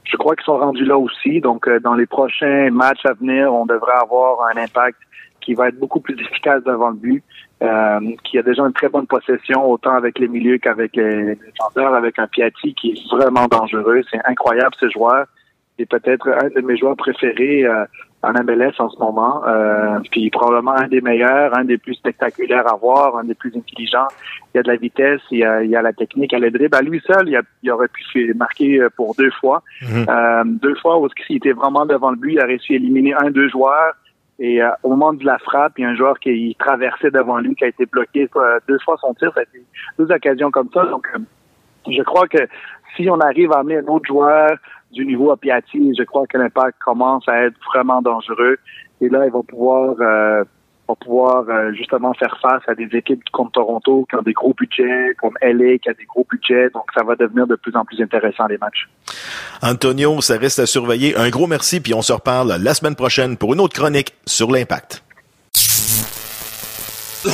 je 0.04 0.18
crois 0.18 0.36
qu'ils 0.36 0.46
sont 0.46 0.58
rendus 0.58 0.86
là 0.86 0.98
aussi. 0.98 1.40
Donc, 1.40 1.70
dans 1.82 1.94
les 1.94 2.08
prochains 2.08 2.72
matchs 2.72 3.06
à 3.06 3.14
venir, 3.14 3.54
on 3.54 3.66
devrait 3.66 4.00
avoir 4.02 4.50
un 4.54 4.60
impact 4.60 4.98
qui 5.40 5.54
va 5.54 5.70
être 5.70 5.80
beaucoup 5.80 6.00
plus 6.00 6.16
efficace 6.20 6.64
devant 6.64 6.90
le 6.90 6.96
but, 6.96 7.24
euh, 7.64 8.00
qui 8.24 8.38
a 8.38 8.44
déjà 8.44 8.64
une 8.64 8.74
très 8.74 8.90
bonne 8.90 9.08
possession, 9.08 9.70
autant 9.70 9.94
avec 9.94 10.20
les 10.20 10.28
milieux 10.28 10.58
qu'avec 10.58 10.96
les 10.96 11.36
défenseurs, 11.36 11.94
avec 11.94 12.20
un 12.20 12.28
Piatti 12.28 12.74
qui 12.74 12.92
est 12.92 13.16
vraiment 13.16 13.48
dangereux. 13.48 14.02
C'est 14.12 14.24
incroyable 14.26 14.76
ce 14.80 14.90
joueur. 14.90 15.26
C'est 15.78 15.88
peut-être 15.88 16.28
un 16.30 16.50
de 16.50 16.62
mes 16.62 16.78
joueurs 16.78 16.96
préférés 16.96 17.66
euh, 17.66 17.86
en 18.24 18.32
MLS 18.32 18.74
en 18.80 18.90
ce 18.90 18.98
moment. 19.00 19.44
Euh, 19.46 20.00
puis 20.10 20.30
probablement 20.30 20.72
un 20.72 20.88
des 20.88 21.02
meilleurs, 21.02 21.56
un 21.58 21.66
des 21.66 21.78
plus 21.78 21.96
spectaculaires 21.96 22.68
à 22.72 22.76
voir, 22.76 23.18
un 23.18 23.26
des 23.26 23.36
plus 23.36 23.54
intelligents. 23.56 24.08
Il 24.54 24.58
y 24.58 24.60
a 24.60 24.64
de 24.64 24.70
la 24.70 24.78
vitesse, 24.78 25.22
il 25.30 25.40
y 25.40 25.44
a, 25.44 25.62
il 25.62 25.70
y 25.70 25.76
a 25.76 25.82
la 25.82 25.94
technique, 25.94 26.32
il 26.32 26.40
y 26.40 26.42
a 26.42 26.46
le 26.46 26.52
dribble. 26.52 26.76
À 26.76 26.82
lui 26.82 27.02
seul, 27.06 27.28
il, 27.28 27.36
a, 27.36 27.42
il 27.62 27.72
aurait 27.72 27.90
pu 27.90 28.34
marquer 28.34 28.80
euh, 28.80 28.90
pour 28.96 29.14
deux 29.16 29.32
fois. 29.32 29.62
Euh, 29.84 30.44
deux 30.46 30.76
fois 30.76 31.00
où 31.00 31.08
il 31.30 31.38
était 31.38 31.52
vraiment 31.52 31.86
devant 31.86 32.12
le 32.12 32.18
but, 32.18 32.34
il 32.34 32.40
a 32.40 32.46
réussi 32.46 32.74
à 32.74 32.76
éliminer 32.78 33.14
un, 33.14 33.30
deux 33.30 33.50
joueurs. 33.50 33.94
Et 34.44 34.62
euh, 34.62 34.70
au 34.84 34.90
moment 34.90 35.14
de 35.14 35.24
la 35.24 35.38
frappe, 35.40 35.72
il 35.78 35.84
y 35.84 35.86
a 35.86 35.90
un 35.92 35.96
joueur 35.96 36.20
qui 36.20 36.54
traversait 36.60 37.12
devant 37.12 37.38
lui, 37.38 37.56
qui 37.56 37.64
a 37.64 37.68
été 37.70 37.86
bloqué 37.86 38.30
euh, 38.36 38.60
deux 38.68 38.78
fois 38.80 38.98
son 39.00 39.14
tir. 39.14 39.32
Ça 39.34 39.40
a 39.40 39.44
été 39.44 39.64
deux 39.98 40.12
occasions 40.12 40.52
comme 40.52 40.70
ça. 40.74 40.84
Donc, 40.84 41.08
euh, 41.16 41.20
je 41.90 42.04
crois 42.04 42.28
que 42.28 42.40
si 42.98 43.10
on 43.10 43.22
arrive 43.22 43.54
à 43.54 43.60
amener 43.60 43.78
un 43.78 43.88
autre 43.88 44.06
joueur 44.06 44.50
du 44.92 45.06
niveau 45.06 45.32
à 45.32 45.38
Piatti, 45.38 45.96
je 45.98 46.04
crois 46.04 46.28
que 46.28 46.38
l'impact 46.38 46.78
commence 46.84 47.24
à 47.30 47.46
être 47.46 47.56
vraiment 47.74 48.02
dangereux. 48.02 48.58
Et 49.00 49.08
là, 49.08 49.26
il 49.26 49.32
va 49.32 49.44
pouvoir, 49.44 49.96
euh, 50.02 50.44
va 50.88 50.96
pouvoir 50.96 51.46
euh, 51.50 51.72
justement 51.74 52.14
faire 52.14 52.38
face 52.42 52.62
à 52.68 52.76
des 52.76 52.90
équipes 52.98 53.24
comme 53.32 53.50
Toronto 53.52 54.06
qui 54.10 54.16
ont 54.16 54.22
des 54.22 54.34
gros 54.34 54.54
budgets, 54.54 55.14
comme 55.20 55.34
LA 55.42 55.78
qui 55.78 55.90
a 55.90 55.94
des 55.94 56.06
gros 56.06 56.26
budgets. 56.30 56.70
Donc, 56.74 56.86
ça 56.96 57.04
va 57.04 57.16
devenir 57.16 57.48
de 57.48 57.56
plus 57.56 57.76
en 57.76 57.86
plus 57.86 58.02
intéressant 58.02 58.48
les 58.48 58.58
matchs. 58.58 58.90
Antonio, 59.62 60.20
ça 60.22 60.38
reste 60.38 60.60
à 60.60 60.66
surveiller. 60.66 61.16
Un 61.16 61.30
gros 61.30 61.48
merci, 61.48 61.80
puis 61.80 61.94
on 61.94 62.02
se 62.02 62.14
reparle 62.14 62.58
la 62.62 62.74
semaine 62.74 62.96
prochaine 62.96 63.38
pour 63.38 63.54
une 63.54 63.62
autre 63.62 63.76
chronique 63.76 64.14
sur 64.26 64.52
l'impact. 64.52 65.04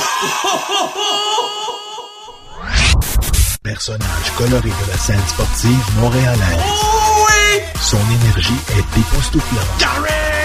Personnage 3.62 4.30
coloré 4.38 4.70
de 4.70 4.90
la 4.90 4.96
scène 4.96 5.20
sportive 5.28 6.00
montréalaise. 6.00 6.58
oui! 7.26 7.60
Son 7.78 7.98
énergie 7.98 8.54
est 8.70 8.98
époustouflante. 8.98 9.78
Carré! 9.78 10.39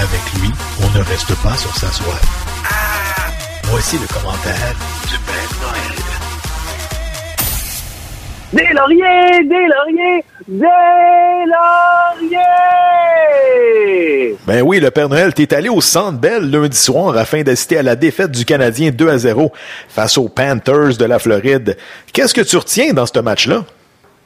Avec 0.00 0.24
lui, 0.40 0.48
on 0.82 0.88
ne 0.98 1.04
reste 1.04 1.34
pas 1.42 1.54
sur 1.58 1.76
sa 1.76 1.88
soif. 1.88 2.22
Voici 3.64 3.98
le 3.98 4.06
commentaire 4.06 4.74
du 5.06 5.18
Père 5.26 5.50
Noël. 5.60 5.98
Des 8.54 8.72
lauriers, 8.72 9.44
des 9.44 9.66
lauriers, 9.68 10.24
des 10.48 11.44
lauriers! 12.24 12.40
Ben 14.46 14.62
oui, 14.62 14.80
le 14.80 14.90
Père 14.90 15.10
Noël, 15.10 15.34
t'es 15.34 15.52
allé 15.52 15.68
au 15.68 15.82
Centre 15.82 16.18
Bell 16.18 16.50
lundi 16.50 16.78
soir 16.78 17.14
afin 17.18 17.42
d'assister 17.42 17.76
à 17.76 17.82
la 17.82 17.94
défaite 17.94 18.30
du 18.30 18.46
Canadien 18.46 18.92
2 18.92 19.06
à 19.06 19.18
0 19.18 19.52
face 19.90 20.16
aux 20.16 20.30
Panthers 20.30 20.96
de 20.96 21.04
la 21.04 21.18
Floride. 21.18 21.76
Qu'est-ce 22.14 22.32
que 22.32 22.40
tu 22.40 22.56
retiens 22.56 22.94
dans 22.94 23.04
ce 23.04 23.18
match-là? 23.18 23.66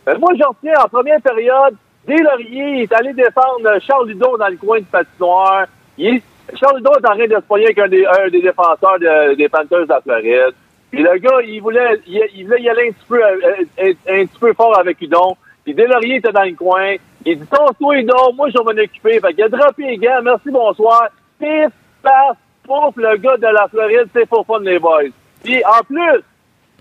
Euh, 0.08 0.14
moi, 0.20 0.30
j'en 0.38 0.50
retiens 0.50 0.74
en 0.84 0.88
première 0.88 1.20
période, 1.20 1.74
il 2.08 2.82
est 2.82 2.92
allé 2.92 3.12
défendre 3.12 3.80
Charles 3.80 4.08
Ludon 4.08 4.36
dans 4.36 4.48
le 4.48 4.56
coin 4.56 4.78
de 4.80 4.84
patinoire. 4.84 5.66
Charles 5.98 6.76
Ludon 6.76 6.92
est 6.92 7.06
en 7.06 7.14
train 7.16 7.26
de 7.26 7.34
se 7.34 7.40
pogner 7.40 7.64
avec 7.64 7.78
un 7.78 7.88
des, 7.88 8.40
défenseurs 8.40 8.98
de- 8.98 9.34
des 9.34 9.48
Panthers 9.48 9.84
de 9.84 9.88
la 9.88 10.00
Floride. 10.00 10.54
Puis 10.90 11.02
le 11.02 11.16
gars, 11.18 11.40
il 11.44 11.60
voulait, 11.60 12.00
il, 12.06 12.44
voulait 12.44 12.62
y 12.62 12.68
aller 12.68 12.88
un 12.88 12.92
petit 12.92 13.06
peu, 13.08 13.22
euh, 13.22 13.94
petit 14.06 14.38
peu 14.38 14.52
fort 14.52 14.78
avec 14.78 15.00
Udon. 15.00 15.36
Puis 15.64 15.74
Deslauriers 15.74 16.16
était 16.16 16.30
dans 16.30 16.44
le 16.44 16.54
coin. 16.54 16.94
Il 17.24 17.40
dit, 17.40 17.46
toi 17.46 17.94
Udon, 17.96 18.32
moi, 18.34 18.48
je 18.50 18.58
vais 18.58 18.64
m'en 18.64 18.82
occuper. 18.82 19.18
Fait 19.18 19.34
qu'il 19.34 19.44
a 19.44 19.48
droppé 19.48 19.84
les 19.84 19.96
gars, 19.96 20.20
merci, 20.20 20.50
bonsoir. 20.50 21.08
Pif, 21.38 21.70
paf, 22.02 22.36
pouf, 22.64 22.94
le 22.96 23.16
gars 23.16 23.36
de 23.38 23.46
la 23.46 23.66
Floride, 23.68 24.08
c'est 24.12 24.28
pour 24.28 24.46
fun, 24.46 24.60
les 24.60 24.78
boys. 24.78 25.04
Puis 25.42 25.62
en 25.64 25.82
plus, 25.84 26.22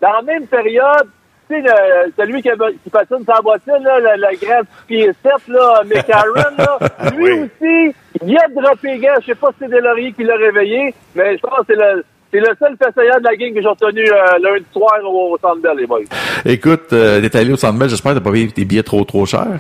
dans 0.02 0.12
la 0.12 0.22
même 0.22 0.46
période, 0.48 1.10
tu 1.50 1.62
sais, 1.62 1.70
celui 2.18 2.42
qui, 2.42 2.50
qui 2.84 2.90
patine 2.90 3.24
sa 3.26 3.42
bottine, 3.42 3.84
là, 3.84 4.00
le, 4.00 4.22
le 4.22 4.46
grand 4.46 4.62
pied 4.88 5.12
7, 5.24 5.48
là, 5.50 5.82
McCarron, 5.86 6.34
là, 6.58 6.80
lui 7.16 7.32
aussi, 7.32 7.96
il 8.26 8.38
a 8.38 8.48
droppé 8.50 8.98
gars. 9.00 9.16
Je 9.22 9.28
sais 9.28 9.36
pas 9.36 9.50
si 9.52 9.58
c'est 9.62 9.70
Deslauriers 9.70 10.14
qui 10.14 10.24
l'a 10.24 10.36
réveillé, 10.36 10.94
mais 11.16 11.38
je 11.38 11.42
pense 11.42 11.60
que 11.60 11.66
c'est 11.68 11.76
le, 11.76 12.04
c'est 12.32 12.40
le 12.40 12.56
seul 12.60 12.76
fessayant 12.82 13.20
de 13.20 13.24
la 13.24 13.36
game 13.36 13.54
que 13.54 13.62
j'ai 13.62 13.68
retenu 13.68 14.04
euh, 14.10 14.40
lundi 14.42 14.66
soir 14.72 14.94
au, 15.04 15.34
au 15.34 15.38
Centre 15.38 15.62
Bell, 15.62 15.78
les 15.78 15.86
boys. 15.88 16.00
Écoute, 16.46 16.92
euh, 16.94 17.22
t'es 17.22 17.38
allé 17.38 17.54
au 17.54 17.58
Centre 17.58 17.78
Bell, 17.78 17.90
j'espère 17.90 18.14
que 18.14 18.20
t'as 18.20 18.24
pas 18.24 18.32
payé 18.32 18.48
tes 18.52 18.66
billets 18.66 18.84
trop 18.84 19.04
trop 19.04 19.26
chers. 19.26 19.60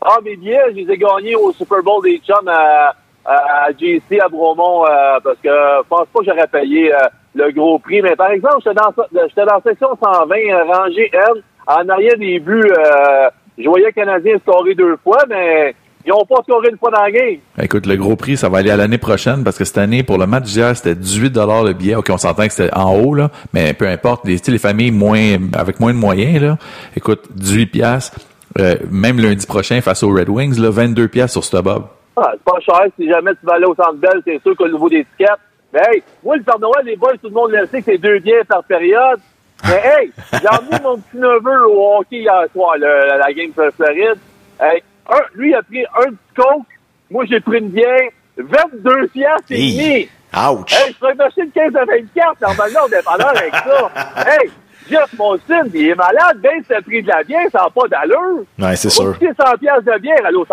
Ah, 0.00 0.18
mes 0.24 0.36
billets, 0.36 0.60
je 0.70 0.76
les 0.76 0.92
ai 0.92 0.96
gagnés 0.98 1.36
au 1.36 1.52
Super 1.52 1.82
Bowl 1.82 2.02
des 2.02 2.18
chums 2.18 2.48
à, 2.48 2.94
à, 3.24 3.64
à 3.66 3.70
JC 3.70 4.20
à 4.20 4.28
Bromont 4.28 4.84
euh, 4.84 5.18
parce 5.22 5.38
que 5.38 5.48
je 5.48 5.88
pense 5.88 6.06
pas 6.12 6.18
que 6.20 6.24
j'aurais 6.26 6.46
payé 6.48 6.92
euh, 6.92 6.98
le 7.34 7.50
gros 7.52 7.78
prix. 7.78 8.02
Mais 8.02 8.16
par 8.16 8.30
exemple, 8.30 8.56
j'étais 8.64 8.74
dans, 8.74 8.92
j'étais 9.28 9.44
dans 9.44 9.60
section 9.62 9.88
120, 10.02 10.34
euh, 10.36 10.64
rangée 10.72 11.10
N, 11.12 11.42
en 11.66 11.88
arrière 11.88 12.16
des 12.18 12.38
buts. 12.38 12.70
Euh, 12.70 13.28
je 13.58 13.68
voyais 13.68 13.86
le 13.86 13.92
Canadien 13.92 14.38
scorer 14.38 14.74
deux 14.74 14.96
fois, 15.02 15.22
mais 15.28 15.74
ils 16.04 16.12
ont 16.12 16.24
pas 16.24 16.42
scoré 16.42 16.68
une 16.70 16.78
fois 16.78 16.90
dans 16.90 17.02
la 17.02 17.10
game. 17.10 17.38
Écoute, 17.60 17.86
le 17.86 17.96
gros 17.96 18.16
prix, 18.16 18.36
ça 18.36 18.48
va 18.48 18.58
aller 18.58 18.70
à 18.70 18.76
l'année 18.76 18.98
prochaine 18.98 19.44
parce 19.44 19.56
que 19.56 19.64
cette 19.64 19.78
année, 19.78 20.02
pour 20.02 20.18
le 20.18 20.26
match 20.26 20.44
d'hier, 20.44 20.76
c'était 20.76 20.94
18 20.94 21.36
le 21.36 21.72
billet. 21.72 21.94
OK, 21.94 22.08
on 22.10 22.18
s'entend 22.18 22.46
que 22.46 22.52
c'était 22.52 22.74
en 22.74 22.94
haut, 22.98 23.14
là, 23.14 23.30
mais 23.52 23.72
peu 23.74 23.86
importe. 23.86 24.26
Les, 24.26 24.36
les 24.48 24.58
familles 24.58 24.90
moins, 24.90 25.36
avec 25.54 25.78
moins 25.80 25.92
de 25.92 25.98
moyens, 25.98 26.42
là, 26.42 26.56
écoute, 26.96 27.28
18 27.30 27.66
piastres. 27.66 28.18
Euh, 28.60 28.76
même 28.90 29.18
lundi 29.18 29.46
prochain, 29.46 29.80
face 29.80 30.02
aux 30.02 30.10
Red 30.10 30.28
Wings, 30.28 30.60
là, 30.60 30.70
22 30.70 31.08
piastres 31.08 31.32
sur 31.32 31.44
Stubhub. 31.44 31.84
Ah, 32.16 32.32
c'est 32.32 32.42
pas 32.42 32.60
cher. 32.60 32.86
Si 32.98 33.08
jamais 33.08 33.30
tu 33.32 33.46
vas 33.46 33.54
aller 33.54 33.64
au 33.64 33.74
Centre 33.74 33.94
Bell, 33.94 34.20
c'est 34.26 34.42
sûr 34.42 34.54
qu'au 34.56 34.68
niveau 34.68 34.88
des 34.88 35.06
tickets. 35.16 35.38
Mais 35.72 35.80
hey, 35.90 36.02
moi, 36.22 36.36
le 36.36 36.42
Père 36.42 36.58
Noël, 36.58 36.84
les 36.84 36.96
boys, 36.96 37.12
tout 37.12 37.28
le 37.28 37.34
monde 37.34 37.50
le 37.52 37.66
sait 37.66 37.78
que 37.80 37.92
c'est 37.92 37.98
deux 37.98 38.18
billets 38.18 38.44
par 38.44 38.62
période. 38.64 39.20
Mais 39.64 39.80
hey, 39.84 40.12
j'ai 40.32 40.48
emmené 40.48 40.76
mon 40.82 40.98
petit 40.98 41.16
neveu 41.16 41.66
au 41.68 41.96
hockey 41.98 42.16
hier 42.18 42.44
soir, 42.52 42.74
le- 42.78 43.18
la 43.18 43.32
game 43.32 43.52
sur 43.54 43.72
Floride. 43.74 44.18
Hey, 44.60 44.82
un, 45.10 45.20
lui, 45.34 45.50
il 45.50 45.54
a 45.54 45.62
pris 45.62 45.84
un 45.98 46.10
petit 46.10 46.34
coke. 46.36 46.66
Moi, 47.10 47.24
j'ai 47.28 47.40
pris 47.40 47.58
une 47.58 47.68
bière. 47.68 48.08
22 48.36 49.08
piastres 49.08 49.44
et 49.50 49.56
demi. 49.56 50.08
Ouch! 50.34 50.72
Hey, 50.72 50.92
je 50.92 50.98
pourrais 50.98 51.14
m'acheter 51.14 51.42
une 51.42 51.50
15 51.50 51.76
à 51.76 51.84
24. 51.84 52.40
Normalement, 52.40 52.80
on 52.88 52.92
est 52.98 53.02
pas 53.04 53.16
là 53.18 53.28
avec 53.28 53.54
ça. 53.54 54.26
Hey, 54.26 54.50
Jeff 54.90 55.12
Monson, 55.18 55.70
il 55.74 55.88
est 55.88 55.94
malade. 55.94 56.38
Ben, 56.42 56.62
c'est 56.66 56.76
le 56.76 56.82
prix 56.82 57.02
de 57.02 57.08
la 57.08 57.22
bière, 57.22 57.46
ça 57.52 57.58
n'a 57.64 57.70
pas 57.70 57.86
d'allure. 57.88 58.44
Ouais, 58.58 58.74
c'est 58.76 58.88
sûr. 58.90 59.12
coûter 59.12 59.28
100 59.38 59.58
piastres 59.58 59.84
de 59.84 59.98
bière 60.00 60.24
à 60.26 60.30
l'eau. 60.30 60.46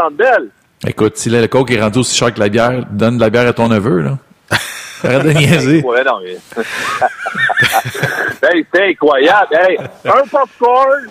Écoute, 0.85 1.17
si 1.17 1.29
le 1.29 1.47
coke 1.47 1.71
est 1.71 1.81
rendu 1.81 1.99
aussi 1.99 2.15
cher 2.17 2.33
que 2.33 2.39
la 2.39 2.49
bière, 2.49 2.85
donne 2.91 3.15
de 3.17 3.21
la 3.21 3.29
bière 3.29 3.47
à 3.47 3.53
ton 3.53 3.69
neveu, 3.69 4.01
là. 4.01 4.17
Arrête 5.03 5.23
de 5.23 5.31
niaiser. 5.31 5.81
Ouais, 5.81 6.03
non, 6.03 6.19
mais... 6.23 6.37
hey, 8.53 8.65
c'est 8.73 8.89
incroyable. 8.89 9.55
Hey, 9.55 9.77
un 10.05 10.27
popcorn, 10.29 11.07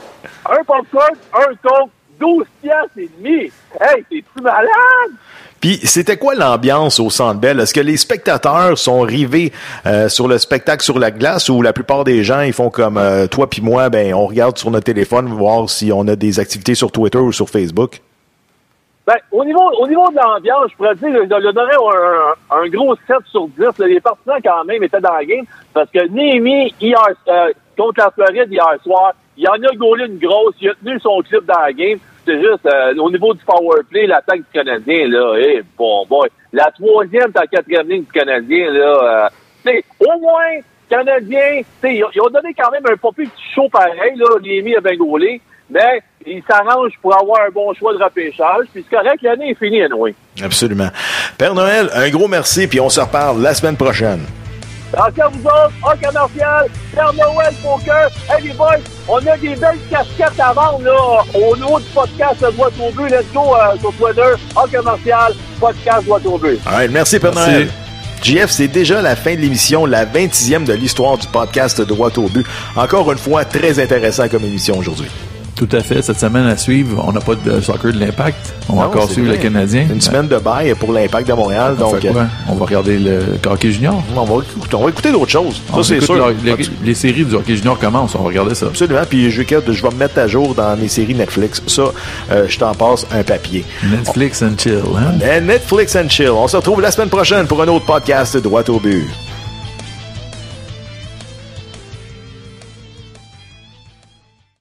un 0.49 0.65
popcorn, 0.65 1.15
un 1.35 1.55
coke, 1.63 1.91
12 2.21 2.45
piastres 2.63 2.99
et 2.99 3.11
demi. 3.19 3.53
Hey, 3.81 4.05
t'es-tu 4.11 4.43
malade? 4.43 4.69
Puis, 5.61 5.81
c'était 5.83 6.17
quoi 6.17 6.35
l'ambiance 6.35 7.01
au 7.01 7.11
Centre 7.11 7.41
Bell? 7.41 7.59
Est-ce 7.59 7.75
que 7.75 7.81
les 7.81 7.97
spectateurs 7.97 8.79
sont 8.79 9.01
rivés 9.01 9.53
euh, 9.87 10.09
sur 10.09 10.29
le 10.29 10.39
spectacle 10.39 10.85
sur 10.85 10.99
la 10.99 11.11
glace 11.11 11.49
ou 11.49 11.63
la 11.63 11.73
plupart 11.73 12.05
des 12.05 12.23
gens, 12.23 12.43
ils 12.43 12.53
font 12.53 12.71
comme 12.71 12.97
euh, 12.97 13.27
toi 13.27 13.51
puis 13.51 13.61
moi, 13.61 13.89
ben 13.89 14.15
on 14.15 14.27
regarde 14.27 14.57
sur 14.57 14.71
notre 14.71 14.85
téléphone 14.85 15.27
voir 15.27 15.69
si 15.69 15.91
on 15.93 16.07
a 16.07 16.15
des 16.15 16.39
activités 16.39 16.77
sur 16.77 16.93
Twitter 16.93 17.19
ou 17.19 17.33
sur 17.33 17.51
Facebook? 17.51 18.01
Ben, 19.09 19.17
au 19.33 19.43
niveau, 19.43 19.71
au 19.81 19.89
niveau 19.89 20.11
de 20.11 20.17
l'ambiance, 20.17 20.71
je 20.71 20.77
pourrais 20.77 20.95
dire, 20.97 21.09
je 21.09 21.31
leur 21.31 21.41
donnerais 21.41 21.77
un, 22.51 22.59
un, 22.59 22.69
gros 22.69 22.95
7 23.07 23.17
sur 23.25 23.49
10. 23.49 23.79
là. 23.79 23.87
Les 23.87 24.01
partisans, 24.01 24.39
quand 24.45 24.65
même, 24.67 24.83
étaient 24.83 25.01
dans 25.01 25.15
la 25.15 25.25
game 25.25 25.47
parce 25.73 25.91
que 25.91 26.07
Némi, 26.09 26.75
hier, 26.79 27.01
euh, 27.27 27.51
contre 27.75 28.01
la 28.01 28.11
Floride 28.11 28.53
hier 28.53 28.67
soir, 28.83 29.15
il 29.39 29.49
en 29.49 29.55
a 29.55 29.75
gaulé 29.77 30.05
une 30.05 30.19
grosse, 30.19 30.57
il 30.61 30.69
a 30.69 30.75
tenu 30.75 31.01
son 31.01 31.23
clip 31.23 31.43
dans 31.47 31.59
la 31.59 31.73
game. 31.73 31.99
C'est 32.27 32.39
juste, 32.39 32.67
euh, 32.67 32.95
au 32.97 33.11
niveau 33.11 33.33
du 33.33 33.43
power 33.47 33.81
play, 33.89 34.07
l'attaque 34.07 34.41
du 34.41 34.53
Canadien, 34.53 35.09
là, 35.09 35.37
eh, 35.39 35.63
bon 35.79 36.05
boy. 36.05 36.29
La 36.53 36.71
troisième, 36.71 37.33
la 37.35 37.47
quatrième 37.47 37.89
ligne 37.89 38.05
du 38.05 38.13
Canadien, 38.13 38.71
là, 38.71 39.31
euh, 39.65 39.81
au 40.01 40.19
moins, 40.21 40.61
Canadien, 40.91 41.63
ils 41.83 42.05
ont 42.21 42.29
donné 42.29 42.53
quand 42.53 42.71
même 42.71 42.85
un 42.85 42.97
pas 42.99 43.13
plus 43.13 43.27
petit 43.27 43.55
show 43.55 43.71
pareil, 43.71 44.17
là, 44.17 44.27
Némi 44.43 44.77
a 44.77 44.81
bien 44.81 44.97
gaulé, 44.97 45.41
mais 45.71 46.01
ils 46.27 46.43
s'arrangent 46.49 46.99
pour 47.01 47.15
avoir 47.19 47.41
un 47.47 47.51
bon 47.51 47.73
choix 47.75 47.93
de 47.95 48.03
repêchage, 48.03 48.67
puis 48.73 48.85
c'est 48.89 48.97
correct, 48.97 49.23
l'année 49.23 49.51
est 49.51 49.55
finie, 49.59 49.83
anyway. 49.83 50.15
Absolument. 50.43 50.89
Père 51.37 51.55
Noël, 51.55 51.91
un 51.95 52.09
gros 52.11 52.29
merci, 52.29 52.67
puis 52.67 52.81
on 52.81 52.89
se 52.89 53.01
reparle 53.01 53.41
la 53.43 53.55
semaine 53.55 53.77
prochaine. 53.77 54.21
Encore 54.97 55.31
vous 55.33 55.45
autres, 55.47 55.73
en 55.83 55.91
commercial, 55.91 56.67
Père 56.95 57.13
Noël 57.13 57.55
Poker. 57.63 58.09
Hey 58.31 58.49
les 58.49 58.55
boys, 58.55 58.77
on 59.07 59.19
a 59.19 59.37
des 59.37 59.55
belles 59.55 59.79
casquettes 59.91 60.41
à 60.41 60.53
vendre 60.55 60.81
là, 60.83 61.23
au 61.35 61.55
niveau 61.57 61.79
du 61.79 61.87
podcast 61.95 62.41
Droit 62.41 62.71
au 62.81 62.91
but. 62.93 63.11
Let's 63.11 63.31
go 63.35 63.55
euh, 63.55 63.79
sur 63.79 63.93
Twitter, 63.95 64.43
en 64.57 64.67
commercial, 64.67 65.35
podcast 65.61 66.07
Droit 66.07 66.21
au 66.25 66.39
but. 66.39 66.59
All 66.67 66.73
right, 66.73 66.91
merci 66.91 67.19
Père 67.19 67.35
Merci. 67.35 67.51
Noël. 67.51 67.69
JF, 68.23 68.51
c'est 68.51 68.69
déjà 68.69 69.01
la 69.03 69.15
fin 69.15 69.35
de 69.35 69.41
l'émission, 69.41 69.85
la 69.87 70.05
26e 70.07 70.65
de 70.65 70.73
l'histoire 70.73 71.19
du 71.19 71.27
podcast 71.29 71.81
Droit 71.83 72.11
au 72.17 72.29
but. 72.29 72.47
Encore 72.75 73.13
une 73.13 73.19
fois, 73.19 73.45
très 73.45 73.79
intéressant 73.79 74.29
comme 74.29 74.45
émission 74.45 74.79
aujourd'hui. 74.79 75.09
Tout 75.59 75.69
à 75.73 75.81
fait. 75.81 76.01
Cette 76.03 76.21
semaine 76.21 76.47
à 76.47 76.57
suivre, 76.57 77.03
on 77.07 77.11
n'a 77.13 77.21
pas 77.21 77.35
de 77.35 77.61
soccer 77.61 77.93
de 77.93 77.99
l'impact. 77.99 78.55
On 78.69 78.75
va 78.77 78.83
Non, 78.85 78.89
encore 78.89 79.11
suivre 79.11 79.29
le 79.33 79.37
Canadien. 79.39 79.87
Une 79.93 80.01
semaine 80.01 80.29
de 80.29 80.37
bail 80.39 80.73
pour 80.79 80.93
l'Impact 80.93 81.27
de 81.29 81.33
Montréal. 81.35 81.75
On 81.79 81.91
donc? 81.91 82.07
On 82.49 82.55
va 82.55 82.65
regarder 82.65 82.99
le 82.99 83.21
hockey 83.51 83.73
junior. 83.73 84.01
on 84.17 84.25
va 84.25 84.45
écouter, 84.45 84.75
on 84.77 84.85
va 84.85 84.91
écouter 84.91 85.11
d'autres 85.11 85.31
choses. 85.31 85.61
Ça, 85.75 85.83
c'est 85.83 86.01
sûr. 86.01 86.15
le- 86.15 86.35
les, 86.45 86.57
les 86.85 86.95
séries 86.95 87.25
du 87.25 87.35
hockey 87.35 87.57
junior 87.57 87.79
commencent. 87.79 88.15
On 88.15 88.21
va 88.23 88.29
regarder 88.29 88.55
ça. 88.55 88.67
Absolument. 88.67 89.01
Puis 89.09 89.31
je, 89.31 89.43
vais- 89.43 89.63
je 89.73 89.83
vais 89.83 89.91
me 89.91 89.97
mettre 89.97 90.19
à 90.19 90.29
jour 90.29 90.55
dans 90.55 90.77
mes 90.77 90.89
séries 90.89 91.15
Netflix. 91.15 91.61
Ça, 91.67 91.83
euh, 92.31 92.45
je 92.49 92.59
t'en 92.59 92.73
passe 92.75 93.05
un 93.13 93.25
papier. 93.25 93.65
Netflix 93.91 94.43
and 94.43 94.57
chill. 94.59 94.83
Hein? 94.97 95.41
Netflix 95.41 95.97
and 95.97 96.09
chill. 96.09 96.31
On 96.31 96.47
se 96.47 96.57
retrouve 96.57 96.81
la 96.81 96.93
semaine 96.93 97.09
prochaine 97.09 97.47
pour 97.47 97.61
un 97.63 97.69
autre 97.69 97.85
podcast 97.85 98.37
Droit 98.37 98.63
au 98.69 98.79
but. 98.79 99.07